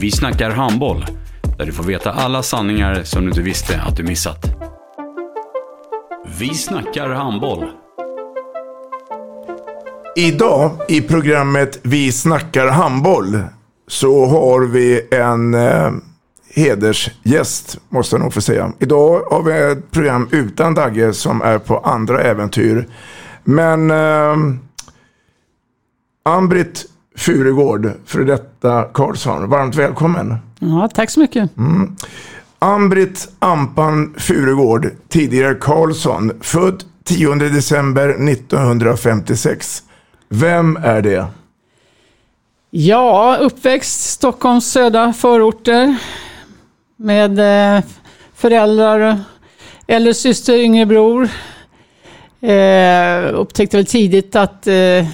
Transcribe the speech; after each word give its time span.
Vi 0.00 0.10
snackar 0.10 0.50
handboll, 0.50 1.06
där 1.58 1.66
du 1.66 1.72
får 1.72 1.84
veta 1.84 2.12
alla 2.12 2.42
sanningar 2.42 3.02
som 3.02 3.22
du 3.22 3.28
inte 3.28 3.40
visste 3.42 3.80
att 3.80 3.96
du 3.96 4.02
missat. 4.02 4.46
Vi 6.38 6.54
snackar 6.54 7.08
handboll. 7.08 7.64
Idag 10.16 10.70
i 10.88 11.00
programmet 11.00 11.78
Vi 11.82 12.12
snackar 12.12 12.66
handboll 12.66 13.38
så 13.88 14.26
har 14.26 14.60
vi 14.60 15.08
en 15.10 15.54
eh, 15.54 15.90
hedersgäst, 16.54 17.78
måste 17.88 18.16
jag 18.16 18.22
nog 18.22 18.34
få 18.34 18.40
säga. 18.40 18.72
Idag 18.78 19.22
har 19.30 19.42
vi 19.42 19.72
ett 19.72 19.90
program 19.90 20.28
utan 20.32 20.74
Dagge 20.74 21.12
som 21.12 21.42
är 21.42 21.58
på 21.58 21.78
andra 21.78 22.22
äventyr. 22.22 22.88
Men 23.44 23.90
eh, 23.90 24.36
Ann-Britt 26.24 26.89
Furugård, 27.20 27.92
för 28.06 28.24
detta 28.24 28.84
Karlsson, 28.84 29.50
varmt 29.50 29.74
välkommen. 29.74 30.36
Ja, 30.58 30.88
tack 30.94 31.10
så 31.10 31.20
mycket. 31.20 31.56
Mm. 31.56 31.96
Ann-Britt 32.58 33.28
Ampan 33.38 34.14
Furugård, 34.18 34.90
tidigare 35.08 35.54
Karlsson, 35.54 36.32
född 36.40 36.84
10 37.04 37.34
december 37.34 38.28
1956. 38.28 39.82
Vem 40.28 40.76
är 40.76 41.02
det? 41.02 41.26
Ja, 42.70 43.36
uppväxt 43.40 44.00
Stockholms 44.00 44.72
södra 44.72 45.12
förorter 45.12 45.96
med 46.96 47.38
eh, 47.76 47.84
föräldrar, 48.34 49.20
äldre 49.86 50.14
syster, 50.14 50.54
yngre 50.54 50.86
bror. 50.86 51.28
Eh, 52.40 53.34
upptäckte 53.34 53.76
väl 53.76 53.86
tidigt 53.86 54.36
att 54.36 54.66
eh, 54.66 55.06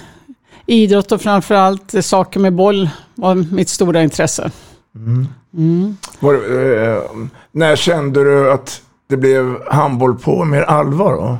idrott 0.67 1.13
och 1.13 1.23
framförallt 1.23 2.05
saker 2.05 2.41
med 2.41 2.53
boll 2.53 2.89
var 3.15 3.35
mitt 3.35 3.69
stora 3.69 4.03
intresse. 4.03 4.51
Mm. 4.97 5.29
Mm. 5.55 5.97
Var, 6.21 6.35
eh, 6.35 7.03
när 7.53 7.77
kände 7.77 8.25
du 8.25 8.53
att 8.53 8.83
det 9.09 9.17
blev 9.17 9.69
handboll 9.71 10.19
på 10.19 10.45
mer 10.45 10.63
allvar? 10.63 11.13
Då? 11.13 11.39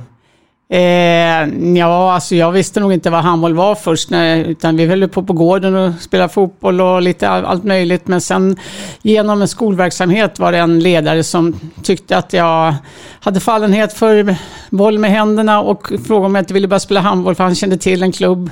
Eh, 0.69 1.49
ja, 1.79 2.13
alltså 2.13 2.35
jag 2.35 2.53
visste 2.53 2.81
nog 2.81 2.93
inte 2.93 3.11
vad 3.11 3.21
handboll 3.23 3.55
var 3.55 3.75
först, 3.75 4.11
när, 4.11 4.37
utan 4.37 4.77
vi 4.77 4.87
höll 4.87 5.09
på 5.09 5.23
på 5.23 5.33
gården 5.33 5.75
och 5.75 5.93
spelade 6.01 6.29
fotboll 6.29 6.81
och 6.81 7.03
lite 7.03 7.29
allt 7.29 7.65
möjligt. 7.65 8.07
Men 8.07 8.21
sen 8.21 8.57
genom 9.03 9.43
en 9.43 9.49
skolverksamhet 9.49 10.39
var 10.39 10.53
det 10.53 10.59
en 10.59 10.81
ledare 10.81 11.25
som 11.25 11.61
tyckte 11.83 12.17
att 12.17 12.33
jag 12.33 12.75
hade 13.21 13.41
fallenhet 13.41 13.93
för 13.93 14.37
boll 14.71 14.99
med 14.99 15.11
händerna 15.11 15.61
och 15.61 15.93
frågade 16.07 16.27
om 16.27 16.35
jag 16.35 16.43
inte 16.43 16.55
ville 16.55 16.69
börja 16.69 16.81
spela 16.81 17.01
handboll 17.01 17.35
för 17.35 17.45
han 17.45 17.55
kände 17.55 17.77
till 17.77 18.03
en 18.03 18.13
klubb. 18.13 18.51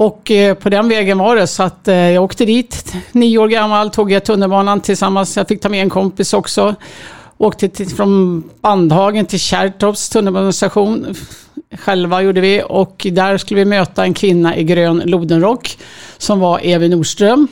Och 0.00 0.30
eh, 0.30 0.54
på 0.54 0.68
den 0.68 0.88
vägen 0.88 1.18
var 1.18 1.36
det, 1.36 1.46
så 1.46 1.62
att 1.62 1.88
eh, 1.88 1.94
jag 1.94 2.24
åkte 2.24 2.44
dit. 2.44 2.94
Nio 3.12 3.38
år 3.38 3.48
gammal 3.48 3.90
tog 3.90 4.12
jag 4.12 4.24
tunnelbanan 4.24 4.80
tillsammans, 4.80 5.36
jag 5.36 5.48
fick 5.48 5.60
ta 5.60 5.68
med 5.68 5.82
en 5.82 5.90
kompis 5.90 6.34
också. 6.34 6.74
Åkte 7.38 7.68
till, 7.68 7.88
från 7.88 8.42
Bandhagen 8.60 9.26
till 9.26 9.40
Kärrtorps 9.40 10.08
tunnelbanestation. 10.08 11.14
Själva 11.78 12.22
gjorde 12.22 12.40
vi 12.40 12.62
och 12.68 13.06
där 13.12 13.38
skulle 13.38 13.60
vi 13.60 13.64
möta 13.64 14.04
en 14.04 14.14
kvinna 14.14 14.56
i 14.56 14.64
grön 14.64 15.02
lodenrock 15.04 15.78
som 16.18 16.40
var 16.40 16.60
Evi 16.62 16.88
Nordström. 16.88 17.48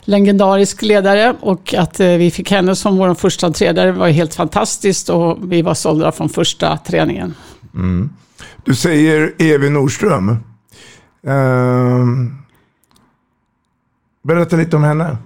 Legendarisk 0.00 0.82
ledare 0.82 1.34
och 1.40 1.74
att 1.74 2.00
eh, 2.00 2.08
vi 2.08 2.30
fick 2.30 2.50
henne 2.50 2.76
som 2.76 2.96
vår 2.96 3.14
första 3.14 3.50
tränare 3.50 3.92
var 3.92 4.08
helt 4.08 4.34
fantastiskt 4.34 5.08
och 5.08 5.52
vi 5.52 5.62
var 5.62 5.74
sålda 5.74 6.12
från 6.12 6.28
första 6.28 6.76
träningen. 6.76 7.34
Mm. 7.74 8.10
Du 8.64 8.74
säger 8.74 9.34
Evi 9.38 9.70
Nordström. 9.70 10.49
Uh, 11.26 12.06
berätta 14.22 14.56
lite 14.56 14.76
om 14.76 14.84
henne. 14.84 15.16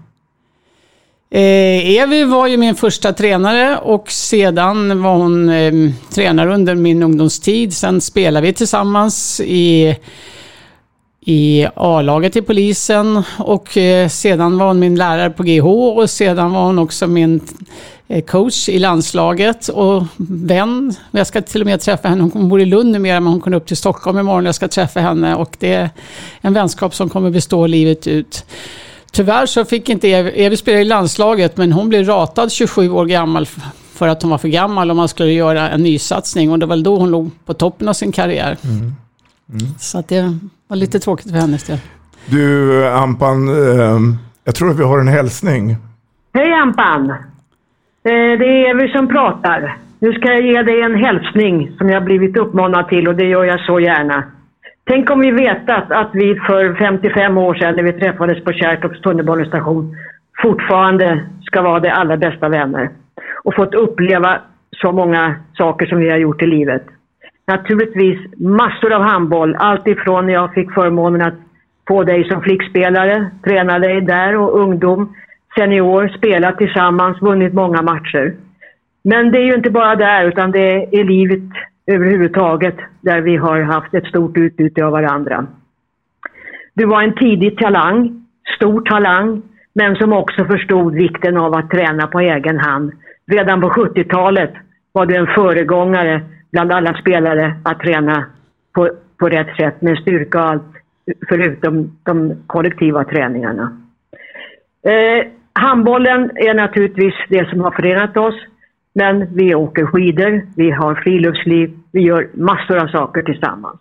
Eh, 1.31 1.97
Evi 1.97 2.25
var 2.25 2.47
ju 2.47 2.57
min 2.57 2.75
första 2.75 3.13
tränare 3.13 3.79
och 3.79 4.11
sedan 4.11 5.03
var 5.03 5.17
hon 5.17 5.49
eh, 5.49 5.73
tränare 6.11 6.55
under 6.55 6.75
min 6.75 7.03
ungdomstid. 7.03 7.75
Sen 7.75 8.01
spelade 8.01 8.47
vi 8.47 8.53
tillsammans 8.53 9.41
i, 9.41 9.97
i 11.25 11.67
A-laget 11.75 12.37
i 12.37 12.43
polisen 12.43 13.23
och 13.39 13.77
eh, 13.77 14.09
sedan 14.09 14.59
var 14.59 14.67
hon 14.67 14.79
min 14.79 14.97
lärare 14.97 15.31
på 15.31 15.43
GH 15.43 15.67
och 15.67 16.11
sedan 16.11 16.53
var 16.53 16.65
hon 16.65 16.79
också 16.79 17.07
min 17.07 17.41
eh, 18.09 18.25
coach 18.25 18.69
i 18.69 18.79
landslaget 18.79 19.69
och 19.69 20.03
vän. 20.17 20.95
Jag 21.11 21.27
ska 21.27 21.43
till 21.43 21.61
och 21.61 21.67
med 21.67 21.81
träffa 21.81 22.09
henne, 22.09 22.31
hon 22.33 22.49
bor 22.49 22.61
i 22.61 22.67
Lund 22.67 22.93
numera 22.93 23.21
men 23.21 23.33
hon 23.33 23.41
kommer 23.41 23.57
upp 23.57 23.67
till 23.67 23.77
Stockholm 23.77 24.19
imorgon. 24.19 24.45
Jag 24.45 24.55
ska 24.55 24.69
träffa 24.69 25.01
henne 25.01 25.35
och 25.35 25.57
det 25.59 25.75
är 25.75 25.91
en 26.41 26.55
vänskap 26.55 26.95
som 26.95 27.09
kommer 27.09 27.31
bestå 27.31 27.67
livet 27.67 28.07
ut. 28.07 28.45
Tyvärr 29.13 29.47
så 29.47 29.65
fick 29.65 29.89
inte 29.89 30.09
Evi, 30.09 30.31
Evi 30.31 30.57
spela 30.57 30.81
i 30.81 30.85
landslaget 30.85 31.57
men 31.57 31.73
hon 31.73 31.89
blev 31.89 32.07
ratad 32.07 32.53
27 32.53 32.91
år 32.91 33.07
gammal 33.07 33.47
för 33.95 34.09
att 34.09 34.23
hon 34.23 34.31
var 34.31 34.39
för 34.39 34.49
gammal 34.49 34.91
om 34.91 34.97
man 34.97 35.09
skulle 35.09 35.33
göra 35.33 35.71
en 35.71 35.83
nysatsning 35.83 36.51
och 36.51 36.59
det 36.59 36.67
var 36.67 36.77
väl 36.77 36.83
då 36.83 36.97
hon 36.97 37.11
låg 37.11 37.31
på 37.45 37.55
toppen 37.55 37.89
av 37.89 37.93
sin 37.93 38.13
karriär. 38.13 38.57
Mm. 38.65 38.95
Mm. 39.53 39.75
Så 39.81 39.99
att 39.99 40.09
det 40.09 40.39
var 40.75 40.81
lite 40.81 40.99
tråkigt 40.99 41.31
för 41.31 41.39
hennes 41.39 41.65
del. 41.65 41.79
Du 42.27 42.45
Ampan, 42.89 43.49
eh, 43.49 43.99
jag 44.45 44.55
tror 44.55 44.71
att 44.71 44.79
vi 44.79 44.85
har 44.85 44.99
en 44.99 45.09
hälsning. 45.09 45.77
Hej 46.35 46.53
Ampan! 46.53 47.11
Eh, 47.11 48.33
det 48.41 48.49
är 48.55 48.71
Evi 48.71 48.89
som 48.93 49.09
pratar. 49.09 49.77
Nu 49.99 50.13
ska 50.13 50.29
jag 50.29 50.43
ge 50.43 50.63
dig 50.63 50.81
en 50.83 50.95
hälsning 50.95 51.77
som 51.79 51.89
jag 51.89 52.05
blivit 52.05 52.37
uppmanad 52.37 52.89
till 52.89 53.09
och 53.09 53.15
det 53.15 53.27
gör 53.27 53.45
jag 53.45 53.61
så 53.61 53.81
gärna. 53.81 54.25
Tänk 54.85 55.11
om 55.11 55.21
vi 55.21 55.31
vetat 55.31 55.91
att 55.91 56.11
vi 56.13 56.35
för 56.47 56.75
55 56.75 57.39
år 57.39 57.55
sedan 57.55 57.75
när 57.77 57.83
vi 57.83 57.93
träffades 57.93 58.45
på 58.45 58.53
Kärrtorps 58.53 59.01
tunnelbanestation 59.01 59.97
fortfarande 60.43 61.25
ska 61.43 61.63
vara 61.63 61.81
de 61.81 61.91
allra 61.91 62.17
bästa 62.17 62.49
vänner. 62.49 62.91
Och 63.45 63.55
fått 63.55 63.75
uppleva 63.75 64.39
så 64.83 64.93
många 64.93 65.35
saker 65.59 65.87
som 65.87 65.99
vi 65.99 66.11
har 66.11 66.19
gjort 66.19 66.43
i 66.43 66.47
livet. 66.47 66.87
Naturligtvis 67.47 68.19
massor 68.39 68.93
av 68.93 69.03
handboll, 69.03 69.57
allt 69.59 69.87
ifrån 69.87 70.27
när 70.27 70.33
jag 70.33 70.55
fick 70.55 70.73
förmånen 70.73 71.23
att 71.23 71.35
få 71.89 72.03
dig 72.03 72.25
som 72.25 72.43
flickspelare, 72.43 73.31
träna 73.45 73.79
dig 73.79 74.01
där 74.01 74.37
och 74.37 74.61
ungdom, 74.61 75.15
senior, 75.59 76.09
spelat 76.09 76.59
tillsammans, 76.59 77.23
vunnit 77.23 77.55
många 77.55 77.83
matcher. 77.83 78.35
Men 79.05 79.33
det 79.33 79.39
är 79.39 79.45
ju 79.45 79.55
inte 79.55 79.71
bara 79.71 79.97
där 79.97 80.29
utan 80.29 80.51
det 80.51 80.99
är 81.01 81.05
livet 81.05 81.51
överhuvudtaget 81.87 82.77
där 83.01 83.21
vi 83.21 83.37
har 83.37 83.61
haft 83.61 83.95
ett 83.95 84.07
stort 84.07 84.37
utbyte 84.37 84.85
av 84.85 84.93
varandra. 84.93 85.47
Du 86.75 86.87
var 86.87 87.03
en 87.03 87.15
tidig 87.15 87.59
talang, 87.59 88.27
stor 88.57 88.81
talang, 88.81 89.43
men 89.75 89.97
som 89.97 90.13
också 90.13 90.45
förstod 90.45 90.95
vikten 90.95 91.37
av 91.37 91.55
att 91.55 91.71
träna 91.71 92.07
på 92.07 92.21
egen 92.21 92.59
hand. 92.59 92.93
Redan 93.27 93.61
på 93.61 93.69
70-talet 93.69 94.53
var 94.93 95.07
du 95.07 95.17
en 95.17 95.27
föregångare 95.27 96.23
bland 96.55 96.73
alla 96.73 96.95
spelare 96.95 97.55
att 97.63 97.81
träna 97.81 98.25
på, 98.75 98.91
på 99.19 99.29
rätt 99.29 99.57
sätt 99.57 99.83
med 99.83 99.99
styrka 99.99 100.39
och 100.39 100.51
allt 100.51 100.73
förutom 101.29 101.99
de 102.03 102.35
kollektiva 102.47 103.05
träningarna. 103.05 103.81
Eh, 104.87 105.27
handbollen 105.53 106.31
är 106.35 106.55
naturligtvis 106.55 107.15
det 107.29 107.49
som 107.51 107.61
har 107.61 107.71
förenat 107.71 108.17
oss. 108.17 108.35
Men 108.95 109.35
vi 109.35 109.55
åker 109.55 109.87
skidor, 109.87 110.43
vi 110.57 110.71
har 110.71 110.95
friluftsliv, 110.95 111.79
vi 111.93 112.01
gör 112.01 112.29
massor 112.35 112.77
av 112.83 112.87
saker 112.87 113.23
tillsammans. 113.23 113.81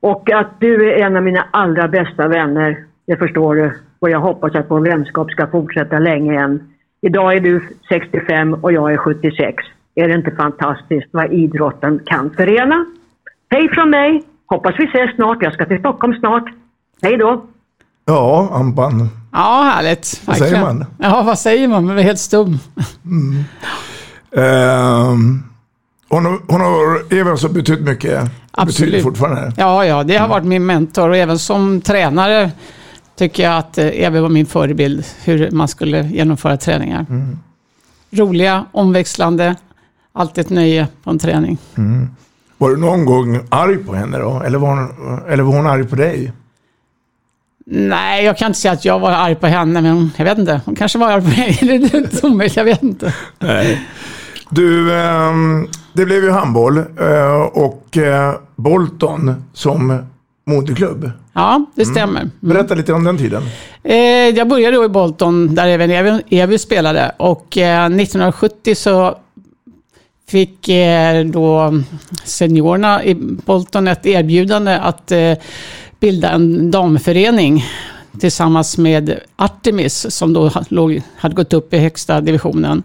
Och 0.00 0.30
att 0.32 0.60
du 0.60 0.90
är 0.90 1.06
en 1.06 1.16
av 1.16 1.22
mina 1.22 1.44
allra 1.50 1.88
bästa 1.88 2.28
vänner, 2.28 2.84
det 3.06 3.16
förstår 3.16 3.54
du. 3.54 3.72
Och 3.98 4.10
jag 4.10 4.20
hoppas 4.20 4.54
att 4.54 4.70
vår 4.70 4.80
vänskap 4.80 5.30
ska 5.30 5.46
fortsätta 5.46 5.98
länge 5.98 6.40
än. 6.40 6.72
Idag 7.00 7.36
är 7.36 7.40
du 7.40 7.68
65 7.88 8.54
och 8.54 8.72
jag 8.72 8.92
är 8.92 8.96
76. 8.96 9.64
Är 9.94 10.08
det 10.08 10.14
inte 10.14 10.30
fantastiskt 10.30 11.08
vad 11.10 11.32
idrotten 11.32 12.00
kan 12.06 12.30
förena? 12.36 12.86
Hej 13.50 13.68
från 13.74 13.90
mig! 13.90 14.22
Hoppas 14.46 14.74
vi 14.78 14.84
ses 14.84 15.14
snart. 15.14 15.38
Jag 15.42 15.52
ska 15.54 15.64
till 15.66 15.78
Stockholm 15.78 16.14
snart. 16.20 16.44
Hej 17.02 17.16
då! 17.16 17.44
Ja, 18.04 18.48
Ampan. 18.52 19.08
Ja, 19.32 19.72
härligt. 19.74 20.22
Vad 20.26 20.36
säger 20.36 20.60
man? 20.60 20.84
Ja, 20.98 21.22
vad 21.22 21.38
säger 21.38 21.68
man? 21.68 21.86
Man 21.86 21.98
är 21.98 22.02
helt 22.02 22.18
stum. 22.18 22.58
Mm. 23.04 23.44
Ehm, 24.36 25.42
hon, 26.08 26.24
har- 26.24 26.40
hon 26.52 26.60
har 26.60 27.14
även 27.20 27.38
så 27.38 27.48
betytt 27.48 27.80
mycket. 27.80 28.30
Absolut. 28.50 28.90
Betyder 28.90 29.02
fortfarande. 29.02 29.52
Ja, 29.56 29.84
ja, 29.84 30.02
det 30.04 30.16
har 30.16 30.28
varit 30.28 30.44
min 30.44 30.66
mentor 30.66 31.08
och 31.08 31.16
även 31.16 31.38
som 31.38 31.80
tränare 31.80 32.50
tycker 33.16 33.42
jag 33.42 33.58
att 33.58 33.78
eh, 33.78 33.86
Eve 34.02 34.20
var 34.20 34.28
min 34.28 34.46
förebild 34.46 35.04
hur 35.24 35.50
man 35.50 35.68
skulle 35.68 36.02
genomföra 36.02 36.56
träningar. 36.56 37.06
Mm. 37.10 37.38
Roliga, 38.10 38.64
omväxlande, 38.72 39.56
alltid 40.12 40.44
ett 40.44 40.50
nöje 40.50 40.88
på 41.04 41.10
en 41.10 41.18
träning. 41.18 41.58
Mm. 41.76 42.08
Var 42.58 42.70
du 42.70 42.76
någon 42.76 43.04
gång 43.04 43.40
arg 43.48 43.76
på 43.78 43.94
henne 43.94 44.18
då? 44.18 44.42
Eller 44.46 44.58
var 44.58 44.68
hon, 44.68 45.22
eller 45.28 45.42
var 45.42 45.56
hon 45.56 45.66
arg 45.66 45.84
på 45.88 45.96
dig? 45.96 46.32
Nej, 47.66 48.24
jag 48.24 48.38
kan 48.38 48.46
inte 48.46 48.58
säga 48.58 48.72
att 48.72 48.84
jag 48.84 48.98
var 48.98 49.10
arg 49.10 49.34
på 49.34 49.46
henne, 49.46 49.80
men 49.80 49.92
hon- 49.92 50.10
jag 50.16 50.24
vet 50.24 50.38
inte. 50.38 50.60
Hon 50.64 50.74
kanske 50.76 50.98
var 50.98 51.12
arg 51.12 51.22
på 51.22 51.28
mig. 51.28 51.58
Det 51.92 51.94
är 52.22 52.26
omöjligt, 52.26 52.56
jag 52.56 52.64
vet 52.64 52.82
inte. 52.82 53.14
Nej. 53.38 53.80
Du, 54.50 54.94
ehm, 54.94 55.68
det 55.92 56.04
blev 56.04 56.24
ju 56.24 56.30
handboll 56.30 56.78
eh, 56.78 57.42
och 57.52 57.96
eh, 57.96 58.34
Bolton 58.56 59.44
som 59.52 59.98
moderklubb. 60.46 61.10
Ja, 61.32 61.64
det 61.74 61.84
stämmer. 61.84 62.20
Mm. 62.20 62.30
Berätta 62.40 62.74
lite 62.74 62.92
om 62.92 63.04
den 63.04 63.18
tiden. 63.18 63.42
Eh, 63.82 63.96
jag 64.28 64.48
började 64.48 64.76
då 64.76 64.84
i 64.84 64.88
Bolton, 64.88 65.54
där 65.54 65.66
även 65.68 66.22
Evi 66.30 66.58
spelade. 66.58 67.12
Och 67.18 67.58
eh, 67.58 67.84
1970 67.86 68.74
så 68.74 69.18
fick 70.30 70.68
eh, 70.68 71.24
då 71.24 71.74
seniorerna 72.24 73.04
i 73.04 73.14
Bolton 73.14 73.88
ett 73.88 74.06
erbjudande 74.06 74.74
att 74.74 75.12
eh, 75.12 75.32
bilda 76.00 76.30
en 76.30 76.70
damförening 76.70 77.64
tillsammans 78.20 78.78
med 78.78 79.20
Artemis 79.36 80.16
som 80.16 80.32
då 80.32 80.50
låg, 80.68 81.02
hade 81.16 81.34
gått 81.34 81.52
upp 81.52 81.74
i 81.74 81.78
högsta 81.78 82.20
divisionen. 82.20 82.82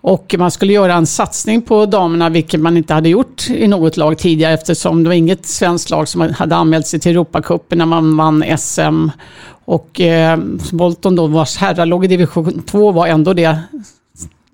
Och 0.00 0.34
man 0.38 0.50
skulle 0.50 0.72
göra 0.72 0.94
en 0.94 1.06
satsning 1.06 1.62
på 1.62 1.86
damerna, 1.86 2.28
vilket 2.28 2.60
man 2.60 2.76
inte 2.76 2.94
hade 2.94 3.08
gjort 3.08 3.50
i 3.50 3.66
något 3.66 3.96
lag 3.96 4.18
tidigare 4.18 4.54
eftersom 4.54 5.02
det 5.02 5.08
var 5.08 5.14
inget 5.14 5.46
svenskt 5.46 5.90
lag 5.90 6.08
som 6.08 6.20
hade 6.20 6.56
anmält 6.56 6.86
sig 6.86 7.00
till 7.00 7.12
Europacupen 7.12 7.78
när 7.78 7.86
man 7.86 8.16
vann 8.16 8.44
SM. 8.58 9.08
Och 9.64 10.00
eh, 10.00 10.38
Bolton 10.72 11.16
då, 11.16 11.26
vars 11.26 11.56
herrar 11.56 11.86
låg 11.86 12.04
i 12.04 12.08
division 12.08 12.62
2, 12.62 12.92
var 12.92 13.06
ändå 13.06 13.32
det 13.32 13.58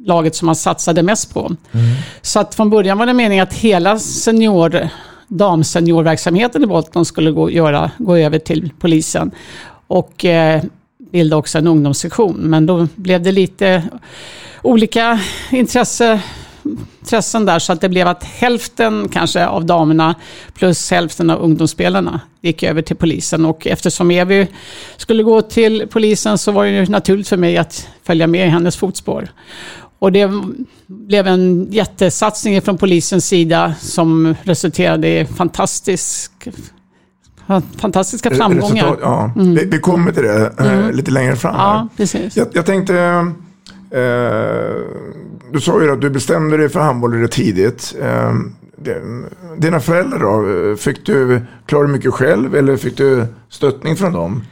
laget 0.04 0.34
som 0.34 0.46
man 0.46 0.56
satsade 0.56 1.02
mest 1.02 1.34
på. 1.34 1.56
Så 2.22 2.40
att 2.40 2.54
från 2.54 2.70
början 2.70 2.98
var 2.98 3.06
det 3.06 3.12
meningen 3.12 3.42
att 3.42 3.54
hela 3.54 3.98
senior, 3.98 4.88
damseniorverksamheten 5.28 6.62
i 6.62 6.66
Bolton 6.66 7.04
skulle 7.04 7.30
gå, 7.30 7.50
göra, 7.50 7.90
gå 7.98 8.16
över 8.16 8.38
till 8.38 8.70
polisen. 8.78 9.30
Och 9.86 10.24
eh, 10.24 10.62
bilda 11.12 11.36
också 11.36 11.58
en 11.58 11.66
ungdomssektion. 11.66 12.36
Men 12.36 12.66
då 12.66 12.88
blev 12.94 13.22
det 13.22 13.32
lite 13.32 13.82
olika 14.62 15.20
intresse, 15.50 16.20
intressen 17.00 17.44
där 17.44 17.58
så 17.58 17.72
att 17.72 17.80
det 17.80 17.88
blev 17.88 18.08
att 18.08 18.24
hälften 18.24 19.08
kanske 19.08 19.46
av 19.46 19.64
damerna 19.64 20.14
plus 20.54 20.90
hälften 20.90 21.30
av 21.30 21.42
ungdomsspelarna 21.42 22.20
gick 22.40 22.62
över 22.62 22.82
till 22.82 22.96
polisen. 22.96 23.44
Och 23.44 23.66
eftersom 23.66 24.10
Evi 24.10 24.46
skulle 24.96 25.22
gå 25.22 25.42
till 25.42 25.86
polisen 25.90 26.38
så 26.38 26.52
var 26.52 26.64
det 26.64 26.70
ju 26.70 26.86
naturligt 26.86 27.28
för 27.28 27.36
mig 27.36 27.56
att 27.56 27.88
följa 28.02 28.26
med 28.26 28.46
i 28.46 28.50
hennes 28.50 28.76
fotspår. 28.76 29.28
Och 30.02 30.12
det 30.12 30.30
blev 30.86 31.26
en 31.26 31.66
jättesatsning 31.72 32.62
från 32.62 32.78
polisens 32.78 33.26
sida 33.26 33.74
som 33.80 34.34
resulterade 34.42 35.08
i 35.20 35.24
fantastisk, 35.26 36.32
fantastiska 37.76 38.30
framgångar. 38.30 38.74
Resultat, 38.74 38.98
ja. 39.02 39.32
Mm. 39.36 39.54
vi, 39.54 39.64
vi 39.64 39.78
kommer 39.78 40.12
till 40.12 40.22
det 40.22 40.52
eh, 40.58 40.72
Mm. 40.72 40.94
lite 40.96 41.10
längre 41.10 41.36
fram. 41.36 41.54
Ja. 41.54 41.88
Jag, 42.34 42.48
jag 42.52 42.66
tänkte, 42.66 42.94
eh, 43.90 44.74
du 45.52 45.60
sa 45.60 45.82
ju 45.82 45.92
att 45.92 46.00
du 46.00 46.10
bestämde 46.10 46.56
dig 46.56 46.68
för 46.68 46.80
handboll 46.80 47.14
rätt 47.14 47.32
tidigt. 47.32 47.94
Eh, 48.00 48.32
det- 48.76 49.02
dina 49.58 49.80
föräldrar 49.80 50.18
då, 50.18 50.76
fick 50.76 51.06
du, 51.06 51.40
klarade 51.66 51.88
du 51.88 51.92
mycket 51.92 52.12
själv 52.14 52.56
eller 52.56 52.76
fick 52.76 52.96
du 52.96 53.26
stöttning 53.50 53.96
från 53.96 54.12
dem? 54.12 54.42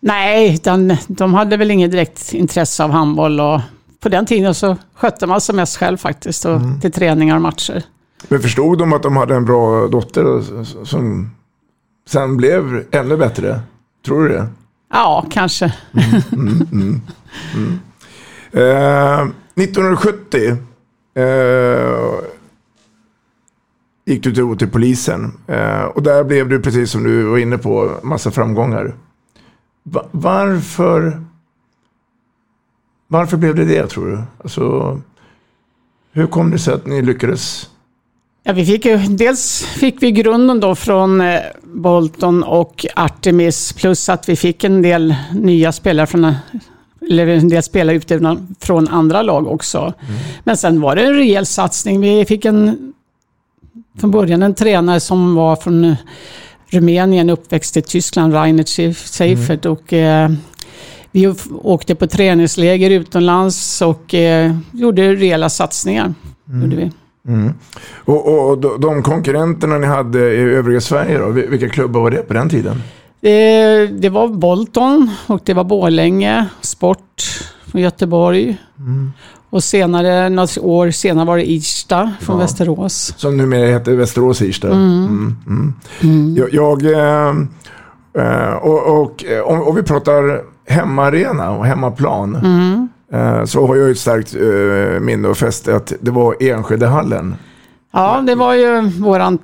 Nej, 0.00 0.54
utan 0.54 0.96
de 1.08 1.34
hade 1.34 1.56
väl 1.56 1.70
inget 1.70 1.90
direkt 1.90 2.32
intresse 2.34 2.84
av 2.84 2.90
handboll 2.90 3.40
och 3.40 3.60
på 4.02 4.08
den 4.08 4.26
tiden 4.26 4.54
så 4.54 4.76
skötte 4.94 5.26
man 5.26 5.40
sig 5.40 5.54
mest 5.54 5.76
själv 5.76 5.96
faktiskt 5.96 6.44
och 6.44 6.60
till 6.80 6.92
träningar 6.92 7.36
och 7.36 7.42
matcher. 7.42 7.82
Men 8.28 8.40
förstod 8.40 8.78
de 8.78 8.92
att 8.92 9.02
de 9.02 9.16
hade 9.16 9.34
en 9.34 9.44
bra 9.44 9.88
dotter 9.88 10.42
som 10.84 11.30
sen 12.08 12.36
blev 12.36 12.84
ännu 12.90 13.16
bättre? 13.16 13.60
Tror 14.06 14.22
du 14.22 14.28
det? 14.28 14.46
Ja, 14.90 15.26
kanske. 15.30 15.74
Mm, 16.32 16.66
mm, 16.72 17.00
mm. 17.54 17.78
Eh, 18.52 19.20
1970 19.54 20.56
eh, 21.14 22.20
gick 24.06 24.22
du 24.24 24.34
till, 24.34 24.56
till 24.58 24.70
polisen. 24.70 25.32
Eh, 25.46 25.82
och 25.82 26.02
där 26.02 26.24
blev 26.24 26.48
du, 26.48 26.60
precis 26.60 26.90
som 26.90 27.02
du 27.02 27.22
var 27.22 27.38
inne 27.38 27.58
på, 27.58 27.90
massa 28.02 28.30
framgångar. 28.30 28.94
Va- 29.82 30.08
varför, 30.10 31.24
varför 33.12 33.36
blev 33.36 33.54
det 33.54 33.64
det, 33.64 33.86
tror 33.86 34.06
du? 34.06 34.22
Alltså, 34.42 35.00
hur 36.12 36.26
kom 36.26 36.50
det 36.50 36.58
sig 36.58 36.74
att 36.74 36.86
ni 36.86 37.02
lyckades? 37.02 37.68
Ja, 38.44 38.52
vi 38.52 38.66
fick 38.66 38.84
ju, 38.84 38.96
dels 38.96 39.62
fick 39.64 40.02
vi 40.02 40.12
grunden 40.12 40.60
då 40.60 40.74
från 40.74 41.20
eh, 41.20 41.40
Bolton 41.62 42.42
och 42.42 42.86
Artemis 42.96 43.72
plus 43.72 44.08
att 44.08 44.28
vi 44.28 44.36
fick 44.36 44.64
en 44.64 44.82
del 44.82 45.14
nya 45.34 45.72
spelare 45.72 46.06
från 46.06 46.34
eller 47.10 47.26
en 47.26 47.48
del 47.48 47.62
spelare 47.62 47.96
utifrån 47.96 48.54
från 48.60 48.88
andra 48.88 49.22
lag 49.22 49.46
också. 49.46 49.92
Men 50.44 50.56
sen 50.56 50.80
var 50.80 50.96
det 50.96 51.02
en 51.02 51.14
rejäl 51.14 51.46
satsning. 51.46 52.00
Vi 52.00 52.24
fick 52.24 52.44
en, 52.44 52.92
från 53.98 54.10
början 54.10 54.42
en 54.42 54.54
tränare 54.54 55.00
som 55.00 55.34
var 55.34 55.56
från 55.56 55.96
Rumänien, 56.66 57.30
uppväxt 57.30 57.76
i 57.76 57.82
Tyskland, 57.82 58.34
Reinhard 58.34 58.68
Seifert. 58.94 59.66
Och, 59.66 59.92
eh, 59.92 60.30
vi 61.12 61.34
åkte 61.62 61.94
på 61.94 62.06
träningsläger 62.06 62.90
utomlands 62.90 63.82
och 63.82 64.14
eh, 64.14 64.54
gjorde 64.72 65.14
rejäla 65.14 65.48
satsningar. 65.48 66.14
Gjorde 66.62 66.76
vi. 66.76 66.92
Mm. 67.28 67.52
Och, 68.04 68.48
och 68.50 68.80
de, 68.80 69.02
konkurrenterna 69.02 69.78
ni 69.78 69.86
hade 69.86 70.18
i 70.18 70.40
övriga 70.40 70.80
Sverige 70.80 71.18
då, 71.18 71.26
vil- 71.26 71.50
vilka 71.50 71.68
klubbar 71.68 72.00
var 72.00 72.10
det 72.10 72.28
på 72.28 72.34
den 72.34 72.48
tiden? 72.48 72.82
Det, 73.20 73.86
det 73.86 74.08
var 74.08 74.28
Bolton 74.28 75.10
och 75.26 75.40
det 75.44 75.54
var 75.54 75.64
Borlänge, 75.64 76.46
Sport 76.60 77.22
från 77.66 77.80
Göteborg. 77.80 78.56
Och 79.50 79.64
senare, 79.64 80.28
något 80.28 80.58
år 80.58 80.90
senare 80.90 81.26
var 81.26 81.36
det 81.36 81.50
Irsta 81.50 82.12
från 82.20 82.36
Ja. 82.36 82.42
Västerås. 82.42 83.14
Som 83.16 83.36
numera 83.36 83.66
heter 83.66 83.92
Västerås 83.96 84.42
Irsta. 84.42 84.66
Mm. 84.68 85.36
Mm, 85.46 85.74
mm. 86.02 86.36
Jag, 86.36 86.54
jag 86.54 86.84
eh, 86.92 87.34
eh, 88.18 88.52
och, 88.54 89.02
och 89.02 89.24
eh, 89.24 89.40
om, 89.42 89.62
om 89.62 89.74
vi 89.76 89.82
pratar 89.82 90.40
hemmaarena 90.72 91.50
och 91.50 91.66
hemmaplan. 91.66 92.36
Mm. 92.36 92.88
eh, 93.12 93.44
Så 93.44 93.66
har 93.66 93.76
jag 93.76 93.90
ett 93.90 93.98
starkt 93.98 94.34
eh, 94.34 95.00
minne 95.00 95.28
och 95.28 95.36
fäste 95.36 95.76
att 95.76 95.92
det 96.00 96.10
var 96.10 96.42
Enskedehallen. 96.42 97.34
Ja, 97.92 98.22
det 98.26 98.34
var 98.34 98.54
ju 98.54 98.80
våran 98.80 99.38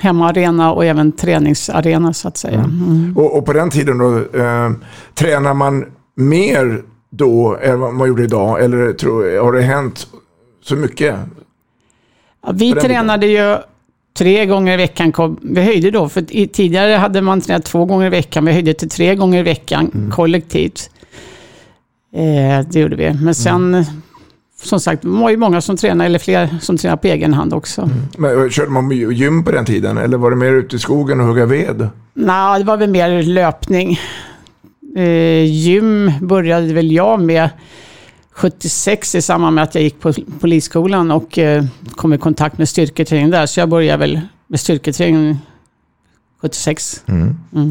hemmaarena 0.00 0.72
och 0.72 0.84
även 0.84 1.12
träningsarena 1.12 2.12
så 2.12 2.28
att 2.28 2.36
säga. 2.36 2.58
Mm. 2.58 3.14
Och, 3.16 3.38
och 3.38 3.46
på 3.46 3.52
den 3.52 3.70
tiden 3.70 3.98
då, 3.98 4.16
eh, 4.18 4.70
tränar 5.14 5.54
man 5.54 5.84
mer 6.14 6.82
då 7.10 7.58
än 7.62 7.80
vad 7.80 7.94
man 7.94 8.08
gjorde 8.08 8.24
idag? 8.24 8.64
Eller 8.64 8.92
tror, 8.92 9.42
har 9.42 9.52
det 9.52 9.62
hänt 9.62 10.06
så 10.62 10.76
mycket? 10.76 11.14
Ja, 12.46 12.52
vi 12.54 12.72
tränade 12.72 13.26
ju 13.26 13.56
tre 14.18 14.46
gånger 14.46 14.74
i 14.74 14.76
veckan. 14.76 15.12
kom- 15.12 15.38
Vi 15.42 15.62
höjde 15.62 15.90
då, 15.90 16.08
för 16.08 16.36
i, 16.36 16.46
tidigare 16.46 16.92
hade 16.92 17.20
man 17.22 17.40
tränat 17.40 17.64
två 17.64 17.84
gånger 17.84 18.06
i 18.06 18.10
veckan. 18.10 18.44
Vi 18.44 18.52
höjde 18.52 18.74
till 18.74 18.88
tre 18.88 19.14
gånger 19.14 19.40
i 19.40 19.42
veckan 19.42 19.90
Mm. 19.94 20.10
kollektivt. 20.10 20.90
Eh, 22.14 22.66
det 22.70 22.80
gjorde 22.80 22.96
vi. 22.96 23.12
Men 23.24 23.34
sen, 23.34 23.84
som 24.62 24.80
sagt, 24.80 25.02
det 25.02 25.08
var 25.08 25.30
ju 25.30 25.36
många 25.36 25.60
som 25.60 25.76
tränade, 25.76 26.06
eller 26.06 26.18
fler 26.18 26.48
som 26.60 26.76
tränade 26.76 27.00
på 27.02 27.06
egen 27.08 27.34
hand 27.34 27.54
också. 27.54 27.90
Men, 28.18 28.42
eh, 28.44 28.48
körde 28.48 28.70
man 28.70 28.90
gym 28.90 29.44
på 29.44 29.50
den 29.50 29.64
tiden? 29.64 29.98
Eller 29.98 30.18
var 30.18 30.30
det 30.30 30.36
mer 30.36 30.52
ute 30.52 30.76
i 30.76 30.78
skogen 30.78 31.20
och 31.20 31.26
hugga 31.26 31.46
ved? 31.46 31.88
Nej, 32.14 32.58
det 32.58 32.64
var 32.64 32.76
väl 32.76 32.90
mer 32.90 33.22
löpning. 33.22 33.98
Eh, 34.96 35.44
gym 35.44 36.12
började 36.20 36.72
väl 36.74 36.92
jag 36.92 37.20
med 37.20 37.50
76 38.38 39.14
i 39.14 39.22
samband 39.22 39.54
med 39.54 39.64
att 39.64 39.74
jag 39.74 39.84
gick 39.84 40.00
på 40.00 40.12
polisskolan 40.40 41.10
och 41.10 41.38
eh, 41.38 41.64
kom 41.90 42.12
i 42.12 42.18
kontakt 42.18 42.58
med 42.58 42.68
styrketräning 42.68 43.30
där. 43.30 43.46
Så 43.46 43.60
jag 43.60 43.68
började 43.68 43.98
väl 43.98 44.20
med 44.46 44.60
styrketräning 44.60 45.38
76. 46.40 47.02
Mm. 47.06 47.36
Mm. 47.54 47.70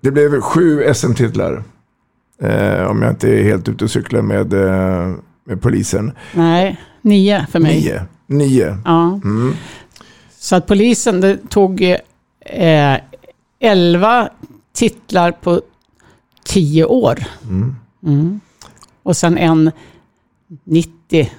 Det 0.00 0.10
blev 0.10 0.40
sju 0.40 0.94
SM-titlar. 0.94 1.62
Eh, 2.42 2.86
om 2.86 3.02
jag 3.02 3.12
inte 3.12 3.28
är 3.28 3.42
helt 3.42 3.68
ute 3.68 3.84
och 3.84 3.90
cyklar 3.90 4.22
med, 4.22 4.52
eh, 4.52 5.16
med 5.44 5.62
polisen. 5.62 6.12
Nej, 6.34 6.80
nio 7.02 7.46
för 7.50 7.58
mig. 7.58 7.80
Nio. 7.80 8.02
Nio. 8.26 8.78
Ja. 8.84 9.20
Mm. 9.24 9.54
Så 10.38 10.56
att 10.56 10.66
polisen 10.66 11.20
det 11.20 11.38
tog 11.48 11.82
eh, 12.40 12.96
11 13.60 14.28
titlar 14.72 15.32
på 15.32 15.60
10 16.44 16.84
år. 16.84 17.24
Mm. 17.48 18.40
Och 19.02 19.16
sen 19.16 19.38
en 19.38 19.70
90. 20.64 21.30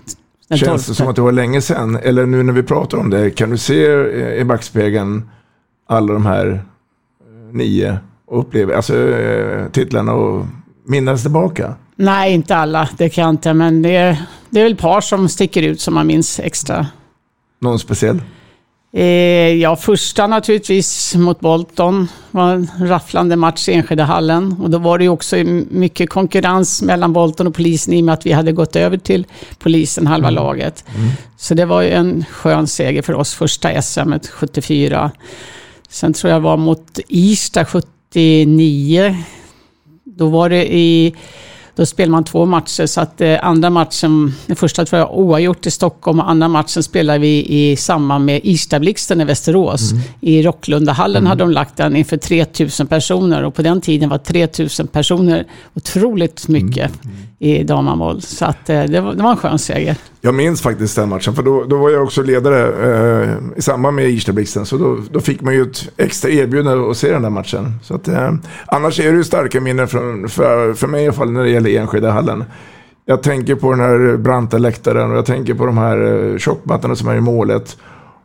Den 0.47 0.57
Känns 0.57 0.87
det 0.87 0.93
som 0.93 1.07
att 1.07 1.15
det 1.15 1.21
var 1.21 1.31
länge 1.31 1.61
sedan? 1.61 1.95
Eller 1.95 2.25
nu 2.25 2.43
när 2.43 2.53
vi 2.53 2.63
pratar 2.63 2.97
om 2.97 3.09
det, 3.09 3.31
kan 3.31 3.49
du 3.49 3.57
se 3.57 3.85
eh, 3.85 4.33
i 4.33 4.43
backspegeln 4.43 5.29
alla 5.87 6.13
de 6.13 6.25
här 6.25 6.47
eh, 6.49 7.55
nio 7.55 7.97
uppleva, 8.31 8.75
alltså 8.75 8.97
eh, 8.97 9.67
titlarna 9.71 10.13
och 10.13 10.45
minnas 10.85 11.21
tillbaka? 11.21 11.75
Nej, 11.95 12.33
inte 12.33 12.55
alla. 12.55 12.89
Det 12.97 13.09
kan 13.09 13.21
jag 13.21 13.29
inte. 13.29 13.53
Men 13.53 13.81
det 13.81 13.95
är, 13.95 14.25
det 14.49 14.59
är 14.59 14.63
väl 14.63 14.75
par 14.75 15.01
som 15.01 15.29
sticker 15.29 15.63
ut 15.63 15.81
som 15.81 15.93
man 15.93 16.07
minns 16.07 16.39
extra. 16.39 16.87
Någon 17.59 17.79
speciell? 17.79 18.21
Eh, 18.93 19.53
ja, 19.53 19.75
första 19.75 20.27
naturligtvis 20.27 21.15
mot 21.15 21.39
Bolton 21.39 22.07
var 22.31 22.53
en 22.53 22.69
rafflande 22.79 23.35
match 23.35 23.69
i 23.69 23.73
Enskedehallen. 23.73 24.55
Och 24.61 24.69
då 24.69 24.77
var 24.77 24.97
det 24.97 25.03
ju 25.03 25.09
också 25.09 25.35
mycket 25.69 26.09
konkurrens 26.09 26.81
mellan 26.81 27.13
Bolton 27.13 27.47
och 27.47 27.55
polisen 27.55 27.93
i 27.93 28.01
och 28.01 28.05
med 28.05 28.13
att 28.13 28.25
vi 28.25 28.31
hade 28.31 28.51
gått 28.51 28.75
över 28.75 28.97
till 28.97 29.25
polisen, 29.59 30.07
halva 30.07 30.29
laget. 30.29 30.83
Så 31.37 31.53
det 31.53 31.65
var 31.65 31.81
ju 31.81 31.89
en 31.89 32.25
skön 32.31 32.67
seger 32.67 33.01
för 33.01 33.13
oss, 33.13 33.33
första 33.33 33.81
SM 33.81 34.13
74. 34.31 35.11
Sen 35.89 36.13
tror 36.13 36.33
jag 36.33 36.39
var 36.39 36.57
mot 36.57 36.99
Irsta 37.07 37.65
79. 37.65 39.15
Då 40.03 40.27
var 40.27 40.49
det 40.49 40.73
i... 40.73 41.15
Då 41.75 41.85
spelade 41.85 42.11
man 42.11 42.23
två 42.23 42.45
matcher, 42.45 42.85
så 42.85 43.01
att 43.01 43.21
eh, 43.21 43.45
andra 43.45 43.69
matchen, 43.69 44.33
den 44.45 44.55
första 44.55 44.85
tror 44.85 44.99
jag 44.99 45.17
oavgjort 45.17 45.65
i 45.65 45.71
Stockholm 45.71 46.19
och 46.19 46.29
andra 46.29 46.47
matchen 46.47 46.83
spelade 46.83 47.19
vi 47.19 47.45
i 47.47 47.75
samband 47.75 48.25
med 48.25 48.41
Irstablixten 48.43 49.21
i 49.21 49.25
Västerås. 49.25 49.91
I 50.21 50.43
Rocklundahallen 50.43 51.27
hade 51.27 51.43
de 51.43 51.51
lagt 51.51 51.77
den 51.77 51.95
inför 51.95 52.17
3000 52.17 52.87
personer 52.87 53.43
och 53.43 53.55
på 53.55 53.61
den 53.61 53.81
tiden 53.81 54.09
var 54.09 54.17
3000 54.17 54.87
personer 54.87 55.45
otroligt 55.73 56.47
mycket 56.47 56.91
i 57.39 57.63
damhandboll. 57.63 58.21
Så 58.21 58.45
att 58.45 58.69
eh, 58.69 58.83
det 58.83 59.01
var, 59.01 59.13
det 59.13 59.23
var 59.23 59.31
en 59.31 59.37
skön 59.37 59.59
seger. 59.59 59.95
Jag 60.21 60.35
minns 60.35 60.61
faktiskt 60.61 60.95
den 60.95 61.09
matchen, 61.09 61.35
för 61.35 61.43
då, 61.43 61.63
då 61.63 61.77
var 61.77 61.89
jag 61.89 62.03
också 62.03 62.23
ledare 62.23 62.61
eh, 63.23 63.57
i 63.57 63.61
samband 63.61 63.95
med 63.95 64.09
Irstablixten. 64.09 64.65
Så 64.65 64.77
då, 64.77 64.99
då 65.11 65.19
fick 65.19 65.41
man 65.41 65.53
ju 65.53 65.61
ett 65.61 65.89
extra 65.97 66.29
erbjudande 66.29 66.91
att 66.91 66.97
se 66.97 67.11
den 67.11 67.21
där 67.21 67.29
matchen. 67.29 67.79
Så 67.83 67.95
att, 67.95 68.07
eh, 68.07 68.33
annars 68.67 68.99
är 68.99 69.11
det 69.11 69.17
ju 69.17 69.23
starka 69.23 69.61
minnen 69.61 69.87
från, 69.87 70.29
för, 70.29 70.73
för 70.73 70.87
mig 70.87 71.03
i 71.03 71.07
alla 71.07 71.13
fall 71.13 71.31
när 71.31 71.43
det 71.43 71.49
gäller 71.49 71.60
Enskede-hallen. 71.69 72.43
Jag 73.05 73.23
tänker 73.23 73.55
på 73.55 73.71
den 73.71 73.79
här 73.79 74.17
branta 74.17 74.57
läktaren 74.57 75.11
och 75.11 75.17
jag 75.17 75.25
tänker 75.25 75.53
på 75.53 75.65
de 75.65 75.77
här 75.77 76.31
eh, 76.31 76.37
tjockmattorna 76.37 76.95
som 76.95 77.07
är 77.07 77.15
i 77.15 77.21
målet. 77.21 77.77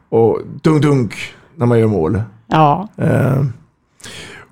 Och 0.09 0.41
dunk-dunk 0.63 1.15
när 1.55 1.67
man 1.67 1.79
gör 1.81 1.87
mål. 1.87 2.23
Ja, 2.47 2.89
Eh, 2.97 3.43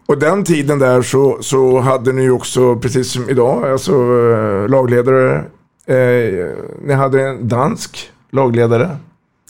och 0.06 0.18
den 0.18 0.44
tiden 0.44 0.78
där 0.78 1.02
så, 1.02 1.38
så 1.40 1.80
hade 1.80 2.12
ni 2.12 2.22
ju 2.22 2.30
också, 2.30 2.76
precis 2.76 3.10
som 3.12 3.28
idag, 3.30 3.70
alltså 3.72 3.92
eh, 3.92 4.68
lagledare. 4.68 5.34
Eh, 5.86 6.46
ni 6.86 6.92
hade 6.94 7.22
en 7.28 7.48
dansk 7.48 8.10
lagledare. 8.32 8.96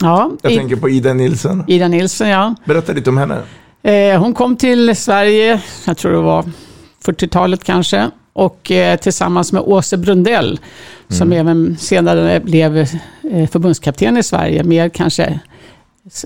ja. 0.00 0.30
Jag 0.42 0.52
I, 0.52 0.56
tänker 0.56 0.76
på 0.76 0.88
Ida 0.88 1.14
Nilsson. 1.14 1.64
Ida 1.66 1.88
Nilsson, 1.88 2.28
ja. 2.28 2.54
Berätta 2.64 2.92
lite 2.92 3.10
om 3.10 3.16
henne. 3.18 3.38
Eh, 3.82 4.20
hon 4.20 4.34
kom 4.34 4.56
till 4.56 4.96
Sverige, 4.96 5.62
jag 5.86 5.96
tror 5.96 6.12
det 6.12 6.18
var 6.18 6.44
40-talet 7.04 7.64
kanske, 7.64 8.10
och 8.34 8.70
eh, 8.70 8.98
tillsammans 8.98 9.52
med 9.52 9.62
Åse 9.62 9.96
Brundell, 9.96 10.60
som 11.08 11.32
även 11.32 11.76
senare 11.78 12.40
blev 12.40 12.78
eh, 12.78 13.48
förbundskapten 13.50 14.16
i 14.16 14.22
Sverige, 14.22 14.64
mer 14.64 14.88
kanske 14.88 15.40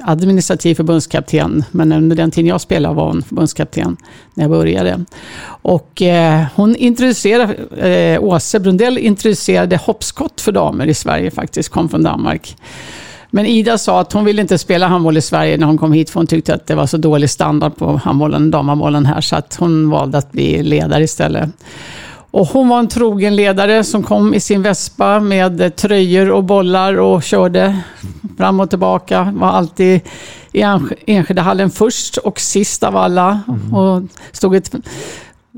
administrativ 0.03 0.75
förbundskapten, 0.75 1.65
men 1.71 1.93
under 1.93 2.17
den 2.17 2.31
tiden 2.31 2.49
jag 2.49 2.61
spelade 2.61 2.95
var 2.95 3.07
hon 3.07 3.23
förbundskapten 3.23 3.97
när 4.35 4.45
jag 4.45 4.51
började. 4.51 5.05
Och 5.47 6.03
eh, 6.03 6.45
hon 6.55 6.77
introducerade, 6.77 8.19
Åse 8.19 8.61
Brundell 8.61 8.99
introducerade 8.99 9.77
hoppskott 9.77 10.41
för 10.41 10.53
damer 10.53 10.87
i 10.87 10.95
Sverige 10.95 11.31
faktiskt, 11.31 11.69
kom 11.69 11.89
från 11.89 12.03
Danmark. 12.03 12.57
Men 13.31 13.47
Ida 13.47 13.79
sa 13.79 14.01
att 14.01 14.13
hon 14.13 14.25
ville 14.25 14.43
inte 14.43 14.59
spela 14.59 14.89
handboll 14.89 15.17
i 15.17 15.21
Sverige 15.23 15.57
när 15.57 15.67
hon 15.67 15.79
kom 15.79 15.93
hit, 15.93 16.11
för 16.11 16.21
hon 16.21 16.27
tyckte 16.27 16.55
att 16.55 16.67
det 16.67 16.75
var 16.75 16.87
så 16.87 16.97
dålig 16.97 17.31
standard 17.31 17.77
på 17.77 17.97
handbollen, 17.97 18.51
damhandbollen 18.51 19.07
här, 19.07 19.21
så 19.21 19.37
att 19.37 19.57
hon 19.61 19.91
valde 19.91 20.19
att 20.19 20.33
bli 20.33 20.63
ledare 20.63 21.05
istället. 21.05 21.51
Och 22.31 22.47
hon 22.47 22.69
var 22.69 22.79
en 22.79 22.89
trogen 22.89 23.37
ledare 23.37 23.85
som 23.85 24.03
kom 24.03 24.35
i 24.35 24.41
sin 24.41 24.63
vespa 24.63 25.21
med 25.21 25.77
tröjor 25.77 26.31
och 26.31 26.45
bollar 26.45 26.95
och 26.95 27.23
körde 27.23 27.79
fram 28.39 28.61
och 28.61 28.71
tillbaka. 28.71 29.33
Var 29.37 29.49
alltid 29.49 30.01
i 30.53 30.63
Ensk- 30.63 30.95
Enskedehallen 31.07 31.71
först 31.71 32.17
och 32.17 32.41
sist 32.41 32.83
av 32.83 32.97
alla. 32.97 33.41
Och 33.73 34.03
stod 34.33 34.57
ett, 34.57 34.75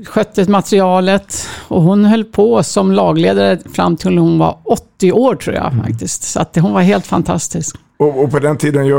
skötte 0.05 0.49
materialet. 0.49 1.47
Och 1.67 1.81
hon 1.81 2.05
höll 2.05 2.23
på 2.23 2.63
som 2.63 2.91
lagledare 2.91 3.59
fram 3.73 3.97
till 3.97 4.17
hon 4.17 4.37
var 4.37 4.57
80 4.63 5.11
år 5.11 5.35
tror 5.35 5.55
jag 5.55 5.73
faktiskt. 5.85 6.23
Så 6.23 6.39
att 6.39 6.55
hon 6.55 6.73
var 6.73 6.81
helt 6.81 7.07
fantastisk. 7.07 7.75
Och, 8.01 8.23
och 8.23 8.31
på 8.31 8.39
den 8.39 8.57
tiden 8.57 8.85
eh, 8.85 8.93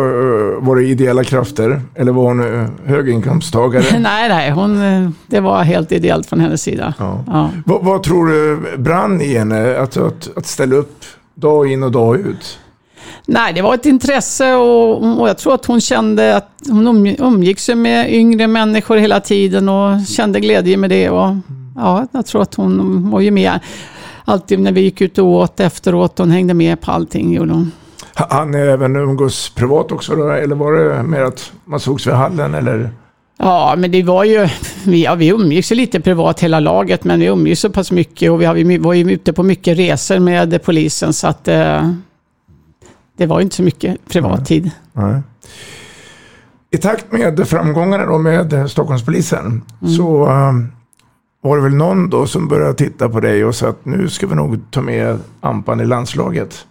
var 0.61 0.77
det 0.77 0.83
ideella 0.83 1.25
krafter? 1.25 1.83
Eller 1.95 2.13
var 2.13 2.23
hon 2.23 2.61
eh, 2.61 2.69
höginkomsttagare? 2.85 3.85
nej, 3.99 4.29
nej, 4.29 4.51
hon, 4.51 4.83
eh, 4.83 5.11
det 5.27 5.41
var 5.41 5.63
helt 5.63 5.93
ideellt 5.93 6.27
från 6.27 6.41
hennes 6.41 6.63
sida. 6.63 6.95
Ja. 6.99 7.25
Ja. 7.27 7.51
vad, 7.65 7.85
vad 7.85 8.03
tror 8.03 8.27
du 8.27 8.61
brann 8.79 9.21
i 9.21 9.39
henne 9.39 9.79
att, 9.79 9.97
att, 9.97 10.31
att 10.37 10.47
ställa 10.47 10.77
upp 10.77 11.05
dag 11.35 11.73
in 11.73 11.83
och 11.83 11.93
dag 11.93 12.17
ut? 12.21 12.59
Nej, 13.27 13.53
det 13.53 13.63
var 13.63 13.75
ett 13.75 13.87
intresse 13.87 14.55
och, 14.55 15.21
och 15.21 15.29
jag 15.29 15.39
tror 15.39 15.55
att 15.55 15.67
hon 15.67 15.81
kände 15.81 16.37
att 16.37 16.49
hon 16.69 16.87
um, 16.87 17.07
umgicks 17.19 17.71
ju 17.71 17.75
med 17.75 18.15
yngre 18.15 18.47
människor 18.47 18.97
hela 18.97 19.21
tiden 19.21 19.69
och 19.69 20.07
kände 20.07 20.41
glädje 20.41 20.77
med 20.77 20.91
det. 20.91 21.11
Och, 21.11 21.35
ja, 21.77 22.07
jag 22.13 22.27
tror 22.27 22.43
att 22.43 22.55
hon 22.55 23.11
var 23.11 23.21
ju 23.21 23.31
med 23.31 23.59
alltid 24.25 24.59
när 24.61 24.73
vi 24.73 24.81
gick 24.81 25.01
ut 25.01 25.19
och 25.19 25.27
åt 25.27 25.61
efteråt. 25.61 26.19
Hon 26.19 26.31
hängde 26.31 26.55
med 26.55 26.81
på 26.81 26.91
allting. 26.91 27.33
Gjorde 27.35 27.53
hon. 27.53 27.71
Ha- 28.19 28.27
Han 28.31 28.51
ni 28.51 28.59
även 28.59 28.97
umgås 28.97 29.51
privat 29.55 29.93
också 29.93 30.17
då? 30.17 30.31
Eller 30.31 30.55
var 30.55 30.73
det 30.73 31.03
mer 31.03 31.21
att 31.23 31.53
man 31.65 31.81
sågs 31.81 32.07
vid 32.07 32.15
hallen? 32.15 32.55
Eller? 32.55 32.91
Ja, 33.39 33.75
men 33.79 33.91
det 33.91 34.03
var 34.03 34.25
ju, 34.25 34.49
vi, 34.85 35.05
ja, 35.05 35.15
vi 35.15 35.29
umgicks 35.29 35.73
ju 35.73 35.77
lite 35.77 36.01
privat 36.01 36.41
hela 36.41 36.61
laget, 36.61 37.05
men 37.05 37.21
vi 37.21 37.27
umgicks 37.27 37.61
så 37.61 37.71
pass 37.71 37.93
mycket 37.93 38.31
och 38.31 38.43
vi 38.43 38.79
var 38.79 38.93
ju 38.93 39.13
ute 39.13 39.33
på 39.33 39.43
mycket 39.43 39.79
resor 39.79 40.19
med 40.19 40.63
polisen 40.65 41.13
så 41.13 41.27
att 41.27 41.49
eh, 41.49 41.93
det 43.17 43.27
var 43.27 43.39
ju 43.39 43.43
inte 43.45 43.57
så 43.57 43.63
mycket 43.63 44.09
privattid. 44.09 44.71
Nej. 44.93 45.21
I 46.71 46.77
takt 46.79 47.13
med 47.13 47.49
framgångarna 47.49 48.07
då 48.07 48.19
med 48.19 48.71
Stockholmspolisen 48.71 49.63
så 49.97 50.27
eh, 50.27 50.53
var 51.41 51.57
det 51.57 51.63
väl 51.63 51.75
någon 51.75 52.11
då 52.11 52.27
som 52.27 52.49
började 52.49 52.75
titta 52.75 53.09
på 53.09 53.21
dig 53.21 53.45
och 53.45 53.55
sa 53.55 53.69
att 53.69 53.85
nu 53.85 54.09
ska 54.09 54.27
vi 54.27 54.35
nog 54.35 54.61
ta 54.71 54.81
med 54.81 55.19
Ampan 55.41 55.81
i 55.81 55.85
landslaget. 55.85 56.67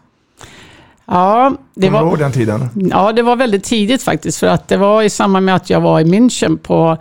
Ja, 1.06 1.54
det 1.76 1.88
Kommer 1.88 2.04
var... 2.04 2.18
den 2.18 2.32
tiden? 2.32 2.70
Ja, 2.92 3.12
det 3.12 3.22
var 3.22 3.36
väldigt 3.36 3.64
tidigt 3.64 4.04
faktiskt. 4.04 4.38
För 4.40 4.48
att 4.48 4.68
det 4.68 4.78
var 4.78 5.02
i 5.04 5.10
samband 5.10 5.46
med 5.46 5.56
att 5.56 5.70
jag 5.70 5.82
var 5.82 6.00
i 6.00 6.04
München 6.04 6.58
på... 6.58 6.98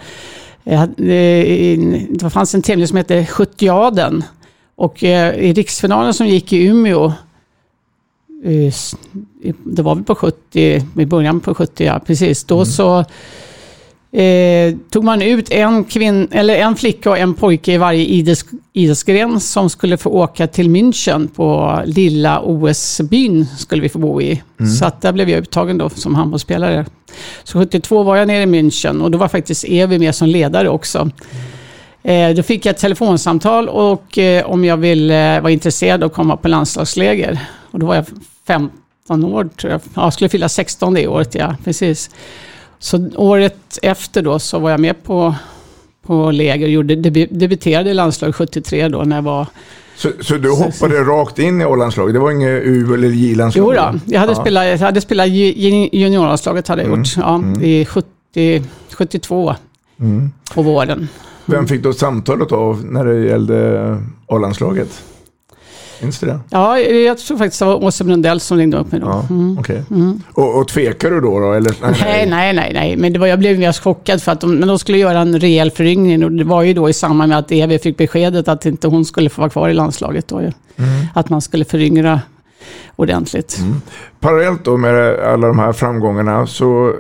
hade- 0.65 1.15
eh, 1.15 1.79
Det 2.11 2.31
fanns 2.31 2.55
en 2.55 2.63
tävling 2.63 2.87
som 2.87 2.97
hette 2.97 3.27
70 3.27 4.23
Och 4.77 5.05
eh, 5.05 5.35
i 5.35 5.53
riksfinalen 5.53 6.15
som 6.15 6.27
gick 6.27 6.53
i 6.53 6.67
Umeå, 6.67 7.05
eh, 7.07 7.13
det 9.65 9.83
var 9.83 9.95
väl 9.95 10.05
på 10.05 10.15
70, 10.15 10.83
i 10.99 11.07
början 11.07 11.41
på 11.41 11.55
70, 11.55 11.85
ja 11.85 12.01
precis. 12.07 12.45
Då 12.45 12.65
så 12.65 12.99
eh, 14.19 14.75
tog 14.91 15.05
man 15.05 15.23
ut 15.23 15.51
en, 15.51 15.85
kvinn, 15.85 16.29
eller 16.31 16.57
en 16.57 16.77
flicka 16.77 17.11
och 17.11 17.19
en 17.19 17.35
pojke 17.35 17.73
i 17.73 17.77
varje 17.77 18.05
idrotts, 18.05 18.45
idrottsgren 18.73 19.41
som 19.41 19.71
skulle 19.71 19.97
få 19.97 20.11
åka 20.11 20.47
till 20.47 20.69
München 20.69 21.29
på 21.29 21.79
lilla 21.87 22.41
OS-byn 22.41 23.47
skulle 23.59 23.83
vi 23.83 23.89
få 23.89 23.99
bo 23.99 24.21
i. 24.21 24.43
Så 24.79 24.85
att 24.85 25.01
där 25.01 25.13
blev 25.13 25.29
jag 25.29 25.39
uttagen 25.39 25.79
då 25.79 25.89
som 25.89 26.15
handbollsspelare. 26.15 26.87
Så 27.45 27.59
72 27.59 28.03
var 28.03 28.17
jag 28.17 28.29
nere 28.29 28.43
i 28.43 28.47
München 28.47 29.03
och 29.03 29.11
då 29.11 29.19
var 29.19 29.29
faktiskt 29.29 29.65
Evi 29.65 29.99
med 29.99 30.15
som 30.15 30.29
ledare 30.29 30.69
också. 30.69 31.11
Eh, 32.03 32.31
då 32.31 32.43
fick 32.43 32.67
jag 32.67 32.75
ett 32.75 32.81
telefonsamtal 32.81 33.69
och 33.69 34.19
eh, 34.19 34.51
om 34.51 34.65
jag 34.65 34.77
ville 34.77 35.41
vara 35.41 35.53
intresserad 35.53 36.03
av 36.03 36.07
att 36.07 36.17
komma 36.17 36.37
på 36.37 36.49
landslagsläger. 36.49 37.41
Och 37.71 37.79
då 37.79 37.87
var 37.87 37.95
jag 37.95 38.05
15 38.51 39.25
år 39.25 39.49
tror 39.61 39.73
jag. 39.73 39.81
Ja, 39.95 40.03
jag 40.03 40.13
skulle 40.13 40.29
fylla 40.29 40.49
16 40.49 40.95
det 40.95 41.07
året, 41.09 41.35
ja. 41.35 41.57
Precis. 41.65 42.11
Så 42.79 43.09
året 43.17 43.79
efter 43.83 44.23
då 44.23 44.39
så 44.39 44.59
var 44.59 44.71
jag 44.71 44.81
med 44.81 45.03
på, 45.05 45.35
på 46.07 46.31
läger 46.31 46.67
och 46.67 46.71
gjorde, 46.73 46.95
debu- 46.95 47.29
debuterade 47.39 47.91
i 47.91 47.95
landslaget 47.95 48.37
73 48.37 48.89
då 48.89 48.99
när 49.03 49.17
jag 49.17 49.23
var... 49.23 49.47
Så, 49.97 50.11
så 50.21 50.37
du 50.37 50.51
hoppade 50.51 51.01
rakt 51.05 51.39
in 51.39 51.61
i 51.61 51.65
A-landslaget? 51.65 52.15
Det 52.15 52.19
var 52.21 52.31
inget 52.31 52.63
U 52.65 52.95
eller 52.95 53.09
J-landslag? 53.09 53.65
Jo 53.65 53.73
då, 53.73 53.99
jag 54.07 54.21
hade 54.21 54.33
Ja. 54.33 54.41
spelat, 54.41 54.67
jag 54.67 54.79
hade 54.79 55.01
spelat 55.01 55.29
ju- 55.29 55.53
ju- 55.53 55.89
juniorlandslaget 55.93 56.69
hade 56.69 56.83
jag 56.83 56.99
gjort. 56.99 57.17
Ja, 57.17 57.43
i 57.63 57.85
70, 57.85 58.63
72 58.93 59.55
Mm. 60.01 60.31
på 60.55 60.63
våren. 60.63 61.09
Vem 61.47 61.67
fick 61.67 61.83
då 61.83 61.93
samtalet 61.93 62.53
av 62.53 62.85
när 62.85 63.05
det 63.05 63.25
gällde 63.27 63.81
A-landslaget? 64.27 65.03
Minns 66.03 66.19
du 66.21 66.27
det? 66.27 66.41
Ja, 66.51 66.79
jag 66.79 67.19
tror 67.19 67.39
faktiskt 67.39 67.59
det 67.59 67.65
var 67.67 67.85
Åsa 67.85 68.05
Brundell 68.05 68.41
som 68.41 68.59
ringde 68.59 68.77
upp 68.79 68.93
mig 68.93 69.01
då. 69.01 69.07
Ja, 69.07 69.27
Mm. 69.31 69.59
okej. 69.59 69.83
Och, 70.33 70.59
och 70.59 70.69
tvekar 70.69 71.11
du 71.11 71.21
då? 71.21 71.41
då 71.41 71.53
eller? 71.53 71.75
Nej, 71.81 72.27
nej, 72.31 72.53
nej, 72.53 72.71
nej. 72.75 72.97
Men 72.97 73.13
det 73.13 73.19
var, 73.19 73.27
jag 73.27 73.39
blev 73.39 73.59
mer 73.59 73.73
chockad 73.73 74.23
för 74.23 74.33
att 74.33 74.41
de, 74.41 74.55
men 74.57 74.69
de 74.69 74.79
skulle 74.79 74.99
göra 74.99 75.19
en 75.19 75.41
rejäl 75.41 75.71
föryngring 75.71 76.25
och 76.25 76.33
det 76.33 76.45
var 76.45 76.63
ju 76.63 76.75
då 76.75 76.89
i 76.89 76.93
samband 76.93 77.29
med 77.29 77.39
att 77.39 77.53
Evi 77.53 77.79
fick 77.79 77.97
beskedet 77.97 78.49
att 78.49 78.67
inte 78.67 78.89
hon 78.89 79.05
skulle 79.05 79.31
få 79.31 79.41
vara 79.41 79.51
kvar 79.51 79.69
i 79.69 79.75
landslaget 79.75 80.29
då 80.29 80.43
ju. 80.43 80.53
Att 81.15 81.31
man 81.31 81.41
skulle 81.41 81.65
föryngra 81.65 82.21
ordentligt. 82.97 83.59
Parallellt 84.21 84.65
då 84.65 84.77
med 84.77 85.21
alla 85.21 85.47
de 85.47 85.59
här 85.59 85.73
framgångarna 85.73 86.47
så 86.47 86.95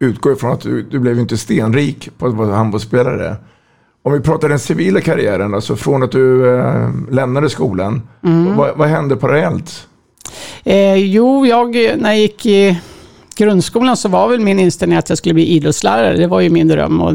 utgår 0.00 0.32
jag 0.32 0.40
från 0.40 0.52
att 0.52 0.60
du, 0.60 0.82
du 0.82 0.98
blev 0.98 1.18
inte 1.18 1.36
stenrik 1.36 2.08
på 2.18 2.26
att 2.26 2.34
vara 2.34 2.54
handbollsspelare. 2.56 3.36
Om 4.08 4.14
vi 4.14 4.20
pratar 4.20 4.48
den 4.48 4.58
civila 4.58 5.00
karriären, 5.00 5.54
alltså 5.54 5.76
från 5.76 6.02
att 6.02 6.12
du 6.12 6.58
eh, 6.58 6.90
lämnade 7.10 7.50
skolan, 7.50 8.02
vad, 8.56 8.76
vad 8.76 8.88
hände 8.88 9.16
parallellt? 9.16 9.86
Eh, 10.64 10.94
jo, 10.94 11.46
jag, 11.46 11.74
när 11.74 12.10
jag 12.10 12.18
gick 12.18 12.46
i 12.46 12.78
grundskolan 13.36 13.96
så 13.96 14.08
var 14.08 14.28
väl 14.28 14.40
min 14.40 14.58
inställning 14.58 14.98
att 14.98 15.08
jag 15.08 15.18
skulle 15.18 15.34
bli 15.34 15.46
idrottslärare. 15.46 16.16
Det 16.16 16.26
var 16.26 16.40
ju 16.40 16.50
min 16.50 16.68
dröm. 16.68 17.00
Och, 17.00 17.14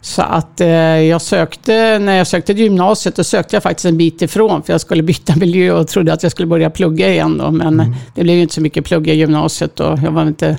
så 0.00 0.22
att 0.22 0.60
eh, 0.60 0.68
jag 1.00 1.22
sökte, 1.22 1.98
när 1.98 2.16
jag 2.16 2.26
sökte 2.26 2.52
gymnasiet, 2.52 3.16
då 3.16 3.24
sökte 3.24 3.56
jag 3.56 3.62
faktiskt 3.62 3.86
en 3.86 3.96
bit 3.96 4.22
ifrån, 4.22 4.62
för 4.62 4.72
jag 4.72 4.80
skulle 4.80 5.02
byta 5.02 5.36
miljö 5.40 5.72
och 5.72 5.88
trodde 5.88 6.12
att 6.12 6.22
jag 6.22 6.32
skulle 6.32 6.46
börja 6.46 6.70
plugga 6.70 7.10
igen 7.10 7.38
då. 7.38 7.50
Men 7.50 7.96
det 8.14 8.22
blev 8.22 8.36
ju 8.36 8.42
inte 8.42 8.54
så 8.54 8.60
mycket 8.60 8.84
plugga 8.84 9.12
i 9.12 9.16
gymnasiet 9.16 9.80
och 9.80 9.98
jag 10.04 10.10
var 10.10 10.26
inte 10.26 10.58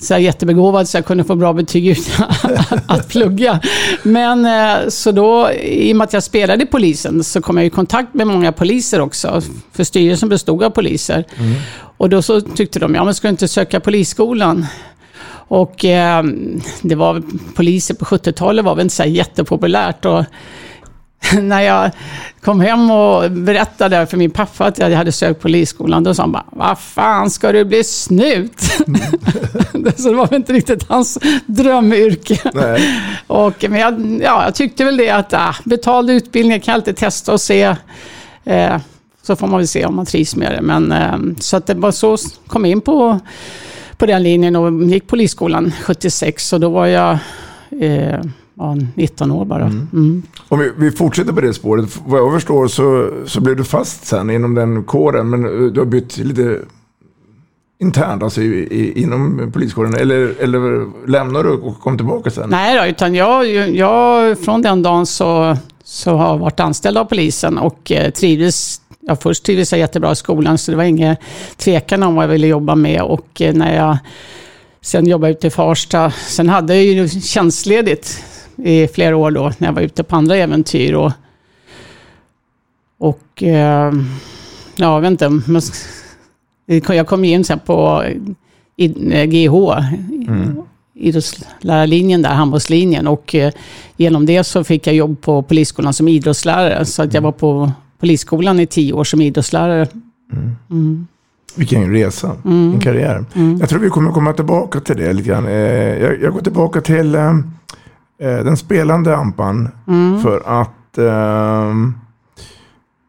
så 0.00 0.14
här 0.14 0.20
jättebegåvad 0.20 0.88
så 0.88 0.96
jag 0.96 1.04
kunde 1.04 1.24
få 1.24 1.34
bra 1.34 1.52
betyg 1.52 1.86
utan 1.88 2.26
att 2.86 3.08
plugga. 3.08 3.60
Men 4.02 4.46
eh, 4.46 4.88
så 4.88 5.12
då, 5.12 5.52
i 5.52 5.92
och 5.92 5.96
med 5.96 6.04
att 6.04 6.12
jag 6.12 6.22
spelade 6.22 6.62
i 6.62 6.66
polisen, 6.66 7.24
så 7.24 7.40
kom 7.40 7.56
jag 7.56 7.66
i 7.66 7.70
kontakt 7.70 8.14
med 8.14 8.26
många 8.26 8.52
poliser 8.52 9.00
också. 9.00 9.42
För 9.72 9.84
styrelsen 9.84 10.28
bestod 10.28 10.62
av 10.62 10.70
poliser. 10.70 11.24
Och 11.96 12.08
då 12.08 12.22
så 12.22 12.40
tyckte 12.40 12.78
de, 12.78 12.94
ja 12.94 13.04
men 13.04 13.14
ska 13.14 13.28
du 13.28 13.30
inte 13.30 13.48
söka 13.48 13.80
polisskolan? 13.80 14.66
Och 15.48 15.84
eh, 15.84 16.24
det 16.82 16.94
var 16.94 17.22
poliser 17.54 17.94
på 17.94 18.04
70-talet 18.04 18.64
var 18.64 18.74
väl 18.74 18.82
inte 18.82 18.94
så 18.94 19.04
jättepopulärt. 19.04 20.04
Och 20.04 20.24
när 21.42 21.60
jag 21.60 21.90
kom 22.40 22.60
hem 22.60 22.90
och 22.90 23.30
berättade 23.30 24.06
för 24.06 24.16
min 24.16 24.30
pappa 24.30 24.64
att 24.64 24.78
jag 24.78 24.90
hade 24.90 25.12
sökt 25.12 25.40
polisskolan, 25.40 26.04
då 26.04 26.14
sa 26.14 26.22
han 26.22 26.32
bara, 26.32 26.44
vad 26.50 26.78
fan 26.78 27.30
ska 27.30 27.52
du 27.52 27.64
bli 27.64 27.84
snut? 27.84 28.60
så 29.96 30.08
det 30.08 30.14
var 30.14 30.26
väl 30.26 30.36
inte 30.36 30.52
riktigt 30.52 30.88
hans 30.88 31.18
drömyrke. 31.46 32.38
Nej. 32.54 33.00
Och, 33.26 33.64
men 33.68 33.80
jag, 33.80 34.20
ja, 34.22 34.44
jag 34.44 34.54
tyckte 34.54 34.84
väl 34.84 34.96
det 34.96 35.10
att 35.10 35.34
ah, 35.34 35.56
betald 35.64 36.10
utbildning 36.10 36.60
kan 36.60 36.72
jag 36.72 36.78
alltid 36.78 36.96
testa 36.96 37.32
och 37.32 37.40
se. 37.40 37.76
Eh, 38.44 38.76
så 39.22 39.36
får 39.36 39.46
man 39.46 39.58
väl 39.58 39.68
se 39.68 39.84
om 39.84 39.96
man 39.96 40.06
trivs 40.06 40.36
med 40.36 40.52
det. 40.52 40.62
Men, 40.62 40.92
eh, 40.92 41.40
så 41.40 41.56
att 41.56 41.66
det 41.66 41.74
var 41.74 41.90
så 41.90 42.16
kom 42.46 42.64
in 42.64 42.80
på, 42.80 43.20
på 43.96 44.06
den 44.06 44.22
linjen 44.22 44.56
och 44.56 44.82
gick 44.82 45.06
polisskolan 45.06 45.72
76. 45.82 46.52
Och 46.52 46.60
då 46.60 46.68
var 46.68 46.86
jag 46.86 47.18
eh, 47.80 48.20
ja, 48.58 48.76
19 48.94 49.30
år 49.30 49.44
bara. 49.44 49.64
Mm. 49.64 50.22
Om 50.48 50.58
vi, 50.58 50.72
vi 50.76 50.90
fortsätter 50.90 51.32
på 51.32 51.40
det 51.40 51.54
spåret, 51.54 52.00
vad 52.06 52.20
jag 52.20 52.32
förstår 52.32 52.68
så, 52.68 53.10
så 53.26 53.40
blev 53.40 53.56
du 53.56 53.64
fast 53.64 54.06
sen 54.06 54.30
inom 54.30 54.54
den 54.54 54.84
kåren, 54.84 55.30
men 55.30 55.44
eh, 55.44 55.72
du 55.72 55.80
har 55.80 55.86
bytt 55.86 56.18
lite 56.18 56.58
internt, 57.80 58.22
alltså 58.22 58.40
i, 58.40 58.46
i, 58.46 59.02
inom 59.02 59.50
poliskåren, 59.52 59.94
eller, 59.94 60.34
eller 60.40 60.86
lämnar 61.08 61.42
du 61.42 61.50
och 61.50 61.80
kom 61.80 61.96
tillbaka 61.96 62.30
sen? 62.30 62.50
Nej 62.50 62.78
då, 62.78 62.86
utan 62.86 63.14
jag, 63.14 63.46
jag 63.70 64.38
från 64.38 64.62
den 64.62 64.82
dagen 64.82 65.06
så, 65.06 65.56
så 65.84 66.16
har 66.16 66.28
jag 66.28 66.38
varit 66.38 66.60
anställd 66.60 66.98
av 66.98 67.04
polisen 67.04 67.58
och 67.58 67.92
eh, 67.92 68.10
trivdes 68.10 68.80
Ja, 69.00 69.16
först 69.16 69.44
trivdes 69.44 69.72
jag 69.72 69.78
jättebra 69.78 70.12
i 70.12 70.16
skolan 70.16 70.58
så 70.58 70.70
det 70.70 70.76
var 70.76 70.84
ingen 70.84 71.16
tvekan 71.56 72.02
om 72.02 72.14
vad 72.14 72.24
jag 72.24 72.28
ville 72.28 72.46
jobba 72.46 72.74
med 72.74 73.02
och 73.02 73.42
eh, 73.42 73.54
när 73.54 73.76
jag 73.76 73.98
sen 74.80 75.06
jobbade 75.06 75.32
ute 75.32 75.46
i 75.46 75.50
Farsta, 75.50 76.10
sen 76.10 76.48
hade 76.48 76.74
jag 76.74 76.84
ju 76.84 77.08
tjänstledigt 77.08 78.24
i 78.64 78.88
flera 78.88 79.16
år 79.16 79.30
då 79.30 79.52
när 79.58 79.68
jag 79.68 79.72
var 79.74 79.82
ute 79.82 80.02
på 80.02 80.16
andra 80.16 80.36
äventyr 80.36 80.92
och, 80.94 81.12
och 82.98 83.42
eh, 83.42 83.92
ja, 84.76 84.94
jag 84.94 85.00
vet 85.00 85.10
inte, 85.10 85.30
jag 86.94 87.06
kom 87.06 87.24
in 87.24 87.44
sen 87.44 87.58
på 87.58 88.04
i, 88.76 88.88
GH, 89.26 89.54
idrottslärarlinjen 90.94 92.22
där, 92.22 92.30
handbollslinjen. 92.30 93.06
Och 93.06 93.34
eh, 93.34 93.52
genom 93.96 94.26
det 94.26 94.44
så 94.44 94.64
fick 94.64 94.86
jag 94.86 94.94
jobb 94.96 95.20
på 95.20 95.42
polisskolan 95.42 95.92
som 95.92 96.08
idrottslärare. 96.08 96.84
Så 96.84 97.02
att 97.02 97.14
jag 97.14 97.22
var 97.22 97.32
på 97.32 97.72
polisskolan 97.98 98.60
i 98.60 98.66
tio 98.66 98.92
år 98.92 99.04
som 99.04 99.20
idrottslärare. 99.20 99.86
Vilken 101.56 101.92
resa, 101.92 102.36
Mm. 102.44 102.72
en 102.74 102.80
karriär. 102.80 103.24
Jag 103.60 103.68
tror 103.68 103.80
vi 103.80 103.88
kommer 103.90 104.10
komma 104.12 104.32
tillbaka 104.32 104.80
till 104.80 104.96
det 104.96 105.12
lite 105.12 105.28
grann. 105.28 105.46
Eh, 105.46 105.52
Jag, 105.52 106.22
jag 106.22 106.32
går 106.32 106.40
tillbaka 106.40 106.80
till 106.80 107.14
eh, 107.14 107.22
eh, 107.28 107.36
den 108.18 108.56
spelande 108.56 109.16
Ampan. 109.16 109.68
Mm. 109.86 110.20
För 110.20 110.42
att 110.60 110.98
eh, 110.98 111.74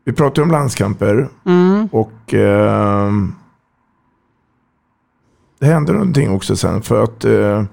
vi 0.05 0.13
pratar 0.13 0.41
om 0.41 0.51
landskamper. 0.51 1.29
Mm. 1.45 1.87
Och 1.91 2.33
eh, 2.33 3.11
det 5.59 5.65
hände 5.65 5.93
någonting 5.93 6.29
också 6.31 6.55
sen. 6.55 6.81
För 6.81 7.03
att 7.03 7.25
eh, 7.25 7.63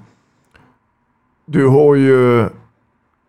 du 1.46 1.66
har 1.66 1.94
ju 1.94 2.48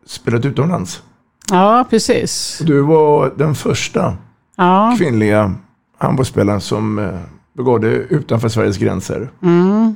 spelat 0.05 0.45
utomlands. 0.45 1.03
Ja, 1.51 1.85
precis. 1.89 2.61
Du 2.65 2.81
var 2.81 3.33
den 3.35 3.55
första 3.55 4.17
Ja. 4.55 4.95
kvinnliga 4.97 5.53
handbollsspelaren 5.97 6.61
som 6.61 6.99
eh, 6.99 7.19
begav 7.53 7.79
det 7.79 7.87
utanför 7.89 8.49
Sveriges 8.49 8.77
gränser. 8.77 9.29
Mm. 9.41 9.95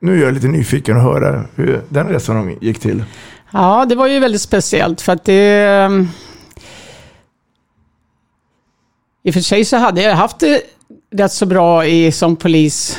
Nu 0.00 0.18
är 0.20 0.24
jag 0.24 0.34
lite 0.34 0.48
nyfiken 0.48 0.96
att 0.96 1.02
höra 1.02 1.44
hur 1.54 1.82
den 1.88 2.08
resan 2.08 2.56
gick 2.60 2.78
till. 2.80 3.04
Ja, 3.52 3.84
det 3.88 3.94
var 3.94 4.06
ju 4.06 4.18
väldigt 4.18 4.40
speciellt 4.40 5.00
för 5.00 5.12
att 5.12 5.24
det... 5.24 5.66
ehm, 5.66 6.08
I 9.22 9.30
och 9.30 9.34
för 9.34 9.40
sig 9.40 9.64
så 9.64 9.76
hade 9.76 10.02
jag 10.02 10.16
haft 10.16 10.38
det 10.38 10.62
rätt 11.14 11.32
så 11.32 11.46
bra 11.46 11.86
i, 11.86 12.12
som 12.12 12.36
polis 12.36 12.98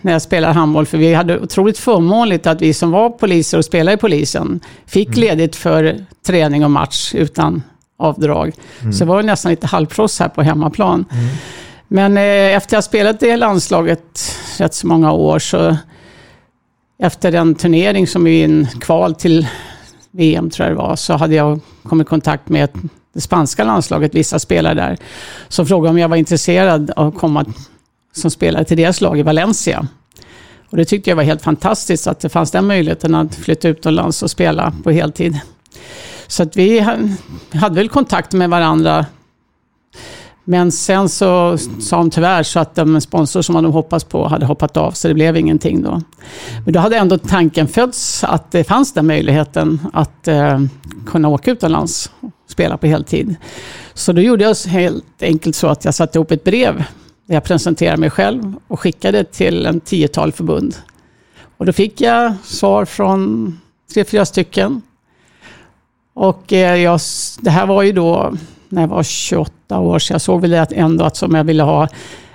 när 0.00 0.12
jag 0.12 0.22
spelade 0.22 0.54
handboll. 0.54 0.86
För 0.86 0.98
vi 0.98 1.14
hade 1.14 1.40
otroligt 1.40 1.78
förmånligt 1.78 2.46
att 2.46 2.62
vi 2.62 2.74
som 2.74 2.90
var 2.90 3.10
poliser 3.10 3.58
och 3.58 3.64
spelade 3.64 3.94
i 3.94 3.96
polisen 3.96 4.60
fick 4.86 5.16
ledigt 5.16 5.56
för 5.56 6.04
träning 6.26 6.64
och 6.64 6.70
match 6.70 7.14
utan 7.14 7.62
avdrag. 7.98 8.52
Så 8.92 8.98
det 8.98 9.04
var 9.04 9.22
nästan 9.22 9.50
lite 9.50 9.66
halvproffs 9.66 10.20
här 10.20 10.28
på 10.28 10.42
hemmaplan. 10.42 11.04
Men 11.88 12.16
eh, 12.16 12.56
efter 12.56 12.76
jag 12.76 12.84
spelat 12.84 13.22
i 13.22 13.36
landslaget 13.36 14.36
rätt 14.58 14.74
så 14.74 14.86
många 14.86 15.12
år 15.12 15.38
så 15.38 15.76
efter 16.98 17.32
den 17.32 17.54
turnering 17.54 18.06
som 18.06 18.26
är 18.26 18.44
en 18.44 18.66
kval 18.80 19.14
till 19.14 19.46
VM 20.16 20.50
tror 20.50 20.68
jag 20.68 20.76
det 20.76 20.82
var, 20.82 20.96
så 20.96 21.12
hade 21.12 21.34
jag 21.34 21.60
kommit 21.82 22.06
i 22.06 22.08
kontakt 22.08 22.48
med 22.48 22.68
det 23.12 23.20
spanska 23.20 23.64
landslaget, 23.64 24.14
vissa 24.14 24.38
spelare 24.38 24.74
där, 24.74 24.96
som 25.48 25.66
frågade 25.66 25.90
om 25.90 25.98
jag 25.98 26.08
var 26.08 26.16
intresserad 26.16 26.90
av 26.90 27.08
att 27.08 27.18
komma 27.18 27.44
som 28.12 28.30
spelare 28.30 28.64
till 28.64 28.76
deras 28.76 29.00
lag 29.00 29.18
i 29.18 29.22
Valencia. 29.22 29.88
Och 30.70 30.76
det 30.76 30.84
tyckte 30.84 31.10
jag 31.10 31.16
var 31.16 31.22
helt 31.22 31.42
fantastiskt 31.42 32.06
att 32.06 32.20
det 32.20 32.28
fanns 32.28 32.50
den 32.50 32.66
möjligheten 32.66 33.14
att 33.14 33.34
flytta 33.34 33.68
utomlands 33.68 34.22
och 34.22 34.30
spela 34.30 34.72
på 34.82 34.90
heltid. 34.90 35.40
Så 36.26 36.42
att 36.42 36.56
vi 36.56 36.86
hade 37.52 37.74
väl 37.74 37.88
kontakt 37.88 38.32
med 38.32 38.50
varandra. 38.50 39.06
Men 40.44 40.72
sen 40.72 41.08
så 41.08 41.58
sa 41.58 41.96
de 41.96 42.10
tyvärr 42.10 42.42
så 42.42 42.60
att 42.60 42.74
den 42.74 43.00
sponsor 43.00 43.42
som 43.42 43.62
de 43.62 43.72
hoppats 43.72 44.04
på 44.04 44.28
hade 44.28 44.46
hoppat 44.46 44.76
av, 44.76 44.90
så 44.90 45.08
det 45.08 45.14
blev 45.14 45.36
ingenting 45.36 45.82
då. 45.82 46.00
Men 46.64 46.74
då 46.74 46.80
hade 46.80 46.96
ändå 46.96 47.18
tanken 47.18 47.68
fötts 47.68 48.24
att 48.24 48.50
det 48.50 48.64
fanns 48.64 48.92
den 48.92 49.06
möjligheten 49.06 49.80
att 49.92 50.28
eh, 50.28 50.60
kunna 51.06 51.28
åka 51.28 51.50
utomlands 51.50 52.10
och 52.20 52.30
spela 52.46 52.76
på 52.76 52.86
heltid. 52.86 53.36
Så 53.94 54.12
då 54.12 54.20
gjorde 54.20 54.44
jag 54.44 54.56
helt 54.70 55.22
enkelt 55.22 55.56
så 55.56 55.66
att 55.66 55.84
jag 55.84 55.94
satte 55.94 56.18
ihop 56.18 56.30
ett 56.30 56.44
brev 56.44 56.84
där 57.26 57.34
jag 57.34 57.44
presenterade 57.44 57.96
mig 57.96 58.10
själv 58.10 58.54
och 58.68 58.80
skickade 58.80 59.24
till 59.24 59.66
en 59.66 59.80
tiotal 59.80 60.32
förbund. 60.32 60.76
Och 61.56 61.66
då 61.66 61.72
fick 61.72 62.00
jag 62.00 62.34
svar 62.44 62.84
från 62.84 63.60
tre, 63.94 64.04
fyra 64.04 64.24
stycken. 64.24 64.82
Och 66.14 66.52
eh, 66.52 66.76
jag, 66.76 67.00
det 67.40 67.50
här 67.50 67.66
var 67.66 67.82
ju 67.82 67.92
då 67.92 68.34
när 68.68 68.82
jag 68.82 68.88
var 68.88 69.02
28 69.02 69.78
år, 69.78 69.98
så 69.98 70.12
jag 70.12 70.20
såg 70.20 70.40
väl 70.40 70.50
det 70.50 70.66
ändå 70.72 71.04
att 71.04 71.16
som 71.16 71.34
jag 71.34 71.44
ville 71.44 71.62
ha 71.62 71.88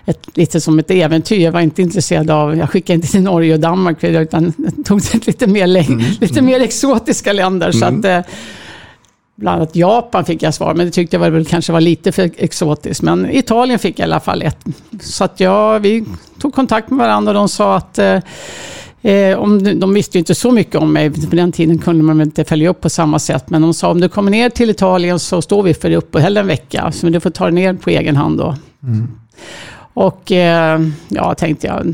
ett, 0.06 0.38
lite 0.38 0.62
som 0.62 0.80
ett 0.80 0.92
äventyr. 0.92 1.40
Jag 1.44 1.52
var 1.52 1.60
inte 1.62 1.82
intresserad 1.82 2.30
av, 2.32 2.58
jag 2.58 2.70
skickade 2.70 2.96
inte 2.96 3.08
till 3.08 3.22
Norge 3.22 3.54
och 3.54 3.60
Danmark, 3.60 4.04
utan 4.04 4.54
jag 4.58 4.86
tog 4.86 5.02
det 5.12 5.28
lite 5.28 5.48
mer, 5.48 5.68
läng- 5.68 6.18
lite 6.22 6.42
mer 6.42 6.60
exotiska 6.60 7.34
länder. 7.34 7.72
Så 7.72 7.86
att, 7.86 8.06
eh, 8.06 8.20
bland 9.36 9.58
annat 9.62 9.76
Japan 9.76 10.26
fick 10.26 10.44
jag 10.44 10.54
svar, 10.54 10.74
men 10.74 10.86
det 10.86 10.92
tyckte 10.92 11.16
jag 11.16 11.32
väl 11.32 11.46
kanske 11.46 11.72
var 11.74 11.82
lite 11.82 12.12
för 12.12 12.30
exotiskt. 12.38 13.02
Men 13.02 13.30
Italien 13.32 13.80
fick 13.80 14.00
jag 14.00 14.04
i 14.08 14.12
alla 14.12 14.20
fall 14.20 14.42
ett. 14.42 14.58
Så 15.02 15.24
att 15.24 15.40
jag, 15.40 15.80
vi 15.80 16.06
tog 16.42 16.54
kontakt 16.54 16.90
med 16.90 16.98
varandra 17.00 17.30
och 17.32 17.36
de 17.36 17.50
sa 17.50 17.76
att 17.76 18.00
eh, 18.00 18.20
Eh, 19.02 19.38
om, 19.38 19.80
de- 19.80 19.94
visste 19.94 20.18
ju 20.18 20.20
inte 20.20 20.36
så 20.36 20.52
mycket 20.52 20.76
om 20.76 20.94
mig. 20.94 21.12
På 21.30 21.36
den 21.36 21.52
tiden 21.52 21.78
kunde 21.78 22.04
man 22.04 22.22
inte 22.22 22.44
följa 22.46 22.70
upp 22.70 22.82
på 22.82 22.90
samma 22.90 23.20
sätt. 23.20 23.50
Men 23.50 23.62
de 23.62 23.74
sa 23.74 23.92
om 23.92 24.02
du 24.02 24.10
kommer 24.10 24.32
ner 24.32 24.50
till 24.50 24.70
Italien 24.70 25.20
så 25.20 25.42
står 25.42 25.64
vi 25.64 25.74
för 25.74 25.92
uppehälle 25.92 26.40
en 26.40 26.48
vecka. 26.48 26.92
Så 26.92 27.10
du 27.10 27.20
får 27.20 27.30
ta 27.30 27.44
dig 27.46 27.54
ner 27.54 27.74
på 27.74 27.90
egen 27.90 28.16
hand 28.16 28.38
då. 28.38 28.56
Och 29.94 30.32
eh, 30.32 30.82
ja, 31.08 31.36
tänkte 31.36 31.68
jag, 31.68 31.94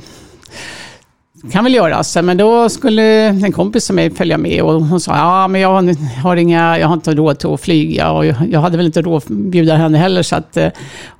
kan 1.51 1.63
väl 1.63 1.73
göras. 1.73 2.17
Men 2.23 2.37
då 2.37 2.69
skulle 2.69 3.03
en 3.27 3.51
kompis 3.51 3.85
som 3.85 3.95
mig 3.95 4.15
följa 4.15 4.37
med 4.37 4.61
och 4.63 4.73
hon 4.81 4.99
sa, 4.99 5.15
ja 5.17 5.47
men 5.47 5.61
jag 5.61 5.95
har, 6.23 6.35
inga, 6.35 6.79
jag 6.79 6.87
har 6.87 6.93
inte 6.93 7.13
råd 7.15 7.39
till 7.39 7.53
att 7.53 7.61
flyga 7.61 8.11
och 8.11 8.25
jag, 8.25 8.59
hade 8.59 8.77
väl 8.77 8.85
inte 8.85 9.01
råd 9.01 9.17
att 9.17 9.27
bjuda 9.27 9.75
henne 9.75 9.97
heller. 9.97 10.23
Så 10.23 10.35
att, 10.35 10.57
eh, 10.57 10.69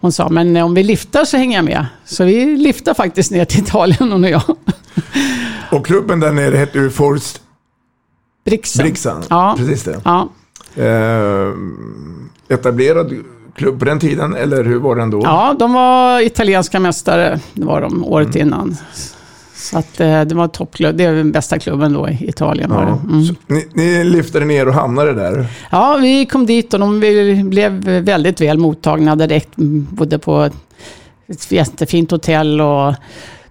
hon 0.02 0.12
sa, 0.12 0.30
men 0.30 0.58
om 0.58 0.74
vi 0.74 0.84
liftar 0.84 1.26
så 1.26 1.38
hänger 1.38 1.58
jag 1.58 1.66
med. 1.66 1.86
Så 2.06 2.24
vi 2.24 2.46
liftar 2.58 2.94
faktiskt 2.94 3.32
ner 3.32 3.46
till 3.46 3.60
Italien 3.60 4.12
hon 4.12 4.24
och 4.24 4.30
jag. 4.30 4.42
Och 5.72 5.86
klubben 5.86 6.20
där 6.20 6.32
nere 6.32 6.58
hette 6.58 6.78
ju 6.80 6.90
Forst 6.90 7.42
Brixen. 8.46 8.84
Brixen. 8.84 9.24
Ja. 9.30 9.56
Precis 9.58 9.84
det. 9.84 10.02
Ja. 10.06 10.30
Eh, 10.76 11.54
etablerad 12.50 13.14
klubb 13.56 13.80
på 13.80 13.86
den 13.86 14.00
tiden, 14.00 14.36
eller 14.36 14.64
hur 14.64 14.80
var 14.80 14.96
den 14.96 15.10
då? 15.10 15.22
ja, 15.24 15.56
de 15.60 15.74
var 15.74 16.20
italienska 16.22 16.80
mästare, 16.80 17.40
det 17.54 17.66
var 17.66 17.82
de 17.82 18.04
året 18.06 18.36
Mm. 18.36 18.48
innan. 18.48 18.78
Så 19.66 19.78
att, 19.78 20.00
eh, 20.00 20.22
det 20.22 20.36
var 20.36 20.48
toppklubb, 20.48 20.98
det 20.98 21.04
är 21.04 21.14
den 21.14 21.32
bästa 21.32 21.60
klubben 21.60 21.94
då 21.94 22.10
i 22.10 22.30
Italien. 22.30 22.70
Var 22.70 22.82
Ja, 22.84 23.00
det. 23.04 23.14
Mm. 23.14 23.36
ni, 23.48 23.68
ni 23.74 24.04
lyftade 24.04 24.46
ner 24.46 24.68
och 24.68 24.74
hamnade 24.74 25.14
där. 25.14 25.46
Ja, 25.72 25.98
vi 26.02 26.26
kom 26.26 26.46
dit 26.46 26.74
och 26.74 26.80
de 26.80 27.00
blev 27.50 27.72
väldigt 28.02 28.42
väl 28.42 28.58
mottagna 28.58 29.16
direkt. 29.16 29.58
mm, 29.58 29.88
Bodde 29.92 30.20
på 30.20 30.42
ett 31.28 31.52
jättefint 31.52 32.12
hotell 32.12 32.62
och 32.62 32.94